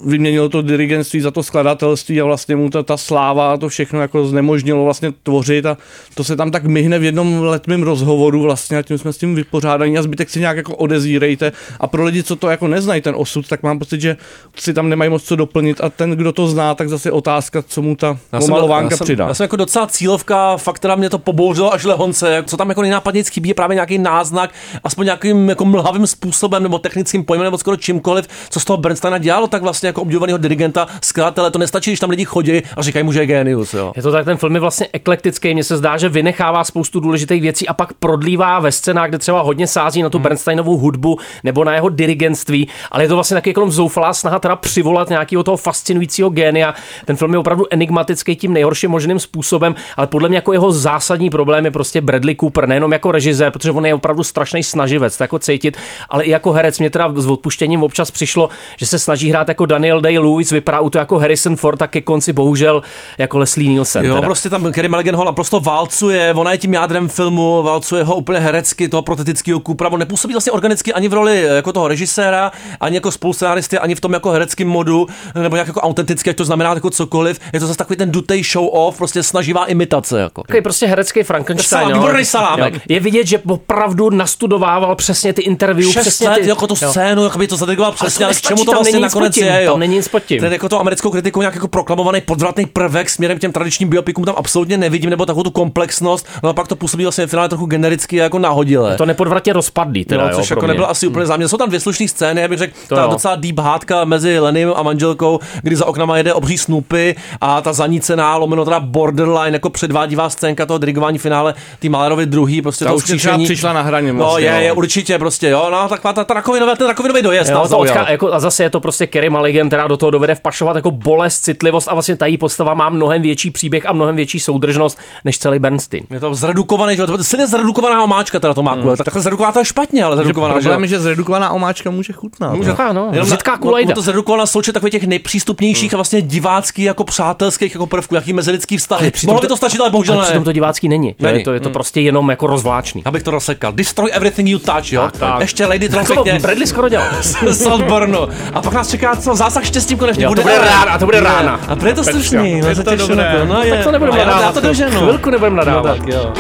vyměnil 0.07 0.49
to 0.49 0.63
dirigentství 0.63 1.21
za 1.21 1.31
to 1.31 1.43
skladatelství 1.43 2.21
a 2.21 2.25
vlastně 2.25 2.57
mu 2.57 2.71
ta, 2.71 2.83
ta 2.83 2.97
sláva 2.97 3.53
a 3.53 3.57
to 3.57 3.69
všechno 3.69 4.01
jako 4.01 4.27
znemožnilo 4.27 4.85
vlastně 4.85 5.13
tvořit 5.23 5.67
a 5.67 5.77
to 6.15 6.25
se 6.25 6.37
tam 6.37 6.51
tak 6.51 6.65
myhne 6.65 6.99
v 6.99 7.05
jednom 7.05 7.43
letmém 7.43 7.83
rozhovoru 7.83 8.43
vlastně 8.43 8.79
a 8.79 8.83
tím 8.83 8.99
jsme 8.99 9.13
s 9.13 9.19
tím 9.19 9.35
vypořádaní 9.35 9.99
a 9.99 10.03
zbytek 10.03 10.31
si 10.31 10.41
nějak 10.41 10.57
jako 10.57 10.77
odezírejte 10.77 11.53
a 11.81 11.87
pro 11.87 12.05
lidi, 12.05 12.23
co 12.23 12.37
to 12.37 12.51
jako 12.51 12.69
neznají 12.69 13.03
ten 13.03 13.15
osud, 13.17 13.49
tak 13.49 13.63
mám 13.63 13.79
pocit, 13.79 14.01
že 14.01 14.17
si 14.59 14.75
tam 14.75 14.89
nemají 14.89 15.11
moc 15.11 15.23
co 15.23 15.37
doplnit 15.37 15.81
a 15.81 15.91
ten, 15.91 16.11
kdo 16.11 16.33
to 16.33 16.47
zná, 16.47 16.75
tak 16.75 16.89
zase 16.89 17.13
otázka, 17.13 17.63
co 17.63 17.83
mu 17.83 17.97
ta 17.97 18.19
Já 18.33 18.41
jsem, 18.41 18.49
pomalovánka 18.49 18.95
já, 18.95 18.97
jsem, 18.97 19.05
přidá. 19.05 19.29
já 19.29 19.35
jsem 19.35 19.45
jako 19.45 19.57
docela 19.57 19.87
cílovka, 19.87 20.57
fakt 20.57 20.79
teda 20.79 20.95
mě 20.95 21.11
to 21.11 21.19
pobouřilo 21.19 21.73
až 21.75 21.85
lehonce, 21.85 22.45
co 22.47 22.57
tam 22.57 22.69
jako 22.69 22.83
nejnápadněji 22.83 23.25
chybí 23.25 23.49
je 23.49 23.55
právě 23.55 23.75
nějaký 23.75 23.99
náznak, 23.99 24.51
aspoň 24.85 25.05
nějakým 25.05 25.49
jako 25.49 25.65
mlhavým 25.65 26.07
způsobem 26.07 26.63
nebo 26.63 26.79
technickým 26.79 27.25
pojmem 27.25 27.45
nebo 27.45 27.59
skoro 27.59 27.77
čímkoliv, 27.77 28.29
co 28.51 28.61
z 28.61 28.65
toho 28.65 28.77
Bernsteina 28.77 29.19
dělalo, 29.19 29.47
tak 29.47 29.63
vlastně 29.63 29.92
jako 29.93 30.03
obdivovaného 30.03 30.39
dirigenta, 30.39 30.87
skladatele, 31.03 31.51
to 31.51 31.59
nestačí, 31.59 31.91
když 31.91 32.01
tam 32.01 32.11
lidi 32.11 32.25
chodí 32.25 32.63
a 32.77 32.83
říkají 32.83 33.03
mu, 33.03 33.13
že 33.13 33.21
je 33.21 33.27
genius, 33.27 33.75
jo. 33.75 33.93
Je 33.97 34.03
to 34.03 34.13
tak, 34.13 34.25
ten 34.25 34.37
film 34.37 34.55
je 34.55 34.61
vlastně 34.61 34.89
eklektický, 34.93 35.55
mně 35.55 35.65
se 35.65 35.77
zdá, 35.77 35.97
že 35.97 36.09
vynechává 36.09 36.65
spoustu 36.65 37.01
důležitých 37.01 37.43
věcí 37.43 37.69
a 37.69 37.75
pak 37.75 37.93
prodlívá 37.93 38.61
ve 38.61 38.73
scénách, 38.73 39.09
kde 39.09 39.19
třeba 39.19 39.41
hodně 39.43 39.67
sází 39.67 40.03
na 40.03 40.11
tu 40.11 40.19
hmm. 40.19 40.23
Bernsteinovou 40.23 40.79
hudbu 40.79 41.19
nebo 41.45 41.65
na 41.65 41.75
jeho 41.75 41.89
dirigentství, 41.89 42.69
ale 42.91 43.05
je 43.05 43.09
to 43.09 43.15
vlastně 43.15 43.35
taky 43.35 43.51
jako 43.51 43.71
zoufalá 43.71 44.13
snaha 44.13 44.39
teda 44.39 44.57
přivolat 44.57 45.09
nějakého 45.09 45.43
toho 45.43 45.57
fascinujícího 45.57 46.31
génia. 46.31 46.75
Ten 47.05 47.17
film 47.17 47.33
je 47.33 47.39
opravdu 47.39 47.65
enigmatický 47.71 48.37
tím 48.37 48.53
nejhorším 48.53 48.91
možným 48.91 49.19
způsobem, 49.19 49.75
ale 49.97 50.07
podle 50.07 50.29
mě 50.29 50.39
jako 50.39 50.53
jeho 50.53 50.73
zásadní 50.73 51.31
problém 51.31 51.65
je 51.65 51.71
prostě 51.71 52.01
Bradley 52.01 52.37
Cooper, 52.37 52.69
nejenom 52.69 52.93
jako 52.93 53.13
režisér, 53.13 53.51
protože 53.51 53.71
on 53.71 53.87
je 53.87 53.95
opravdu 53.95 54.25
strašný 54.25 54.63
snaživec, 54.63 55.17
to 55.17 55.25
jako 55.25 55.39
cítit, 55.39 55.77
ale 56.09 56.25
i 56.25 56.31
jako 56.31 56.53
herec 56.53 56.79
mě 56.79 56.91
teda 56.91 57.13
s 57.17 57.27
odpuštěním 57.27 57.83
občas 57.83 58.11
přišlo, 58.11 58.49
že 58.77 58.87
se 58.87 58.99
snaží 58.99 59.31
hrát 59.31 59.49
jako 59.49 59.67
Daniel 59.83 60.01
Day-Lewis, 60.01 60.53
vypadá 60.53 60.81
u 60.81 60.91
to 60.91 60.99
jako 60.99 61.19
Harrison 61.19 61.57
Ford 61.57 61.83
a 61.83 61.87
ke 61.87 62.01
konci 62.01 62.33
bohužel 62.33 62.83
jako 63.19 63.39
Leslie 63.39 63.69
Nielsen. 63.69 64.05
Jo, 64.05 64.15
teda. 64.15 64.27
prostě 64.27 64.51
tam 64.51 64.73
Kerry 64.73 64.89
Mulligan 64.89 65.17
ho 65.17 65.25
naprosto 65.25 65.61
válcuje, 65.61 66.35
ona 66.35 66.53
je 66.53 66.59
tím 66.59 66.75
jádrem 66.75 67.09
filmu, 67.09 67.63
válcuje 67.63 68.05
ho 68.05 68.17
úplně 68.17 68.39
herecky, 68.39 68.89
toho 68.89 69.03
protetického 69.03 69.61
Coopera, 69.61 69.91
on 69.91 69.99
nepůsobí 69.99 70.35
vlastně 70.35 70.53
organicky 70.53 70.93
ani 70.93 71.09
v 71.09 71.13
roli 71.13 71.43
jako 71.43 71.73
toho 71.73 71.89
režiséra, 71.89 72.53
ani 72.81 72.97
jako 72.97 73.11
spolustaristy, 73.11 73.79
ani 73.79 73.95
v 73.95 74.01
tom 74.01 74.13
jako 74.13 74.31
hereckým 74.31 74.69
modu, 74.69 75.07
nebo 75.43 75.57
jak 75.57 75.67
jako 75.67 75.81
autenticky, 75.81 76.31
ať 76.31 76.37
to 76.37 76.45
znamená 76.45 76.75
jako 76.75 76.91
cokoliv. 76.91 77.41
Je 77.53 77.61
to 77.61 77.67
zase 77.67 77.79
takový 77.79 77.97
ten 77.97 78.11
dutej 78.11 78.45
show 78.45 78.69
off, 78.73 78.99
prostě 78.99 79.23
snaživá 79.23 79.67
imitace. 79.67 80.21
Jako. 80.21 80.43
Takový 80.43 80.63
prostě 80.63 80.87
herecký 80.87 81.23
Frankenstein. 81.23 81.81
Salám, 81.81 81.91
jo. 81.91 81.97
výborný 81.97 82.25
salámek. 82.25 82.75
Jo. 82.75 82.81
Je 82.89 83.01
vidět, 83.01 83.27
že 83.27 83.39
opravdu 83.39 84.11
nastudovával 84.11 84.97
přesně 84.97 85.33
ty 85.33 85.43
interview, 85.43 85.91
přesně 85.91 86.29
let, 86.29 86.41
ty, 86.43 86.49
jako 86.49 86.67
tu 86.67 86.77
scénu, 86.77 87.25
jak 87.25 87.37
by 87.37 87.47
to 87.47 87.57
zadirigoval 87.57 87.93
přesně, 87.93 88.25
ale 88.25 88.35
k 88.35 88.41
čemu 88.41 88.65
to 88.65 88.73
vlastně 88.73 89.01
nakonec 89.01 89.37
je. 89.37 89.62
Jo. 89.65 89.71
Tam 89.71 89.81
není 89.81 89.95
nic 89.95 90.09
pod 90.09 90.23
tím. 90.23 90.41
Ten 90.41 90.53
jako 90.53 90.69
to 90.69 90.81
americkou 90.81 91.11
kritikou 91.11 91.41
nějak 91.41 91.55
jako 91.55 91.69
proklamovaný 91.69 92.21
podvratný 92.21 92.67
prvek 92.67 93.11
směrem 93.11 93.39
k 93.39 93.41
těm 93.41 93.53
tradičním 93.53 93.89
biopikům 93.89 94.25
tam 94.25 94.35
absolutně 94.39 94.79
nevidím, 94.79 95.11
nebo 95.11 95.27
takovou 95.27 95.43
tu 95.43 95.51
komplexnost, 95.51 96.27
no 96.43 96.49
a 96.49 96.53
pak 96.53 96.69
to 96.69 96.77
působí 96.77 97.05
vlastně 97.05 97.27
v 97.27 97.31
finále 97.31 97.49
trochu 97.49 97.67
genericky 97.67 98.21
a 98.21 98.25
jako 98.25 98.39
nahodile. 98.39 98.97
To 98.97 99.07
nepodvratně 99.07 99.53
rozpadlý, 99.53 100.05
teda, 100.05 100.23
jo, 100.23 100.29
jo, 100.31 100.37
což 100.37 100.49
pro 100.49 100.57
jako 100.57 100.61
mě. 100.67 100.69
nebylo 100.69 100.91
asi 100.91 101.07
úplně 101.07 101.27
záměr. 101.27 101.49
Jsou 101.49 101.57
tam 101.57 101.69
dvě 101.69 101.81
slušné 101.81 102.09
scény, 102.09 102.41
já 102.41 102.49
bych 102.49 102.59
řekl, 102.59 102.73
To 102.89 102.95
ta 102.95 103.03
jo. 103.03 103.09
docela 103.11 103.35
deep 103.37 103.59
hádka 103.59 104.05
mezi 104.05 104.39
Lenym 104.39 104.73
a 104.77 104.83
manželkou, 104.83 105.41
kdy 105.63 105.77
za 105.77 105.87
oknama 105.87 106.17
jede 106.17 106.35
obří 106.35 106.59
Snoopy 106.59 107.15
a 107.41 107.61
ta 107.61 107.73
zanícená, 107.73 108.37
lomeno 108.37 108.65
teda 108.65 108.81
borderline, 108.81 109.51
jako 109.57 109.71
předvádivá 109.71 110.31
scénka 110.31 110.67
toho 110.67 110.79
dirigování 110.79 111.19
finále, 111.19 111.55
ty 111.79 111.89
Malerovi 111.89 112.27
druhý, 112.27 112.63
prostě 112.63 112.85
Ta 112.85 112.91
to 112.91 112.97
už 112.97 113.05
přišla 113.45 113.73
na 113.73 113.83
hraně 113.83 114.13
No 114.13 114.19
vlastně, 114.19 114.47
je, 114.47 114.53
no. 114.53 114.61
je, 114.61 114.73
určitě 114.73 115.19
prostě, 115.19 115.49
jo, 115.49 115.69
no, 115.73 115.89
taková 115.89 116.13
ta, 116.13 116.25
ta 116.25 116.35
rakovinová, 116.35 116.77
ten 116.77 116.87
rakovinový 116.87 117.23
dojezd 117.23 117.51
Jo, 117.51 117.69
to 117.69 117.79
odchá, 117.79 118.11
jako, 118.11 118.33
a 118.33 118.41
zase 118.41 118.63
je 118.63 118.71
to 118.71 118.81
prostě 118.81 119.07
Kerry 119.07 119.31
Mulligan, 119.53 119.69
která 119.69 119.87
do 119.87 119.97
toho 119.97 120.11
dovede 120.11 120.35
vpašovat 120.35 120.77
jako 120.77 120.91
bolest, 120.91 121.41
citlivost 121.41 121.89
a 121.89 121.93
vlastně 121.93 122.17
ta 122.17 122.27
její 122.27 122.39
postava 122.39 122.75
má 122.75 122.89
mnohem 122.89 123.23
větší 123.23 123.51
příběh 123.51 123.87
a 123.87 123.93
mnohem 123.93 124.17
větší 124.17 124.41
soudržnost 124.41 124.99
než 125.25 125.39
celý 125.39 125.59
Bernstein. 125.59 126.05
Je 126.11 126.21
to 126.21 126.35
zredukovaný, 126.35 126.97
že 126.97 127.03
jo, 127.03 127.07
to 127.07 127.19
je 127.19 127.25
silně 127.25 127.47
zredukovaná 127.47 128.05
omáčka 128.05 128.41
teda 128.41 128.55
to 128.55 128.63
má 128.63 128.73
hmm. 128.73 128.97
Takhle 128.97 129.23
zredukovaná 129.23 129.53
to 129.53 129.59
je 129.59 129.65
špatně, 129.65 130.05
ale 130.05 130.17
zredukovaná, 130.17 130.55
že. 130.55 130.61
Problém 130.61 130.83
je, 130.83 130.89
že 130.89 131.01
zredukovaná 131.01 131.51
omáčka 131.51 131.91
může 131.91 132.13
chutnat. 132.13 132.55
Může. 132.55 132.71
Aha, 132.71 132.93
no. 132.93 133.09
Jenom 133.13 133.29
na- 133.29 133.57
kulejda. 133.57 133.95
To 133.95 134.03
zredukovaná 134.03 134.47
součet 134.47 134.73
takových 134.73 134.93
těch 134.93 135.07
nejpřístupnějších 135.07 135.95
a 135.95 135.97
vlastně 135.97 136.23
diváckých 136.23 136.85
jako 136.85 137.05
přátelských 137.05 137.75
jako 137.75 137.87
prvků, 137.87 138.15
jaký 138.15 138.33
mezilidský 138.33 138.77
vztahy. 138.77 139.13
Mohlo 139.27 139.41
by 139.41 139.47
to 139.47 139.57
stačit, 139.57 139.81
ale 139.81 139.91
bohužel 139.91 140.15
ale 140.15 140.23
ne. 140.23 140.27
přitom 140.29 140.45
to 140.45 140.53
divácký 140.53 140.89
není. 140.89 141.15
Není. 141.21 141.39
Je 141.39 141.45
to, 141.45 141.53
je 141.53 141.61
to 141.61 141.69
Hmm. 141.69 141.73
prostě 141.73 142.01
jenom 142.01 142.31
jako 142.31 142.47
rozvláčný. 142.47 143.03
Abych 143.05 143.23
to 143.23 143.31
rozsekal. 143.31 143.73
Destroy 143.73 144.11
everything 144.13 144.49
you 144.49 144.59
touch, 144.59 144.93
jo? 144.93 145.03
Tak, 145.03 145.17
tak. 145.17 145.41
Ještě 145.41 145.67
Lady 145.67 145.89
pěkně. 145.89 146.39
Bradley 146.39 146.67
skoro 146.67 146.89
dělal. 146.89 147.07
Saltburnu. 147.53 148.19
A 148.53 148.63
pak 148.63 148.73
nás 148.75 148.91
čeká 148.91 149.17
co? 149.17 149.35
Zásah 149.43 149.65
štěstím 149.65 149.99
konečně. 149.99 150.25
Jo, 150.25 150.35
to 150.35 150.43
bude 150.43 150.59
rána, 150.59 150.93
a 150.93 150.99
to 150.99 151.05
bude 151.05 151.21
rána. 151.21 151.61
A 151.69 151.77
to 151.77 151.87
je 151.87 151.95
to 151.95 152.05
slušný. 152.05 152.61
no, 152.61 152.69
je 152.69 152.75
to 152.75 152.83
těším 152.83 153.09
dobré. 153.09 153.33
na 153.33 153.39
to. 153.39 153.45
No, 153.55 153.63
je. 153.63 153.71
Tak 153.75 153.85
to 153.85 153.93
nebudeme 153.93 154.17
A 154.19 154.21
já- 154.21 154.27
Já 154.29 154.35
nadávat. 154.35 154.55
to 154.55 154.61
doženu. 154.61 155.01
Chvilku 155.01 155.31
nebudeme 155.31 155.57
nadávat. 155.57 155.99
No, 155.99 156.05
tak 156.05 156.09
jo. 156.09 156.33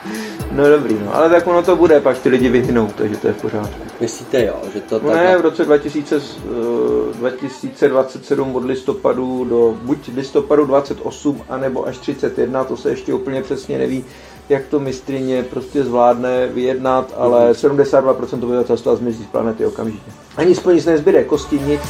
No 0.52 0.70
dobrý, 0.70 0.98
no, 1.06 1.16
ale 1.16 1.30
tak 1.30 1.48
ono 1.48 1.64
to 1.64 1.76
bude, 1.76 2.00
pak 2.00 2.18
ty 2.18 2.30
lidi 2.30 2.50
vyhnou, 2.50 2.90
takže 2.96 3.18
to 3.18 3.28
je 3.28 3.34
v 3.34 3.42
pořádku. 3.42 3.76
Myslíte 4.02 4.46
jo, 4.46 4.56
že 4.74 4.82
to 4.82 5.02
No 5.04 5.16
ne, 5.16 5.38
v 5.38 5.42
roce 5.42 5.66
2000, 5.66 6.16
eh, 6.16 7.18
2027 7.18 8.56
od 8.56 8.66
listopadu 8.66 9.46
do 9.46 9.78
buď 9.82 10.10
listopadu 10.16 10.66
28, 10.66 11.44
anebo 11.50 11.88
až 11.88 11.98
31, 11.98 12.64
to 12.64 12.78
se 12.78 12.90
ještě 12.90 13.14
úplně 13.14 13.42
přesně 13.42 13.78
neví, 13.78 14.06
jak 14.50 14.68
to 14.68 14.80
mistrině 14.80 15.44
prostě 15.44 15.84
zvládne 15.84 16.48
vyjednat, 16.48 17.14
ale 17.18 17.54
72% 17.54 18.44
obyvatelstva 18.44 18.96
zmizí 18.96 19.24
z 19.24 19.28
planety 19.28 19.66
okamžitě. 19.66 20.12
Ani 20.38 20.56
spolu 20.56 20.76
nic 20.76 20.86
nezbyde, 20.86 21.24
kosti 21.24 21.60
nic. 21.60 21.82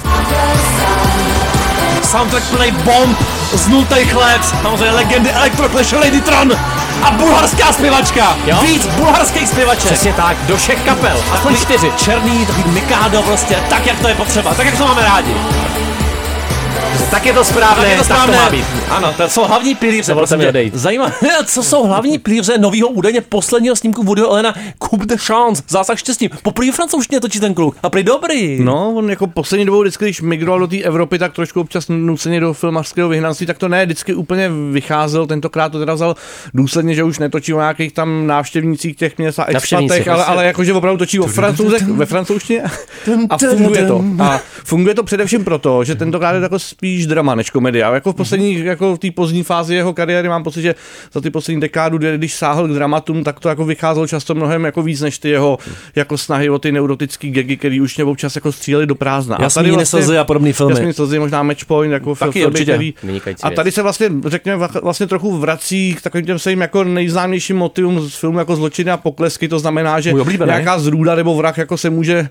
Soundtrack 2.03 2.49
plný 2.49 2.71
bomb, 2.71 3.17
znultých 3.53 4.15
let, 4.15 4.41
samozřejmě 4.61 4.91
legendy 4.91 5.29
Electroclash 5.29 5.93
Lady 5.93 6.21
Tron 6.21 6.51
a 7.03 7.11
bulharská 7.11 7.73
zpěvačka. 7.73 8.37
Jo. 8.45 8.57
Víc 8.61 8.85
bulharských 8.85 9.47
zpěvaček. 9.47 9.85
Přesně 9.85 10.13
tak, 10.13 10.37
do 10.45 10.57
všech 10.57 10.81
kapel. 10.81 11.23
Aspoň 11.31 11.55
čtyři. 11.55 11.91
Černý, 11.97 12.45
takový 12.45 12.71
Mikado 12.71 13.21
prostě, 13.21 13.55
tak 13.69 13.85
jak 13.85 13.99
to 13.99 14.07
je 14.07 14.15
potřeba, 14.15 14.53
tak 14.53 14.65
jak 14.65 14.77
to 14.77 14.87
máme 14.87 15.01
rádi. 15.01 15.35
Tak 17.11 17.25
je 17.25 17.33
to 17.33 17.43
správné, 17.43 17.83
Tak 17.83 17.91
je 17.91 17.97
to 17.97 18.03
tak 18.03 18.05
správné. 18.05 18.37
to 18.37 18.43
má 18.43 18.49
být. 18.49 18.65
Ano, 18.89 19.13
to 19.17 19.29
jsou 19.29 19.43
hlavní 19.43 19.75
pilíře. 19.75 20.13
Prosím 20.13 20.39
tě. 20.39 20.49
odejít. 20.49 20.75
Zajímavé, 20.75 21.13
co 21.45 21.63
jsou 21.63 21.87
hlavní 21.87 22.19
pilíře 22.19 22.57
nového 22.57 22.87
údajně 22.89 23.21
posledního 23.21 23.75
snímku 23.75 24.03
Woodyho 24.03 24.29
Elena 24.31 24.53
Coupe 24.83 25.05
de 25.05 25.17
Chance, 25.17 25.63
zásah 25.69 25.99
štěstím. 25.99 26.29
Poprvé 26.43 26.71
francouzštině 26.71 27.19
točí 27.21 27.39
ten 27.39 27.53
kluk 27.53 27.75
a 27.83 27.89
prý 27.89 28.03
dobrý. 28.03 28.63
No, 28.63 28.93
on 28.95 29.09
jako 29.09 29.27
poslední 29.27 29.65
dobou 29.65 29.81
vždycky, 29.81 30.05
když 30.05 30.21
migroval 30.21 30.59
do 30.59 30.67
té 30.67 30.77
Evropy, 30.77 31.19
tak 31.19 31.33
trošku 31.33 31.61
občas 31.61 31.85
nuceně 31.89 32.39
do 32.39 32.53
filmařského 32.53 33.09
vyhnanství, 33.09 33.45
tak 33.45 33.57
to 33.57 33.67
ne, 33.67 33.85
vždycky 33.85 34.13
úplně 34.13 34.49
vycházel, 34.71 35.27
tentokrát 35.27 35.69
to 35.71 35.79
teda 35.79 35.93
vzal 35.93 36.15
důsledně, 36.53 36.95
že 36.95 37.03
už 37.03 37.19
netočí 37.19 37.53
o 37.53 37.59
nějakých 37.59 37.93
tam 37.93 38.27
návštěvnících 38.27 38.95
těch 38.95 39.17
měst 39.17 39.39
a 39.39 39.45
expatech, 39.45 40.07
ale, 40.07 40.17
prostě. 40.17 40.31
ale 40.31 40.45
jakože 40.45 40.73
opravdu 40.73 40.97
točí 40.97 41.19
o 41.19 41.27
francouzech 41.27 41.81
ve 41.87 42.05
francouzštině 42.05 42.63
a 43.29 43.37
funguje 43.37 43.85
to. 43.85 44.03
A 44.19 44.39
funguje 44.63 44.95
to 44.95 45.03
především 45.03 45.43
proto, 45.43 45.83
že 45.83 45.95
tentokrát 45.95 46.31
je 46.31 46.39
to 46.39 46.45
jako 46.45 46.57
spíš 46.81 47.05
drama 47.07 47.35
než 47.35 47.49
komedie. 47.49 47.83
A 47.83 47.93
jako 47.93 48.11
v 48.11 48.15
poslední, 48.15 48.65
jako 48.65 48.95
v 48.95 48.99
té 48.99 49.11
pozdní 49.11 49.43
fázi 49.43 49.75
jeho 49.75 49.93
kariéry 49.93 50.29
mám 50.29 50.43
pocit, 50.43 50.61
že 50.61 50.75
za 51.13 51.21
ty 51.21 51.29
poslední 51.29 51.61
dekádu, 51.61 51.97
kdy- 51.97 52.17
když 52.17 52.33
sáhl 52.35 52.67
k 52.67 52.71
dramatům, 52.71 53.23
tak 53.23 53.39
to 53.39 53.49
jako 53.49 53.65
vycházelo 53.65 54.07
často 54.07 54.35
mnohem 54.35 54.65
jako 54.65 54.81
víc 54.83 55.01
než 55.01 55.17
ty 55.19 55.29
jeho 55.29 55.57
jako 55.95 56.17
snahy 56.17 56.49
o 56.49 56.59
ty 56.59 56.71
neurotický 56.71 57.31
gagy, 57.31 57.57
který 57.57 57.81
už 57.81 57.97
mě 57.97 58.05
občas 58.05 58.35
jako 58.35 58.51
stříleli 58.51 58.87
do 58.87 58.95
prázdna. 58.95 59.37
Jasný 59.41 59.61
slzy 59.85 60.17
a 60.17 60.23
podobný 60.23 60.53
filmy. 60.53 60.73
Jasný 60.73 60.93
slzy, 60.93 61.19
možná 61.19 61.43
Match 61.43 61.65
Point, 61.65 61.93
jako 61.93 62.15
Taky 62.15 62.31
filmy, 62.39 62.45
určitě. 62.53 62.71
který, 62.71 62.93
a 63.43 63.49
tady 63.55 63.71
se 63.71 63.81
vlastně, 63.81 64.09
řekněme, 64.25 64.57
vla- 64.65 64.81
vlastně 64.83 65.07
trochu 65.07 65.37
vrací 65.37 65.95
k 65.95 66.01
takovým 66.01 66.25
těm 66.25 66.39
svým 66.39 66.61
jako 66.61 66.83
nejznámějším 66.83 67.57
motivům 67.57 68.09
z 68.09 68.15
filmu 68.15 68.39
jako 68.39 68.55
zločiny 68.55 68.91
a 68.91 68.97
poklesky, 68.97 69.47
to 69.47 69.59
znamená, 69.59 69.99
že 69.99 70.11
nějaká 70.53 70.79
zrůda 70.79 71.15
nebo 71.15 71.35
vrah 71.35 71.57
jako 71.57 71.77
se 71.77 71.89
může 71.89 72.29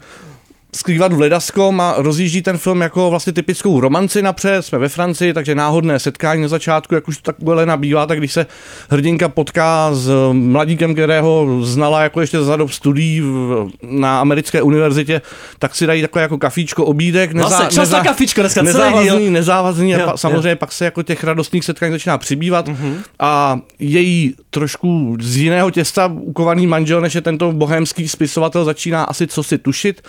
skrývat 0.77 1.13
v 1.13 1.21
ledaskom 1.21 1.81
a 1.81 1.95
rozjíždí 1.97 2.43
ten 2.43 2.59
film 2.59 2.81
jako 2.81 3.11
vlastně 3.11 3.33
typickou 3.33 3.81
romanci 3.81 4.23
napřed, 4.23 4.63
jsme 4.63 4.79
ve 4.79 4.89
Francii, 4.89 5.33
takže 5.35 5.55
náhodné 5.55 5.99
setkání 5.99 6.43
na 6.43 6.49
začátku, 6.49 6.95
jak 6.95 7.09
už 7.09 7.17
to 7.19 7.33
takhle 7.33 7.67
nabývá, 7.67 8.07
tak 8.07 8.19
když 8.19 8.33
se 8.33 8.47
hrdinka 8.91 9.29
potká 9.29 9.91
s 9.95 10.11
mladíkem, 10.33 10.93
kterého 10.95 11.59
znala 11.63 12.03
jako 12.03 12.21
ještě 12.21 12.43
za 12.43 12.57
dob 12.57 12.71
studií 12.71 13.21
v- 13.21 13.69
na 13.83 14.21
americké 14.21 14.63
univerzitě, 14.63 15.23
tak 15.59 15.75
si 15.75 15.87
dají 15.87 16.03
takové 16.03 16.23
jako 16.23 16.39
kafíčko, 16.39 16.85
obídek. 16.85 17.33
Vlastně, 17.33 17.67
čas 17.71 17.91
na 17.91 18.01
kafíčko 18.05 18.41
dneska, 18.41 18.63
nezávazný, 18.63 19.31
nezávazný 19.31 19.91
Jo, 19.91 20.01
a 20.03 20.11
pa, 20.11 20.17
samozřejmě 20.17 20.51
jo. 20.51 20.57
pak 20.57 20.73
se 20.73 20.85
jako 20.85 21.03
těch 21.03 21.25
radostných 21.25 21.65
setkání 21.65 21.93
začíná 21.93 22.19
přibývat 22.19 22.69
Mhm. 22.69 22.97
a 23.19 23.61
její 23.79 24.35
trošku 24.51 25.17
z 25.21 25.37
jiného 25.37 25.71
těsta 25.71 26.07
ukovaný 26.15 26.67
manžel, 26.67 27.01
než 27.01 27.15
je 27.15 27.21
tento 27.21 27.53
bohémský 27.53 28.09
spisovatel, 28.09 28.65
začíná 28.65 29.05
asi 29.05 29.27
co 29.27 29.43
si 29.43 29.59
tušit 29.59 30.03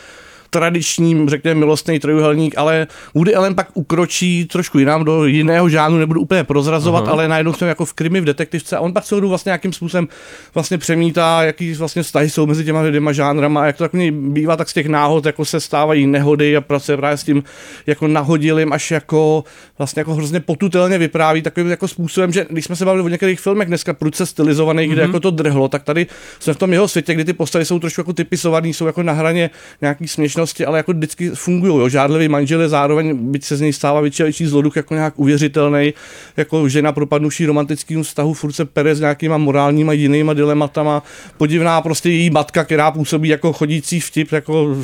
tradičním, 0.53 1.29
řekněme, 1.29 1.59
milostný 1.59 1.99
trojuhelník, 1.99 2.57
ale 2.57 2.87
Woody 3.15 3.35
Allen 3.35 3.55
pak 3.55 3.67
ukročí 3.73 4.45
trošku 4.45 4.79
jinam 4.79 5.03
do 5.03 5.25
jiného 5.25 5.69
žánru, 5.69 5.97
nebudu 5.99 6.21
úplně 6.21 6.43
prozrazovat, 6.43 7.03
Aha. 7.03 7.11
ale 7.11 7.27
najednou 7.27 7.53
jsme 7.53 7.67
jako 7.67 7.85
v 7.85 7.93
krimi, 7.93 8.21
v 8.21 8.25
detektivce 8.25 8.77
a 8.77 8.79
on 8.79 8.93
pak 8.93 9.03
celou 9.03 9.29
vlastně 9.29 9.49
nějakým 9.49 9.73
způsobem 9.73 10.07
vlastně 10.53 10.77
přemítá, 10.77 11.43
jaký 11.43 11.73
vlastně 11.73 12.03
vztahy 12.03 12.29
jsou 12.29 12.45
mezi 12.45 12.65
těma 12.65 12.83
dvěma 12.87 13.11
žánrama 13.11 13.61
a 13.61 13.65
jak 13.65 13.77
to 13.77 13.83
tak 13.83 13.93
něj 13.93 14.11
bývá, 14.11 14.57
tak 14.57 14.69
z 14.69 14.73
těch 14.73 14.87
náhod 14.87 15.25
jako 15.25 15.45
se 15.45 15.59
stávají 15.59 16.07
nehody 16.07 16.57
a 16.57 16.61
pracuje 16.61 16.97
právě 16.97 17.17
s 17.17 17.23
tím 17.23 17.43
jako 17.87 18.07
nahodilým 18.07 18.73
až 18.73 18.91
jako 18.91 19.43
vlastně 19.77 19.99
jako 19.99 20.13
hrozně 20.15 20.39
potutelně 20.39 20.97
vypráví 20.97 21.41
takovým 21.41 21.69
jako 21.69 21.87
způsobem, 21.87 22.31
že 22.31 22.45
když 22.49 22.65
jsme 22.65 22.75
se 22.75 22.85
bavili 22.85 23.03
o 23.03 23.07
některých 23.07 23.39
filmech 23.39 23.67
dneska 23.67 23.93
prudce 23.93 24.25
stylizovaných, 24.25 24.89
kde 24.91 25.01
Mhm. 25.01 25.09
jako 25.09 25.19
to 25.19 25.31
drhlo, 25.31 25.67
tak 25.67 25.83
tady 25.83 26.07
jsme 26.39 26.53
v 26.53 26.57
tom 26.57 26.73
jeho 26.73 26.87
světě, 26.87 27.13
kdy 27.13 27.25
ty 27.25 27.33
postavy 27.33 27.65
jsou 27.65 27.79
trošku 27.79 28.01
jako 28.01 28.13
typisovaný, 28.13 28.73
jsou 28.73 28.85
jako 28.85 29.03
na 29.03 29.13
hraně 29.13 29.49
nějaký 29.81 30.07
směšnosti, 30.07 30.40
ale 30.65 30.79
jako 30.79 30.93
vždycky 30.93 31.29
fungují. 31.29 31.73
Jo. 31.73 31.89
Žádlivý 31.89 32.27
manžel 32.27 32.61
je 32.61 32.69
zároveň, 32.69 33.17
byť 33.17 33.43
se 33.43 33.55
z 33.55 33.61
něj 33.61 33.73
stává 33.73 34.01
větší 34.01 34.23
a 34.23 34.25
větší 34.25 34.45
zloduch, 34.45 34.75
jako 34.75 34.93
nějak 34.93 35.13
uvěřitelný, 35.19 35.93
jako 36.37 36.69
žena 36.69 36.91
propadnuší 36.91 37.45
romantickým 37.45 38.03
vztahu, 38.03 38.33
furt 38.33 38.51
se 38.51 38.65
pere 38.65 38.95
s 38.95 38.99
nějakýma 38.99 39.37
morálníma 39.37 39.93
jinýma 39.93 40.33
dilematama. 40.33 41.03
Podivná 41.37 41.81
prostě 41.81 42.09
její 42.09 42.29
matka, 42.29 42.63
která 42.63 42.91
působí 42.91 43.29
jako 43.29 43.53
chodící 43.53 43.99
vtip, 43.99 44.31
jako 44.31 44.75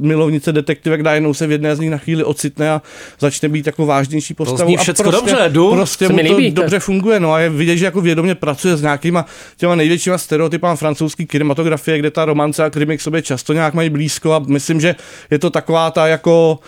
milovnice 0.00 0.52
detektivek, 0.52 1.00
najednou 1.00 1.34
se 1.34 1.46
v 1.46 1.50
jedné 1.52 1.76
z 1.76 1.80
nich 1.80 1.90
na 1.90 1.98
chvíli 1.98 2.24
ocitne 2.24 2.70
a 2.70 2.82
začne 3.20 3.48
být 3.48 3.66
jako 3.66 3.86
vážnější 3.86 4.34
postavou. 4.34 4.78
a 4.78 4.82
všecko 4.82 5.02
prostě, 5.02 5.30
dobře, 5.30 5.48
jdu. 5.48 5.70
Prostě 5.70 6.08
mu 6.08 6.18
to 6.18 6.36
líbí. 6.36 6.50
dobře 6.50 6.78
funguje, 6.78 7.20
no 7.20 7.32
a 7.32 7.40
je 7.40 7.50
vidět, 7.50 7.76
že 7.76 7.84
jako 7.84 8.00
vědomě 8.00 8.34
pracuje 8.34 8.76
s 8.76 8.82
nějakýma 8.82 9.26
těma 9.56 9.74
největšíma 9.74 10.18
stereotypama 10.18 10.76
francouzské 10.76 11.24
kinematografie, 11.24 11.98
kde 11.98 12.10
ta 12.10 12.24
romance 12.24 12.64
a 12.64 12.70
krimi 12.70 12.98
k 12.98 13.00
sobě 13.00 13.22
často 13.22 13.52
nějak 13.52 13.74
mají 13.74 13.90
blízko 13.90 14.32
a 14.32 14.38
myslím, 14.38 14.80
že 14.80 14.94
je 15.30 15.38
to 15.38 15.50
taková 15.50 15.90
ta 15.90 16.06
jako 16.06 16.58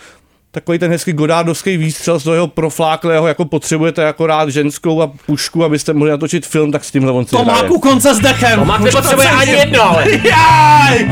takový 0.51 0.79
ten 0.79 0.91
hezký 0.91 1.13
godádovský 1.13 1.77
výstřel 1.77 2.19
z 2.19 2.23
toho 2.23 2.33
jeho 2.33 2.47
profláklého, 2.47 3.27
jako 3.27 3.45
potřebujete 3.45 4.01
jako 4.01 4.27
rád 4.27 4.49
ženskou 4.49 5.01
a 5.01 5.11
pušku, 5.25 5.63
abyste 5.63 5.93
mohli 5.93 6.11
natočit 6.11 6.47
film, 6.47 6.71
tak 6.71 6.83
s 6.83 6.91
tímhle 6.91 7.11
on 7.11 7.25
si 7.25 7.35
hraje. 7.35 7.45
Tomák 7.45 7.71
u 7.71 7.79
konce 7.79 8.15
s 8.15 8.19
dechem. 8.19 8.59
Tomák 8.59 8.81
nepotřebuje 8.81 9.29
ani 9.29 9.51
jedno, 9.51 9.83
ale. 9.83 10.05
Jaj! 10.23 11.07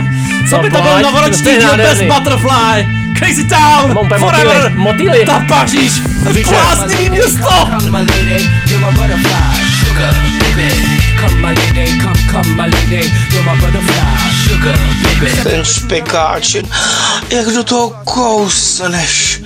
Co 0.50 0.58
by 0.58 0.70
to 0.72 0.82
byl 0.82 1.00
novoroční 1.02 1.44
díl 1.44 1.78
bez. 1.78 2.02
Butterfly? 2.02 2.88
Crazy 3.18 3.48
Town! 3.50 4.08
Forever! 4.20 4.72
motýly. 4.76 5.26
Ta 5.26 5.46
Paříž! 5.48 6.00
Bláznivý 6.50 7.10
město! 7.10 7.50
Ten 15.44 15.66
špekáč, 15.66 16.56
jak 17.30 17.46
do 17.46 17.64
toho 17.64 17.90
kousneš. 18.04 19.42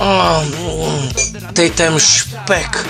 A, 0.00 0.40
mm, 0.42 1.08
Teď 1.52 1.72
ten 1.74 1.94
špek 1.98 2.86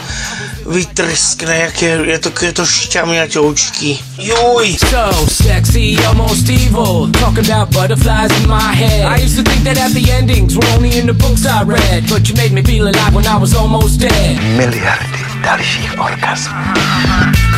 vytrskne, 0.70 1.56
jak 1.56 1.82
je, 1.82 2.00
je 2.06 2.18
to, 2.18 2.30
je 2.44 2.52
to 2.52 2.66
šťamňatoučký. 2.66 4.00
Juj! 4.18 4.78
So 4.78 5.26
sexy, 5.26 5.98
almost 6.06 6.48
evil. 6.48 7.10
Talking 7.18 7.50
about 7.50 7.74
butterflies 7.74 8.30
in 8.38 8.48
my 8.48 8.70
head. 8.70 9.02
I 9.02 9.18
used 9.24 9.36
to 9.36 9.42
think 9.42 9.64
that 9.64 9.76
happy 9.76 10.06
endings 10.12 10.54
were 10.54 10.68
only 10.78 10.94
in 10.98 11.06
the 11.06 11.16
books 11.16 11.42
I 11.46 11.64
read. 11.66 12.06
But 12.08 12.28
you 12.28 12.34
made 12.38 12.52
me 12.52 12.62
feel 12.62 12.86
alive 12.86 13.14
when 13.14 13.26
I 13.26 13.36
was 13.36 13.54
almost 13.54 13.98
dead. 14.00 14.38
Miliardy 14.56 15.22
dalších 15.42 15.98
orgasmů. 15.98 16.72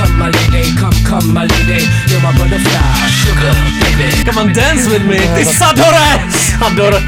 Come 0.05 0.19
my 0.19 0.31
lady, 0.31 0.77
come, 0.77 0.93
come 1.09 1.33
my 1.33 1.47
lady. 1.47 1.89
You're 2.11 2.21
my 2.21 2.33
butterfly, 2.37 3.09
sugar 3.09 3.55
baby. 3.81 4.25
Come 4.25 4.39
on, 4.39 4.53
dance 4.53 4.87
with 4.87 5.05
me, 5.07 5.17
ty 5.17 5.45
Sadore! 5.45 6.21
Sador. 6.59 7.03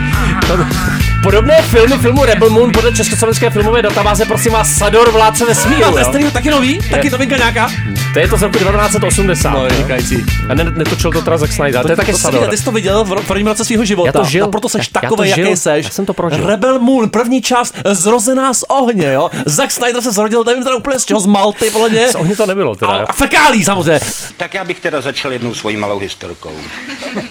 Podobné 1.23 1.63
filmy 1.63 1.99
filmu 1.99 2.25
Rebel 2.25 2.51
Moon 2.51 2.73
podle 2.73 2.93
Československé 2.93 3.51
filmové 3.51 3.83
databáze, 3.83 4.25
prosím 4.25 4.53
vás, 4.53 4.71
Sador 4.71 5.11
vládce 5.11 5.45
vesmíru. 5.45 5.99
A 5.99 6.05
to 6.05 6.19
je 6.19 6.31
taky 6.31 6.51
nový? 6.51 6.79
Taky 6.91 7.11
novinka 7.11 7.37
nějaká? 7.37 7.71
To 8.13 8.21
je 8.21 8.29
to 8.29 8.37
z 8.37 8.43
roku 8.43 8.59
1980. 8.59 9.51
No, 9.51 9.65
vynikající. 9.65 10.25
A 10.49 10.55
ne, 10.55 10.65
netočil 10.65 11.13
to 11.13 11.23
teda 11.23 11.39
Zack 11.39 11.53
Snyder, 11.53 11.83
to, 11.83 11.91
je 11.91 11.97
taky 11.97 12.13
to, 12.13 12.19
Sador. 12.19 12.49
Ty 12.49 12.57
jsi 12.57 12.65
to 12.65 12.73
viděl 12.73 13.05
v 13.05 13.27
prvním 13.27 13.47
roce 13.47 13.65
svého 13.65 13.85
života. 13.85 14.09
Já 14.09 14.13
to 14.13 14.25
žil. 14.25 14.45
A 14.45 14.49
proto 14.49 14.69
seš 14.69 14.89
to 14.89 15.01
takový, 15.01 15.33
žil. 15.33 15.45
jaký 15.45 15.57
seš. 15.57 15.85
Já 15.85 15.91
jsem 15.91 16.07
to 16.07 16.15
prožil. 16.15 16.47
Rebel 16.47 16.79
Moon, 16.79 17.09
první 17.11 17.43
část 17.43 17.75
Zrozená 17.85 18.55
z 18.55 18.63
ohně, 18.63 19.13
jo. 19.13 19.31
Zack 19.47 19.71
Snyder 19.71 20.03
se 20.03 20.13
zrodil, 20.13 20.45
nevím 20.45 20.65
teda 20.65 20.77
úplně 20.77 20.99
z 20.99 21.05
čeho, 21.05 21.21
z 21.21 21.27
Malty, 21.27 21.71
podle 21.71 21.89
mě. 21.89 22.09
Z 22.09 22.15
ohně 22.15 22.37
to 22.37 22.47
nebylo 22.47 22.75
teda. 22.87 23.05
A, 23.05 23.07
a 23.09 23.13
fekálí 23.13 23.65
samozřejmě. 23.65 24.01
Tak 24.37 24.55
já 24.55 24.65
bych 24.65 24.81
teda 24.81 25.01
začal 25.01 25.33
jednou 25.33 25.55
svojí 25.55 25.77
malou 25.77 25.99
historkou. 25.99 26.61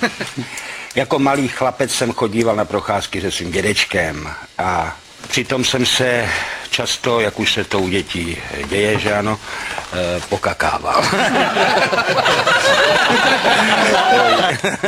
jako 0.95 1.19
malý 1.19 1.47
chlapec 1.47 1.91
jsem 1.91 2.11
chodíval 2.11 2.55
na 2.55 2.65
procházky 2.65 3.21
se 3.21 3.31
svým 3.31 3.51
dědečkem 3.51 4.29
a 4.57 4.97
přitom 5.27 5.65
jsem 5.65 5.85
se 5.85 6.29
často, 6.69 7.19
jak 7.19 7.39
už 7.39 7.53
se 7.53 7.63
to 7.63 7.79
u 7.79 7.89
dětí 7.89 8.37
děje, 8.69 8.99
že 8.99 9.13
ano, 9.13 9.39
eh, 9.93 10.21
pokakával. 10.29 11.03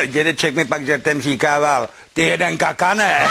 Dědeček 0.06 0.56
mi 0.56 0.66
pak 0.66 0.86
žertem 0.86 1.22
říkával, 1.22 1.90
ty 2.14 2.22
jeden 2.22 2.58
kakane. 2.58 3.28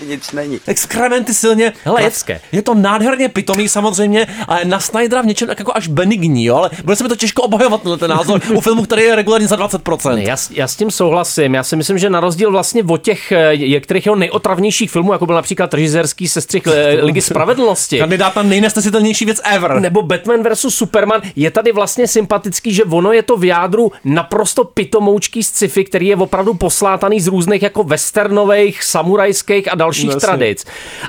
Ještě 0.00 0.06
nic 0.06 0.32
není. 0.32 0.60
Exkrementy 0.66 1.34
silně. 1.34 1.72
Hele, 1.84 2.02
je, 2.02 2.40
je 2.52 2.62
to 2.62 2.74
nádherně 2.74 3.28
pitomý 3.28 3.68
samozřejmě, 3.68 4.26
ale 4.48 4.64
na 4.64 4.80
Snydera 4.80 5.22
v 5.22 5.26
něčem 5.26 5.48
tak 5.48 5.58
jako 5.58 5.72
až 5.76 5.88
benigní, 5.88 6.44
jo, 6.44 6.56
ale 6.56 6.70
bude 6.84 6.96
se 6.96 7.02
mi 7.04 7.08
to 7.08 7.16
těžko 7.16 7.42
obhajovat 7.42 7.82
tenhle 7.82 7.98
ten 7.98 8.10
názor 8.10 8.40
u 8.54 8.60
filmu, 8.60 8.82
který 8.82 9.02
je 9.02 9.16
regulárně 9.16 9.46
za 9.48 9.56
20%. 9.56 10.14
Ne, 10.14 10.22
já, 10.22 10.36
s- 10.36 10.50
já 10.50 10.68
s 10.68 10.76
tím 10.76 10.90
souhlasím. 10.90 11.54
Já 11.54 11.62
si 11.62 11.76
myslím, 11.76 11.98
že 11.98 12.10
na 12.10 12.20
rozdíl 12.20 12.50
vlastně 12.50 12.82
od 12.88 13.02
těch 13.02 13.32
eh, 13.32 13.56
některých 13.56 14.06
jeho 14.06 14.16
nejotravnějších 14.16 14.90
filmů, 14.90 15.12
jako 15.12 15.26
byl 15.26 15.34
například 15.34 15.74
režisérský 15.74 16.28
sestřih 16.28 16.62
eh, 16.66 16.94
Ligy 17.04 17.20
spravedlnosti, 17.20 17.98
Kandidát 17.98 18.36
na 18.36 18.42
nejnesnesitelnější 18.42 19.24
věc 19.24 19.40
ever. 19.44 19.80
nebo 19.80 20.02
Batman 20.02 20.42
vs. 20.52 20.66
Superman, 20.68 21.20
je 21.36 21.50
tady 21.50 21.72
vlastně 21.72 22.08
sympatický, 22.08 22.74
že 22.74 22.84
ono 22.84 23.12
je 23.12 23.22
to 23.22 23.36
v 23.36 23.44
jádru 23.44 23.92
naprosto 24.04 24.64
pitomoučký 24.64 25.42
sci-fi, 25.42 25.84
který 25.84 26.06
je 26.06 26.16
opravdu 26.16 26.54
poslátaný 26.54 27.20
z 27.20 27.26
různých 27.26 27.62
jako 27.62 27.82
westernových, 27.84 28.82
samurajských 28.84 29.72
a 29.72 29.74
dalších 29.84 30.04
No, 30.06 30.12
jasně. 30.12 30.26
tradic. 30.26 30.64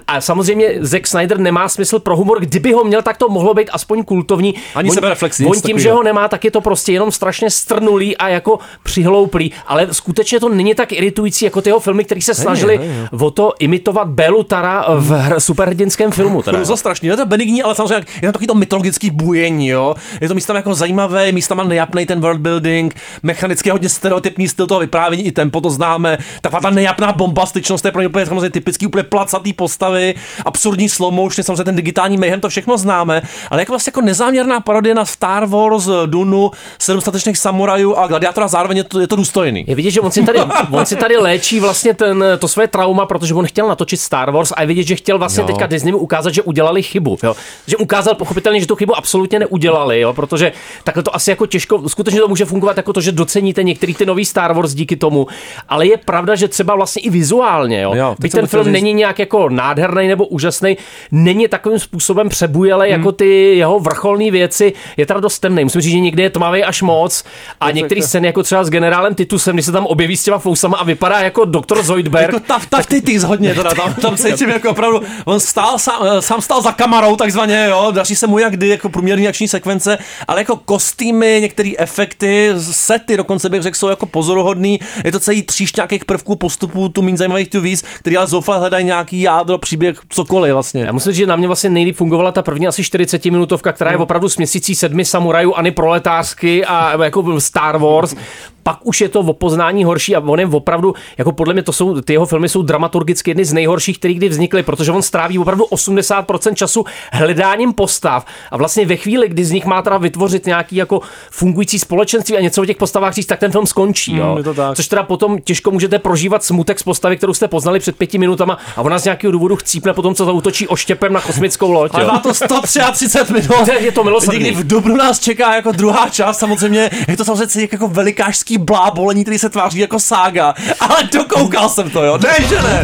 A 0.07 0.21
samozřejmě 0.21 0.67
Zack 0.79 1.07
Snyder 1.07 1.39
nemá 1.39 1.69
smysl 1.69 1.99
pro 1.99 2.15
humor, 2.17 2.39
kdyby 2.39 2.71
ho 2.73 2.83
měl, 2.83 3.01
tak 3.01 3.17
to 3.17 3.29
mohlo 3.29 3.53
být 3.53 3.69
aspoň 3.73 4.03
kultovní. 4.03 4.55
Ani 4.75 4.89
On- 4.89 4.95
sebereflexní, 4.95 5.45
On 5.45 5.61
tím, 5.61 5.79
že 5.79 5.91
ho 5.91 6.03
nemá, 6.03 6.27
tak 6.27 6.43
je 6.45 6.51
to 6.51 6.61
prostě 6.61 6.91
jenom 6.91 7.11
strašně 7.11 7.49
strnulý 7.49 8.17
a 8.17 8.27
jako 8.29 8.59
přihlouplý, 8.83 9.51
ale 9.67 9.87
skutečně 9.91 10.39
to 10.39 10.49
není 10.49 10.75
tak 10.75 10.91
iritující 10.91 11.45
jako 11.45 11.61
ty 11.61 11.69
jeho 11.69 11.79
filmy, 11.79 12.03
které 12.03 12.21
se 12.21 12.33
snažili 12.33 12.77
není. 12.77 13.07
o 13.21 13.31
to 13.31 13.53
imitovat 13.59 14.07
Belu 14.07 14.43
Tara 14.43 14.85
v 14.97 15.11
hr- 15.11 15.37
superhrdinském 15.37 16.11
filmu. 16.11 16.41
Teda. 16.41 16.57
Hruza 16.57 16.75
strašný, 16.77 17.07
je 17.09 17.17
to 17.17 17.25
benigní, 17.25 17.63
ale 17.63 17.75
samozřejmě 17.75 18.05
je 18.15 18.21
tam 18.21 18.31
takový 18.31 18.47
to 18.47 18.55
mytologický 18.55 19.09
bujení, 19.11 19.67
jo. 19.67 19.95
Je 20.21 20.27
to 20.27 20.35
místama 20.35 20.59
jako 20.59 20.73
zajímavé, 20.75 21.31
místama 21.31 21.63
nejapný 21.63 22.05
ten 22.05 22.21
world 22.21 22.41
building, 22.41 22.95
mechanicky 23.23 23.69
hodně 23.69 23.89
stereotypní 23.89 24.47
styl 24.47 24.67
toho 24.67 24.79
vyprávění, 24.79 25.25
i 25.25 25.31
tempo 25.31 25.61
to 25.61 25.69
známe, 25.69 26.17
taková 26.41 26.59
ta 26.61 26.69
nejapná 26.69 27.11
bombastičnost, 27.11 27.81
to 27.81 27.87
je 27.87 27.91
pro 27.91 28.01
ně 28.01 28.07
úplně 28.07 28.25
samozřejmě 28.25 28.49
typický, 28.65 28.87
úplně 28.87 29.03
placatý 29.03 29.53
postavy, 29.53 30.15
absurdní 30.45 30.89
slow 30.89 31.13
motion, 31.13 31.43
samozřejmě 31.43 31.63
ten 31.63 31.75
digitální 31.75 32.17
mayhem, 32.17 32.41
to 32.41 32.49
všechno 32.49 32.77
známe, 32.77 33.21
ale 33.51 33.61
jako 33.61 33.71
vlastně 33.71 33.89
jako 33.91 34.01
nezáměrná 34.01 34.59
parodie 34.59 34.95
na 34.95 35.05
Star 35.05 35.45
Wars, 35.45 35.89
Dunu, 36.05 36.51
sedm 36.79 37.01
statečných 37.01 37.37
samurajů 37.37 37.95
a 37.95 38.07
gladiátora, 38.07 38.47
zároveň 38.47 38.77
je 38.77 38.83
to, 38.83 38.99
je 38.99 39.07
to 39.07 39.15
důstojný. 39.15 39.65
Je 39.67 39.75
vidět, 39.75 39.91
že 39.91 40.01
on 40.01 40.11
si 40.11 40.23
tady, 40.23 40.39
on 40.71 40.85
si 40.85 40.95
tady 40.95 41.17
léčí 41.17 41.59
vlastně 41.59 41.93
ten, 41.93 42.23
to 42.39 42.47
své 42.47 42.67
trauma, 42.67 43.05
protože 43.05 43.33
on 43.33 43.45
chtěl 43.45 43.67
natočit 43.67 43.99
Star 43.99 44.31
Wars 44.31 44.51
a 44.55 44.61
je 44.61 44.67
vidět, 44.67 44.83
že 44.83 44.95
chtěl 44.95 45.17
vlastně 45.17 45.41
Jo. 45.41 45.47
teďka 45.47 45.67
Disney 45.67 45.93
ukázat, 45.93 46.33
že 46.33 46.41
udělali 46.41 46.83
chybu. 46.83 47.17
Jo? 47.23 47.35
Že 47.67 47.77
ukázal 47.77 48.15
pochopitelně, 48.15 48.59
že 48.59 48.67
tu 48.67 48.75
chybu 48.75 48.97
absolutně 48.97 49.39
neudělali, 49.39 49.99
jo? 49.99 50.13
protože 50.13 50.51
takhle 50.83 51.03
to 51.03 51.15
asi 51.15 51.29
jako 51.29 51.45
těžko, 51.45 51.89
skutečně 51.89 52.19
to 52.19 52.27
může 52.27 52.45
fungovat 52.45 52.77
jako 52.77 52.93
to, 52.93 53.01
že 53.01 53.11
doceníte 53.11 53.63
některý 53.63 53.93
ty 53.95 54.05
nový 54.05 54.25
Star 54.25 54.53
Wars 54.53 54.73
díky 54.73 54.95
tomu, 54.95 55.27
ale 55.69 55.87
je 55.87 55.97
pravda, 55.97 56.35
že 56.35 56.47
třeba 56.47 56.75
vlastně 56.75 57.01
i 57.01 57.09
vizuálně, 57.09 57.81
jo? 57.81 57.93
Jo, 57.95 58.15
byť 58.19 58.31
ten 58.31 58.44
ten 58.47 58.61
film 58.63 58.71
není 58.71 58.93
nějak 58.93 59.19
jako 59.19 59.49
nádherný 59.49 60.07
nebo 60.07 60.25
úžasný, 60.25 60.77
není 61.11 61.47
takovým 61.47 61.79
způsobem 61.79 62.29
přebujelý 62.29 62.85
Hmm. 62.85 62.99
jako 62.99 63.11
ty 63.11 63.57
jeho 63.57 63.79
vrcholné 63.79 64.31
věci. 64.31 64.73
Je 64.97 65.05
teda 65.05 65.19
dost 65.19 65.39
temný. 65.39 65.63
Musím 65.63 65.81
říct, 65.81 65.91
že 65.91 65.99
někdy 65.99 66.23
je 66.23 66.29
tmavý 66.29 66.63
až 66.63 66.81
moc. 66.81 67.23
A 67.61 67.71
některé 67.71 68.01
scény, 68.01 68.27
jako 68.27 68.43
třeba 68.43 68.63
s 68.63 68.69
generálem 68.69 69.15
Titusem, 69.15 69.55
když 69.55 69.65
se 69.65 69.71
tam 69.71 69.85
objeví 69.85 70.17
s 70.17 70.23
těma 70.23 70.39
fousama 70.39 70.77
a 70.77 70.83
vypadá 70.83 71.19
jako 71.19 71.45
doktor 71.45 71.83
Zoidberg. 71.83 72.33
Jako 72.33 72.39
ta, 72.39 72.59
ta 72.69 72.83
titis 72.83 73.23
hodně, 73.23 73.55
teda, 73.55 73.69
tam, 73.73 73.93
tam 73.93 74.17
cítím 74.17 74.49
jako 74.49 74.69
opravdu, 74.69 75.01
on 75.25 75.39
stál 75.39 75.79
sám, 75.79 76.01
sám 76.19 76.41
stál 76.41 76.61
za 76.61 76.71
kamerou 76.71 77.15
takzvaně, 77.15 77.67
jo, 77.69 77.91
daří 77.91 78.15
se 78.15 78.27
mu 78.27 78.39
jak 78.39 78.53
kdy, 78.53 78.67
jako 78.67 78.89
průměrný 78.89 79.27
akční 79.27 79.47
sekvence, 79.47 79.97
ale 80.27 80.41
jako 80.41 80.55
kostýmy, 80.55 81.37
některé 81.41 81.71
efekty, 81.77 82.49
sety 82.71 83.17
dokonce 83.17 83.49
bych 83.49 83.61
řekl, 83.61 83.77
jsou 83.77 83.87
jako 83.87 84.05
pozoruhodný, 84.05 84.79
je 85.03 85.11
to 85.11 85.19
celý 85.19 85.43
tříšť 85.43 85.75
nějakých 85.77 86.05
prvků, 86.05 86.35
postupů, 86.35 86.89
tu 86.89 87.01
méně 87.01 87.17
zajímavých 87.17 87.49
tu 87.49 87.61
víc, 87.61 87.83
který 87.99 88.17
ale 88.17 88.27
zoufale 88.35 88.59
hledají 88.59 88.85
nějaký 88.85 89.21
jádro, 89.21 89.57
příběh, 89.57 89.99
cokoliv 90.09 90.53
vlastně. 90.53 90.83
Já 90.83 90.91
musím 90.91 91.11
říct, 91.11 91.19
že 91.19 91.27
na 91.27 91.35
mě 91.35 91.47
vlastně 91.47 91.69
nejlíp 91.69 91.95
fungovala 91.95 92.31
ta 92.31 92.41
první 92.41 92.67
asi 92.67 92.83
40 92.83 93.25
minutovka, 93.25 93.71
která 93.71 93.91
je 93.91 93.97
opravdu 93.97 94.29
směsící 94.29 94.75
sedmi 94.75 95.05
samurajů, 95.05 95.53
ani 95.55 95.71
proletářsky 95.71 96.65
a 96.65 97.03
jako 97.03 97.41
Star 97.41 97.77
Wars. 97.77 98.15
Pak 98.63 98.79
už 98.83 99.01
je 99.01 99.09
to 99.09 99.19
o 99.19 99.33
poznání 99.33 99.83
horší 99.83 100.15
a 100.15 100.19
on 100.19 100.39
je 100.39 100.47
opravdu, 100.47 100.93
jako 101.17 101.31
podle 101.31 101.53
mě 101.53 101.63
to 101.63 101.73
jsou, 101.73 102.01
ty 102.01 102.13
jeho 102.13 102.25
filmy 102.25 102.49
jsou 102.49 102.61
dramaturgicky 102.61 103.31
jedny 103.31 103.45
z 103.45 103.53
nejhorších, 103.53 103.97
které 103.99 104.13
kdy 104.13 104.29
vznikly, 104.29 104.63
protože 104.63 104.91
on 104.91 105.01
stráví 105.01 105.39
opravdu 105.39 105.63
80% 105.65 106.53
času 106.53 106.85
hledáním 107.11 107.73
postav 107.73 108.25
a 108.51 108.57
vlastně 108.57 108.85
ve 108.85 108.95
chvíli, 108.95 109.29
kdy 109.29 109.45
z 109.45 109.51
nich 109.51 109.65
má 109.65 109.81
teda 109.81 109.97
vytvořit 109.97 110.45
nějaký 110.45 110.75
jako 110.75 111.01
fungující 111.31 111.79
společenství 111.79 112.37
a 112.37 112.41
něco 112.41 112.61
o 112.61 112.65
těch 112.65 112.77
postavách 112.77 113.13
říct, 113.13 113.25
tak 113.25 113.39
ten 113.39 113.51
film 113.51 113.65
skončí. 113.65 114.13
Mm, 114.13 114.19
Jo. 114.19 114.35
je 114.37 114.43
to 114.43 114.53
tak. 114.53 114.75
Což 114.75 114.87
teda 114.87 115.03
potom 115.03 115.41
těžko 115.41 115.71
můžete 115.71 115.99
prožívat 115.99 116.43
smutek 116.43 116.79
z 116.79 116.83
postavy, 116.83 117.17
kterou 117.17 117.33
jste 117.33 117.47
poznali 117.47 117.79
před 117.79 117.97
pěti 117.97 118.17
minutama 118.27 118.57
a 118.75 118.81
ona 118.81 118.99
z 118.99 119.03
nějakého 119.03 119.31
důvodu 119.31 119.55
chcípne 119.55 119.93
potom, 119.93 120.15
co 120.15 120.25
zautočí 120.25 120.67
oštěpem 120.67 121.13
na 121.13 121.21
kosmickou 121.21 121.71
loď. 121.71 121.91
Ale 121.93 122.05
má 122.05 122.19
to 122.19 122.33
133 122.33 123.33
minut. 123.33 123.67
Je 123.79 123.91
to 123.91 124.03
milosrdný. 124.03 124.43
Někdy 124.43 124.63
v 124.63 124.67
Dubnu 124.67 124.95
nás 124.95 125.19
čeká 125.19 125.55
jako 125.55 125.71
druhá 125.71 126.09
část, 126.09 126.37
samozřejmě 126.37 126.89
je 127.07 127.17
to 127.17 127.25
samozřejmě 127.25 127.67
jako 127.71 127.87
velikářský 127.87 128.57
blábolení, 128.57 129.23
který 129.23 129.39
se 129.39 129.49
tváří 129.49 129.79
jako 129.79 129.99
sága, 129.99 130.53
ale 130.79 130.95
dokoukal 131.13 131.69
jsem 131.69 131.89
to, 131.89 132.03
jo, 132.03 132.17
ne, 132.17 132.35
že 132.49 132.61
ne. 132.61 132.83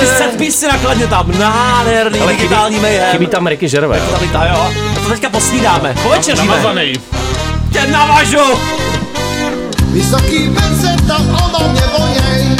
Ty 0.00 0.06
setpisy 0.06 0.66
nakladně 0.66 1.06
tam, 1.06 1.38
nádherný, 1.38 2.20
Ale 2.20 2.32
chybí- 2.32 2.36
digitální 2.36 2.78
mayhem. 2.80 3.10
Chybí 3.12 3.26
tam 3.26 3.46
Ricky. 3.46 3.68
To 3.70 3.80
tam 4.32 4.46
jo. 4.54 4.72
To 5.04 5.08
teďka 5.08 5.28
posnídáme, 5.30 5.94
povečeříme. 6.02 6.46
Namazaný. 6.56 6.92
Tě 7.72 7.86
navažu. 7.86 8.38
Vysoký 9.92 10.50
pence 10.54 10.96
tam 11.06 11.30
odo 11.30 11.68
mě 11.68 11.82
voněj, 11.98 12.56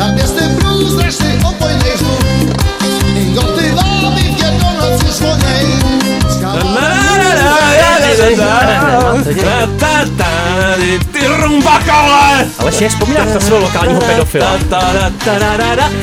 na 0.00 0.12
městě 0.12 0.40
Ty 11.12 11.26
rumbakale! 11.26 12.46
Ale 12.58 12.68
ještě 12.68 12.88
vzpomínáš 12.88 13.34
na 13.34 13.40
svého 13.40 13.60
lokálního 13.60 14.00
pedofila. 14.00 14.58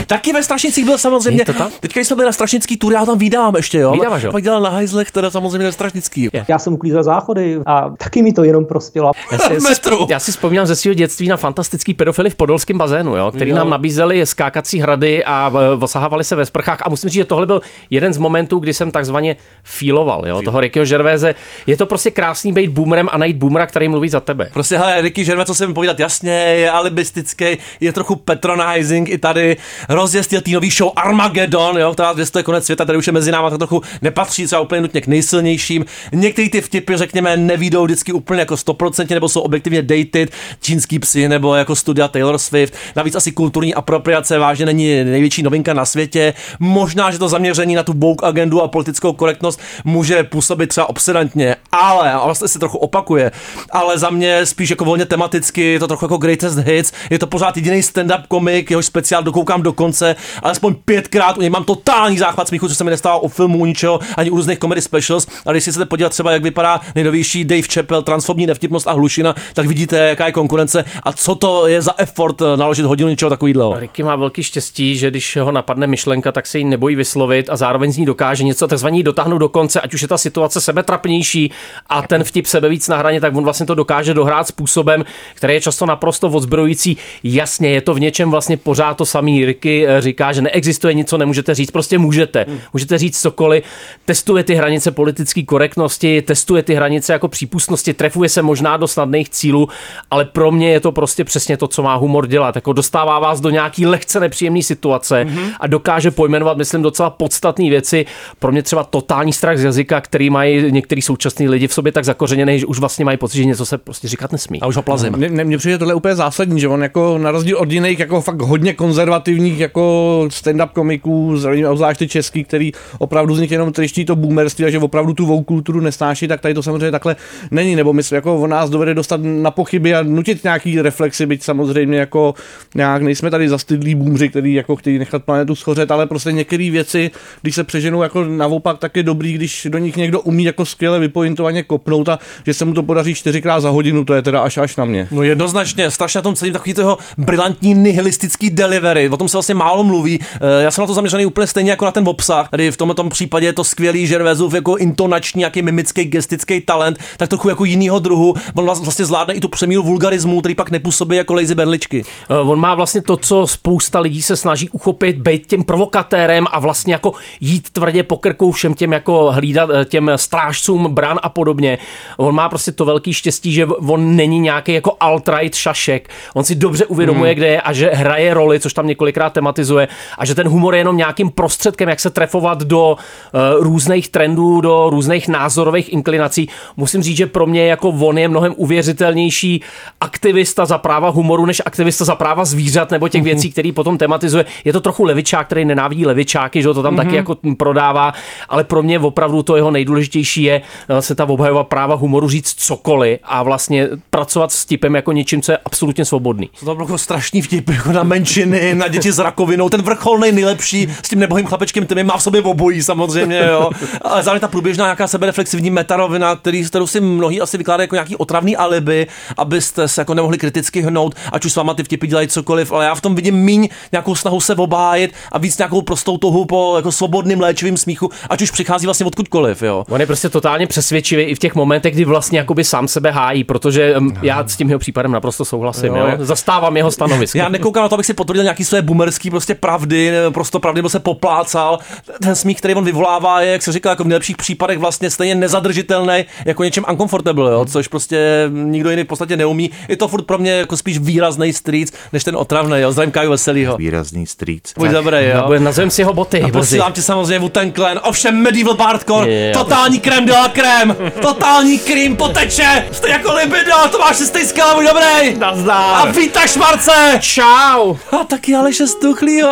Taky 0.08 0.34
ve 0.34 0.43
Strašnicích 0.43 0.86
byl 0.86 0.97
samozřejmě. 0.97 1.41
Je 1.41 1.45
to? 1.45 1.53
Teďka, 1.80 1.99
když 1.99 2.08
jsme 2.08 2.16
byli 2.16 2.26
na 2.26 2.32
Strašnický 2.32 2.78
tur, 2.78 2.93
já 2.93 3.05
tam 3.05 3.18
vydávám 3.18 3.55
ještě, 3.55 3.78
jo. 3.80 3.91
Vydáváš, 3.91 4.24
jo? 4.24 4.32
Pak 4.32 4.43
dělal 4.43 4.62
na 4.62 4.70
hajzlech, 4.70 5.12
teda 5.12 5.32
samozřejmě 5.32 5.66
na 5.66 5.72
Strašnický. 5.72 6.30
Já 6.47 6.60
jsem 6.60 6.74
uklízel 6.74 7.03
záchody 7.03 7.60
a 7.66 7.89
taky 7.97 8.22
mi 8.22 8.34
to 8.34 8.43
jenom 8.43 8.66
prospělo. 8.66 9.12
Já 9.32 9.38
si, 9.38 9.53
já, 9.53 9.60
si, 9.60 9.82
já 10.10 10.20
si 10.20 10.32
vzpomínám 10.32 10.66
ze 10.66 10.76
svého 10.76 10.93
dětství 10.93 11.28
na 11.28 11.38
fantastický 11.38 11.93
pedofily 11.93 12.30
v 12.30 12.36
podolském 12.36 12.78
bazénu, 12.78 13.16
jo, 13.18 13.32
který 13.36 13.49
Jo. 13.49 13.55
nám 13.55 13.70
nabízeli 13.70 14.26
skákací 14.26 14.80
hrady 14.80 15.24
a 15.26 15.51
e, 15.74 15.84
osahávali 15.84 16.24
se 16.24 16.36
ve 16.36 16.45
sprchách. 16.45 16.80
A 16.86 16.89
musím 16.89 17.10
říct, 17.10 17.16
že 17.18 17.26
tohle 17.26 17.45
byl 17.45 17.62
jeden 17.89 18.14
z 18.14 18.18
momentů, 18.18 18.60
kdy 18.60 18.74
jsem 18.74 18.91
takzvaně 18.91 19.36
fíloval, 19.64 20.28
jo, 20.28 20.41
toho 20.41 20.60
Rickyho 20.60 20.86
Gervaise. 20.86 21.36
Je 21.68 21.78
to 21.78 21.86
prostě 21.86 21.96
krásný 22.11 22.53
být 22.53 22.69
boomerem 22.69 23.09
a 23.11 23.17
najít 23.17 23.37
boomera, 23.37 23.67
který 23.67 23.87
mluví 23.87 24.09
za 24.09 24.19
tebe. 24.19 24.49
Prostě, 24.53 24.77
hele, 24.77 25.01
Ricky 25.01 25.23
Gervais, 25.23 25.47
co 25.47 25.55
jsem 25.55 25.73
povídat, 25.73 25.99
jasně, 25.99 26.31
je 26.31 26.71
alibistický, 26.71 27.45
je 27.79 27.93
trochu 27.93 28.15
patronizing 28.15 29.09
i 29.09 29.17
tady, 29.17 29.57
rozjezdil 29.89 30.41
tý 30.41 30.53
nový 30.53 30.69
show 30.69 30.91
Armageddon, 30.95 31.77
jo, 31.77 31.93
která 31.93 32.13
je 32.37 32.43
konec 32.43 32.65
světa, 32.65 32.85
tady 32.85 32.97
už 32.97 33.07
je 33.07 33.13
mezi 33.13 33.31
náma, 33.31 33.49
tak 33.49 33.57
trochu 33.57 33.81
nepatří 34.01 34.45
třeba 34.45 34.61
úplně 34.61 34.81
nutně 34.81 35.01
k 35.01 35.07
nejsilnějším. 35.07 35.85
Některé 36.11 36.49
ty 36.49 36.61
vtipy, 36.61 36.97
řekněme, 36.97 37.37
nevídou 37.37 37.85
vždycky 37.85 38.11
úplně 38.11 38.39
jako 38.39 38.55
100%, 38.55 39.13
nebo 39.13 39.29
jsou 39.29 39.41
objektivně 39.41 39.81
dated, 39.81 40.29
čínský 40.61 40.99
psy, 40.99 41.29
nebo 41.29 41.55
jako 41.55 41.75
studia 41.75 42.07
Taylor 42.07 42.37
Swift. 42.37 42.73
Navíc 42.95 43.15
asi 43.15 43.31
kulturní 43.31 43.73
apropriace 43.73 44.37
vážně 44.37 44.65
není 44.65 45.03
největší 45.03 45.43
novinka 45.43 45.73
na 45.73 45.85
světě. 45.85 46.33
Možná, 46.59 47.11
že 47.11 47.19
to 47.19 47.29
zaměření 47.29 47.75
na 47.75 47.83
tu 47.83 47.93
woke 47.95 48.27
agendu 48.27 48.61
a 48.61 48.67
politickou 48.67 49.13
korektnost 49.13 49.61
může 49.83 50.23
působit 50.23 50.67
třeba 50.67 50.89
obsedantně, 50.89 51.55
ale, 51.88 52.11
a 52.11 52.25
vlastně 52.25 52.47
se 52.47 52.59
trochu 52.59 52.77
opakuje, 52.77 53.31
ale 53.71 53.97
za 53.97 54.09
mě 54.09 54.45
spíš 54.45 54.69
jako 54.69 54.85
volně 54.85 55.05
tematicky, 55.05 55.61
je 55.61 55.79
to 55.79 55.88
trochu 55.88 56.05
jako 56.05 56.17
greatest 56.17 56.57
hits, 56.57 56.91
je 57.09 57.19
to 57.19 57.27
pořád 57.27 57.57
jediný 57.57 57.81
stand-up 57.81 58.23
komik, 58.27 58.71
jehož 58.71 58.85
speciál 58.85 59.23
dokoukám 59.23 59.61
do 59.61 59.73
konce, 59.73 60.15
alespoň 60.43 60.75
pětkrát 60.85 61.38
u 61.38 61.41
něj 61.41 61.49
mám 61.49 61.63
totální 61.63 62.17
záchvat 62.17 62.47
smíchu, 62.47 62.67
co 62.67 62.75
se 62.75 62.83
mi 62.83 62.89
nestává 62.89 63.17
u 63.17 63.27
filmů, 63.27 63.65
ničeho, 63.65 63.99
ani 64.17 64.29
u 64.29 64.35
různých 64.35 64.59
comedy 64.59 64.81
specials, 64.81 65.27
ale 65.45 65.53
když 65.53 65.63
si 65.63 65.71
chcete 65.71 65.85
podívat 65.85 66.09
třeba, 66.09 66.31
jak 66.31 66.43
vypadá 66.43 66.81
nejnovější 66.95 67.45
Dave 67.45 67.67
Chappelle, 67.73 68.03
transformní 68.03 68.45
nevtipnost 68.45 68.88
a 68.88 68.91
hlušina, 68.91 69.35
tak 69.53 69.65
vidíte, 69.65 69.97
jaká 69.97 70.25
je 70.25 70.31
konkurence 70.31 70.85
a 71.03 71.13
co 71.13 71.35
to 71.35 71.67
je 71.67 71.81
za 71.81 71.93
effort 71.97 72.41
eh, 72.41 72.57
naložit 72.57 72.85
hodinu 72.85 73.09
něčeho 73.09 73.29
takového. 73.29 73.79
Ricky 73.79 74.03
má 74.03 74.15
velký 74.15 74.43
štěstí, 74.43 74.97
že 74.97 75.09
když 75.09 75.38
ho 75.38 75.51
napadne 75.51 75.88
myšlenka, 75.88 76.31
tak 76.31 76.47
se 76.47 76.57
jí 76.57 76.65
nebojí 76.65 76.95
vyslovit 76.95 77.49
a 77.49 77.55
zároveň 77.55 77.91
z 77.91 77.97
ní 77.97 78.05
dokáže 78.05 78.43
něco 78.43 78.67
takzvaně 78.67 79.03
dotáhnout 79.03 79.38
do 79.38 79.49
konce, 79.49 79.81
ať 79.81 79.93
už 79.93 80.01
je 80.01 80.07
ta 80.07 80.17
situace 80.17 80.61
sebetrapnější 80.61 81.51
a 81.89 82.01
ten 82.01 82.23
vtip 82.23 82.45
sebe 82.45 82.69
víc 82.69 82.88
na 82.88 82.97
hraně, 82.97 83.21
tak 83.21 83.36
on 83.36 83.43
vlastně 83.43 83.65
to 83.65 83.75
dokáže 83.75 84.13
dohrát 84.13 84.47
způsobem, 84.47 85.05
který 85.34 85.53
je 85.53 85.61
často 85.61 85.86
naprosto 85.86 86.28
odzbrojující. 86.28 86.97
Jasně, 87.23 87.69
je 87.69 87.82
to 87.82 87.93
v 87.93 87.99
něčem 87.99 88.32
vlastně 88.32 88.57
pořád 88.57 88.97
to 88.97 89.05
samý. 89.05 89.45
Ricky 89.45 89.88
eh, 89.88 90.01
říká, 90.01 90.34
že 90.34 90.41
neexistuje 90.41 90.93
nic, 90.93 91.09
co 91.09 91.17
nemůžete 91.17 91.55
říct, 91.55 91.71
prostě 91.71 91.97
můžete. 91.97 92.45
Můžete 92.73 92.97
říct 92.97 93.21
cokoliv, 93.21 93.63
testuje 94.05 94.43
ty 94.43 94.55
hranice 94.55 94.91
politické 94.91 95.43
korektnosti, 95.43 96.21
testuje 96.21 96.63
ty 96.63 96.75
hranice 96.75 97.13
jako 97.13 97.28
přípustnosti, 97.28 97.93
trefuje 97.93 98.30
se 98.30 98.41
možná 98.41 98.78
do 98.78 98.88
snadných 98.88 99.30
cílů, 99.30 99.69
ale 100.11 100.25
pro 100.25 100.51
mě 100.51 100.69
je 100.69 100.80
to 100.80 100.91
prostě 100.91 101.23
přesně 101.23 101.57
to, 101.57 101.67
co 101.67 101.84
má 101.84 101.95
humor 101.95 102.28
dělat. 102.28 102.55
Jako 102.55 102.73
dostává 102.73 103.19
vás 103.19 103.41
do 103.41 103.49
nějaký 103.49 103.86
lehce 103.86 104.19
nepříjemné 104.19 104.63
situace 104.63 105.25
mm-hmm. 105.25 105.51
a 105.59 105.67
dokáže 105.67 106.11
pojmenovat, 106.11 106.57
myslím, 106.57 106.82
docela 106.82 107.09
podstatné 107.09 107.69
věci. 107.69 108.05
Pro 108.39 108.51
mě 108.51 108.63
třeba 108.63 108.84
totální 108.84 109.34
strach 109.34 109.57
z 109.57 109.63
jazyka, 109.63 110.01
který 110.01 110.30
mají 110.30 110.71
některý 110.71 111.01
současní 111.01 111.49
lidi 111.49 111.66
v 111.68 111.74
sobě 111.74 111.91
tak 111.91 112.05
zakořeněný, 112.05 112.59
že 112.59 112.65
už 112.65 112.80
vlastně 112.80 113.05
mají 113.05 113.18
pocit, 113.18 113.38
že 113.38 113.45
něco 113.45 113.65
se 113.65 113.78
prostě 113.78 114.07
říkat 114.07 114.32
nesmí. 114.32 114.61
A 114.61 114.68
už 114.68 114.76
ho 114.76 114.82
plazím. 114.82 115.13
Mně, 115.18 115.30
mně- 115.30 115.43
mně 115.43 115.57
přijde 115.57 115.78
tohle 115.78 115.93
úplně 115.93 116.15
zásadní, 116.15 116.59
že 116.59 116.68
on 116.68 116.84
jako 116.84 117.18
na 117.18 117.32
rozdíl 117.32 117.57
od 117.57 117.72
jiných 117.72 117.99
jako 117.99 118.22
fakt 118.22 118.41
hodně 118.41 118.74
konzervativních 118.74 119.59
jako 119.59 120.24
stand-up 120.30 120.70
komiků, 120.74 121.36
obzvlášť 121.70 121.99
ty 121.99 122.07
český, 122.07 122.43
který 122.43 122.72
opravdu 122.99 123.36
z 123.36 123.39
nich 123.39 123.51
jenom 123.51 123.72
triští 123.74 124.05
to 124.05 124.15
boomerství 124.15 124.65
a 124.65 124.70
že 124.70 124.80
opravdu 124.80 125.13
tu 125.13 125.26
woke 125.26 125.45
kulturu 125.45 125.80
nesnáší, 125.80 126.28
tak 126.28 126.41
tady 126.41 126.53
to 126.53 126.63
samozřejmě 126.63 126.91
takhle 126.91 127.15
není, 127.51 127.76
nebo 127.76 127.93
myslím, 127.93 128.15
jako 128.15 128.38
on 128.38 128.49
nás 128.49 128.70
dovede 128.70 128.93
dostat 128.93 129.22
na 129.24 129.51
pochyby 129.51 129.95
a 129.95 130.03
nutit 130.03 130.43
nějaký 130.43 130.82
reflexy, 130.82 131.26
byť 131.26 131.43
samozřejmě 131.43 131.97
jako 131.99 132.34
nějak 132.76 133.01
nejsme 133.01 133.32
tady 133.32 133.49
zastydlí 133.49 133.95
boomři, 133.95 134.30
který 134.30 134.53
jako 134.53 134.76
chtějí 134.76 134.99
nechat 134.99 135.24
planetu 135.24 135.55
schořet, 135.55 135.91
ale 135.91 136.05
prostě 136.07 136.32
některé 136.32 136.72
věci, 136.72 137.11
když 137.41 137.55
se 137.55 137.63
přeženou 137.63 138.03
jako 138.03 138.24
naopak, 138.24 138.78
tak 138.78 138.97
je 138.97 139.03
dobrý, 139.03 139.34
když 139.34 139.68
do 139.70 139.78
nich 139.78 139.95
někdo 139.95 140.22
umí 140.22 140.43
jako 140.43 140.65
skvěle 140.65 140.99
vypointovaně 141.47 141.63
kopnout 141.63 142.09
a 142.09 142.19
že 142.45 142.53
se 142.53 142.65
mu 142.65 142.73
to 142.73 142.83
podaří 142.83 143.15
čtyřikrát 143.15 143.59
za 143.59 143.69
hodinu, 143.69 144.05
to 144.05 144.13
je 144.13 144.21
teda 144.21 144.41
až 144.41 144.57
až 144.57 144.75
na 144.75 144.85
mě. 144.85 145.07
No 145.11 145.23
jednoznačně, 145.23 145.91
strašně 145.91 146.17
na 146.17 146.21
tom 146.21 146.35
celým 146.35 146.53
takový 146.53 146.73
toho 146.73 146.97
brilantní 147.17 147.73
nihilistický 147.73 148.49
delivery, 148.49 149.09
o 149.09 149.17
tom 149.17 149.27
se 149.27 149.37
vlastně 149.37 149.55
málo 149.55 149.83
mluví. 149.83 150.19
Eh, 150.41 150.63
Já 150.63 150.71
jsem 150.71 150.81
na 150.81 150.87
to 150.87 150.93
zaměřený 150.93 151.25
úplně 151.25 151.47
stejně 151.47 151.71
jako 151.71 151.85
na 151.85 151.91
ten 151.91 152.07
obsah. 152.07 152.49
Tady 152.49 152.71
v 152.71 152.77
tomto 152.77 153.03
případě 153.09 153.45
je 153.45 153.53
to 153.53 153.63
skvělý 153.63 154.07
Žervezův 154.07 154.53
jako 154.53 154.75
intonační, 154.77 155.39
nějaký 155.39 155.61
mimický, 155.61 156.03
gestický 156.05 156.61
talent, 156.61 156.97
tak 157.17 157.29
trochu 157.29 157.49
jako 157.49 157.65
jinýho 157.65 157.99
druhu. 157.99 158.33
On 158.55 158.65
vlast- 158.65 158.83
vlastně 158.83 159.05
zvládne 159.05 159.33
i 159.33 159.39
tu 159.39 159.47
přemíru 159.47 159.83
vulgarismu, 159.83 160.39
který 160.39 160.55
pak 160.55 160.71
nepůsobí 160.71 161.15
jako 161.15 161.33
lazy 161.33 161.55
berličky. 161.55 162.03
Eh, 162.29 162.37
On 162.39 162.59
má 162.59 162.75
vlastně 162.75 163.01
to, 163.01 163.17
co 163.17 163.47
spousta 163.47 163.99
lidí 163.99 164.21
se 164.21 164.35
snaží 164.35 164.69
uchopit, 164.69 165.15
být 165.17 165.47
tím 165.47 165.63
provokatérem 165.63 166.45
a 166.51 166.59
vlastně 166.59 166.93
jako 166.93 167.13
jít 167.41 167.69
tvrdě 167.69 168.03
po 168.03 168.17
krku 168.17 168.51
všem 168.51 168.73
těm 168.73 168.93
jako 168.93 169.31
hlídat 169.31 169.69
těm 169.85 170.11
strážcům 170.15 170.87
bran 170.93 171.19
a 171.23 171.29
podobně. 171.38 171.77
On 172.17 172.35
má 172.35 172.49
prostě 172.49 172.71
to 172.71 172.85
velký 172.85 173.13
štěstí, 173.13 173.53
že 173.53 173.65
on 173.65 174.15
není 174.15 174.39
nějaký 174.39 174.73
jako 174.73 174.89
alt-right 174.99 175.53
šašek. 175.53 176.09
On 176.33 176.43
si 176.43 176.55
dobře 176.55 176.85
uvědomuje, 176.85 177.29
Hmm. 177.31 177.35
kde 177.38 177.47
je 177.47 177.61
a 177.61 177.73
že 177.73 177.89
hraje 177.93 178.33
roli, 178.33 178.59
což 178.59 178.73
tam 178.73 178.88
několikrát 178.88 179.33
tematizuje, 179.33 179.88
a 180.17 180.25
že 180.25 180.35
ten 180.35 180.47
humor 180.47 180.73
je 180.73 180.79
jenom 180.79 180.97
nějakým 180.97 181.29
prostředkem, 181.29 181.89
jak 181.89 181.99
se 181.99 182.09
trefovat 182.09 182.63
do 182.63 182.97
uh, 182.97 183.63
různých 183.63 184.09
trendů, 184.09 184.61
do 184.61 184.89
různých 184.89 185.27
názorových 185.27 185.93
inklinací. 185.93 186.49
Musím 186.77 187.03
říct, 187.03 187.17
že 187.17 187.27
pro 187.27 187.45
mě 187.45 187.67
jako 187.67 187.89
on 187.89 188.17
je 188.17 188.27
mnohem 188.27 188.53
uvěřitelnější 188.57 189.61
aktivista 190.01 190.65
za 190.65 190.77
práva 190.77 191.09
humoru, 191.09 191.45
než 191.45 191.61
aktivista 191.65 192.05
za 192.05 192.15
práva 192.15 192.45
zvířat 192.45 192.91
nebo 192.91 193.07
těch 193.09 193.23
věcí, 193.23 193.51
který 193.51 193.71
potom 193.71 193.97
tematizuje. 193.97 194.45
Je 194.65 194.73
to 194.73 194.81
trochu 194.81 195.03
levičák, 195.03 195.45
který 195.47 195.65
nenávidí 195.65 196.05
levičáky, 196.05 196.61
že 196.61 196.67
to 196.73 196.83
tam 196.83 196.93
Mhm. 196.93 197.03
taky 197.05 197.15
jako 197.15 197.38
prodává, 197.57 198.13
ale 198.49 198.63
pro 198.63 198.83
mě 198.83 198.99
opravdu 198.99 199.43
to 199.43 199.55
jeho 199.55 199.71
nejdůležitější 199.71 200.43
je 200.43 200.61
eh, 200.89 201.01
se 201.01 201.15
ta 201.15 201.25
obhajova 201.30 201.63
práva 201.63 201.95
humoru 201.95 202.30
říct 202.30 202.53
cokoliv 202.57 203.19
a 203.23 203.43
vlastně 203.43 203.88
pracovat 204.09 204.51
s 204.51 204.65
typem 204.65 204.95
jako 204.95 205.11
něčím, 205.11 205.41
co 205.41 205.51
je 205.51 205.57
absolutně 205.65 206.05
svobodný. 206.05 206.49
To 206.59 206.75
bylo 206.75 206.86
jako 206.86 206.97
strašný 206.97 207.41
vtip, 207.41 207.69
jako 207.69 207.91
na 207.91 208.03
menšiny, 208.03 208.75
na 208.75 208.88
děti 208.88 209.11
s 209.11 209.19
rakovinou, 209.19 209.69
ten 209.69 209.82
vrcholnej 209.82 210.32
nejlepší 210.32 210.88
s 211.03 211.09
tím 211.09 211.19
nebohým 211.19 211.45
chlapečkem, 211.45 211.86
ten 211.86 212.05
má 212.05 212.17
v 212.17 212.23
sobě 212.23 212.41
obojí 212.41 212.84
samozřejmě, 212.84 213.47
jo. 213.51 213.69
Ale 214.01 214.23
zároveň 214.23 214.41
ta 214.41 214.47
průběžná 214.47 214.86
nějaká 214.86 215.07
sebereflexivní 215.07 215.69
metarovina, 215.69 216.36
který, 216.36 216.63
kterou 216.63 216.88
si 216.88 216.99
mnohí 216.99 217.41
asi 217.41 217.57
vykládají 217.57 217.84
jako 217.84 217.95
nějaký 217.95 218.15
otravný 218.15 218.57
alibi, 218.57 219.07
abyste 219.38 219.88
se 219.88 220.01
jako 220.01 220.13
nemohli 220.13 220.38
kriticky 220.38 220.82
hnout, 220.82 221.15
ať 221.32 221.45
už 221.45 221.53
s 221.53 221.55
váma 221.55 221.73
ty 221.73 221.84
vtipy 221.84 222.07
dělají 222.07 222.28
cokoliv, 222.28 222.71
ale 222.71 222.86
já 222.86 222.95
v 222.95 223.01
tom 223.01 223.15
vidím 223.15 223.36
míň 223.36 223.69
nějakou 223.91 224.15
snahu 224.15 224.39
se 224.39 224.55
obájet 224.55 225.11
a 225.32 225.38
víc 225.38 225.57
nějakou 225.57 225.82
prostou 225.82 226.17
touhu 226.17 226.45
po 226.45 226.73
jako 226.75 226.91
svobodným 226.91 227.41
léčivým 227.41 227.78
smíchu, 227.78 228.09
ať 228.30 228.41
už 228.41 228.51
přichází 228.51 228.88
vlastně 228.88 229.05
odkudkoliv, 229.05 229.61
jo. 229.61 229.86
On 229.89 230.01
je 230.01 230.07
prostě 230.07 230.30
totálně 230.30 230.67
přesvědčivý 230.67 231.16
i 231.24 231.36
v 231.36 231.39
těch 231.39 231.55
momentech, 231.55 231.93
kdy 231.93 232.05
vlastně 232.05 232.39
jakoby 232.39 232.63
sám 232.63 232.88
sebe 232.88 233.11
hájí, 233.11 233.43
protože 233.43 233.93
em, 233.95 234.13
já 234.22 234.47
s 234.47 234.55
tím 234.55 234.70
jeho 234.70 234.80
případem 234.80 235.11
naprosto 235.11 235.45
souhlasím. 235.45 235.95
Jo, 235.95 236.07
Jo, 236.07 236.18
Zastávám 236.20 236.78
jeho 236.78 236.91
stanovisko. 236.91 237.38
Já 237.38 237.49
nekoukám 237.49 237.84
na 237.84 237.89
to, 237.89 237.95
abych 237.95 238.05
si 238.05 238.13
potvrdil 238.13 238.43
nějaký 238.43 238.63
své 238.65 238.82
boomerský 238.82 239.30
prostě 239.30 239.55
pravdy, 239.55 240.11
nebo 240.11 240.32
prostě 240.32 240.59
pravdy, 240.59 240.78
nebo 240.80 240.89
se 240.89 240.99
poplácal. 240.99 241.80
Ten 242.22 242.36
smích, 242.36 242.57
který 242.57 242.76
on 242.76 242.86
vyvolává, 242.86 243.41
je, 243.41 243.51
jak 243.51 243.61
se 243.63 243.72
říká, 243.72 243.89
jako 243.89 244.03
v 244.03 244.07
nejlepších 244.07 244.38
případech 244.38 244.78
vlastně 244.80 245.09
stejně 245.09 245.36
nezadržitelný, 245.36 246.26
jako 246.45 246.63
něčem 246.63 246.86
uncomfortable, 246.91 247.51
jo, 247.51 247.65
což 247.65 247.88
prostě 247.88 248.49
nikdo 248.51 248.89
jiný 248.89 249.03
v 249.03 249.07
podstatě 249.07 249.38
neumí. 249.38 249.70
Je 249.88 249.97
to 249.97 250.07
furt 250.07 250.24
pro 250.26 250.38
mě 250.38 250.51
jako 250.51 250.78
spíš 250.78 250.97
výrazný 250.99 251.53
street, 251.53 251.91
než 252.13 252.24
ten 252.24 252.36
otravný, 252.36 252.80
jo. 252.80 252.91
Zdravím 252.91 253.11
Kaju 253.11 253.30
Veselýho. 253.30 253.78
Výrazný 253.78 254.28
street. 254.28 254.61
Buď 254.78 254.89
dobrý, 254.89 255.18
jo. 255.26 255.43
No, 255.49 255.59
nazvem 255.59 255.89
si 255.91 256.01
jeho 256.01 256.13
boty. 256.13 256.41
A 256.41 256.47
posílám 256.49 256.93
ti 256.93 257.01
samozřejmě 257.01 257.39
Wu 257.39 257.49
Tang 257.49 257.76
Clan, 257.76 257.99
ovšem 258.03 258.36
Medieval 258.36 258.76
Bardcore, 258.76 259.47
Jo. 259.47 259.53
totální 259.53 259.99
krem 259.99 260.26
de 260.26 260.34
la 260.34 260.47
krem, 260.49 260.95
totální 261.22 261.80
krým 261.80 262.16
poteče, 262.18 262.88
jste 262.91 263.10
jako 263.10 263.34
libido, 263.34 263.72
to 263.91 263.99
máš 263.99 264.18
šestý 264.18 264.39
buď 264.76 264.86
dobrý. 264.86 265.38
Nazdar. 265.39 266.08
A 266.08 266.12
vítaj 266.12 266.47
Šmarce. 266.47 267.20
Čau. 267.22 267.95
A 268.12 268.24
taky 268.28 268.55
Aleše 268.55 268.88
Stuchlýho. 268.88 269.51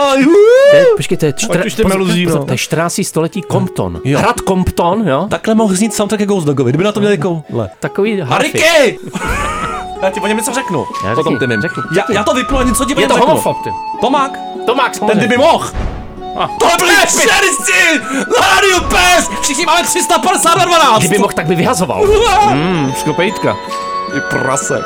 To 0.72 0.76
je, 0.78 0.86
počkej, 0.98 1.18
to 1.18 1.26
je, 1.26 1.34
čtyř, 1.34 1.60
Ať 1.60 1.66
už 1.66 1.74
ty 1.74 1.84
meluzí, 1.84 2.26
no. 2.26 2.46
to 2.46 2.52
je 2.52 2.58
14. 2.58 3.02
století 3.04 3.42
Compton. 3.52 4.02
Jo. 4.04 4.20
Hrad 4.20 4.36
Compton, 4.48 5.08
jo? 5.08 5.28
Takhle 5.30 5.56
mohl 5.56 5.76
znít 5.76 5.94
soundtrack 5.94 6.20
ke 6.20 6.26
Ghost 6.26 6.48
Dogovi, 6.48 6.72
kdyby 6.72 6.84
na 6.84 6.92
to 6.92 7.00
měli 7.00 7.18
koule. 7.18 7.70
Takový 7.80 8.20
harfy. 8.20 8.52
Ricky! 8.52 9.00
Já 10.02 10.12
ti 10.12 10.20
o 10.20 10.28
něm 10.28 10.38
něco 10.38 10.54
řeknu. 10.54 10.86
Já 11.06 11.16
Potom 11.16 11.34
řekni, 11.34 11.40
ty 11.40 11.48
mým. 11.48 11.62
řekni, 11.62 11.84
Já, 11.92 12.02
řekni. 12.02 12.16
já 12.16 12.24
to 12.24 12.34
vypnu 12.34 12.58
a 12.58 12.64
něco 12.64 12.86
ti 12.86 13.02
Je 13.02 13.08
to 13.08 13.14
řeknu. 13.14 13.28
homofob, 13.30 13.58
ty. 13.64 13.70
Tomák. 14.02 14.32
Tomák, 14.66 14.92
Ten 14.92 15.00
samozřejmě. 15.00 15.20
kdyby 15.20 15.38
mohl. 15.38 15.70
Čerstci! 17.06 18.02
Na 18.28 18.48
rádiu 18.56 18.80
PES! 18.90 19.30
Všichni 19.42 19.66
máme 19.66 19.84
350 19.84 20.56
na 20.56 20.66
12! 20.66 21.00
Kdyby 21.00 21.18
mohl, 21.18 21.34
tak 21.34 21.46
by 21.48 21.56
vyhazoval. 21.56 22.04
Mm, 22.54 22.94
škopejtka. 23.00 23.56
Ty 24.14 24.20
prase. 24.30 24.82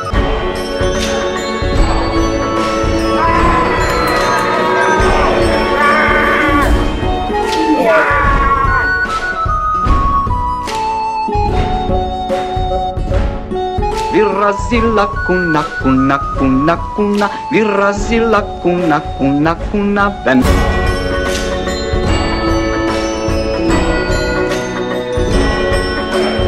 Vyrazila 14.12 15.06
kuna, 15.26 15.64
kuna, 15.84 16.18
kuna, 16.38 16.76
kuna, 16.95 17.30
vyrazila 17.52 18.41
kuna, 18.62 19.00
kuna, 19.18 19.56
kuna, 19.72 20.04
ven. 20.26 20.43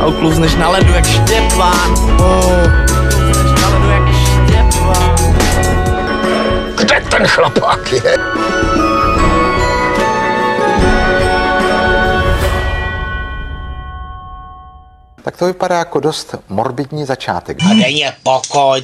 A 0.02 0.06
uklouzneš 0.06 0.56
na 0.56 0.70
ledu 0.70 0.94
jak 0.94 1.06
Štěpán. 1.06 1.94
Oh. 2.20 2.68
Na 3.62 3.70
ledu 3.70 3.90
jak 3.90 4.14
Štěpán. 4.16 5.16
Kde 6.78 7.02
ten 7.12 7.28
chlapák 7.28 7.92
je? 7.92 8.18
Tak 15.24 15.38
to 15.38 15.46
vypadá 15.46 15.78
jako 15.78 16.00
dost 16.00 16.36
morbidní 16.50 17.06
začátek. 17.06 17.58
A 17.64 17.88
je 17.88 18.14
pokoj. 18.24 18.84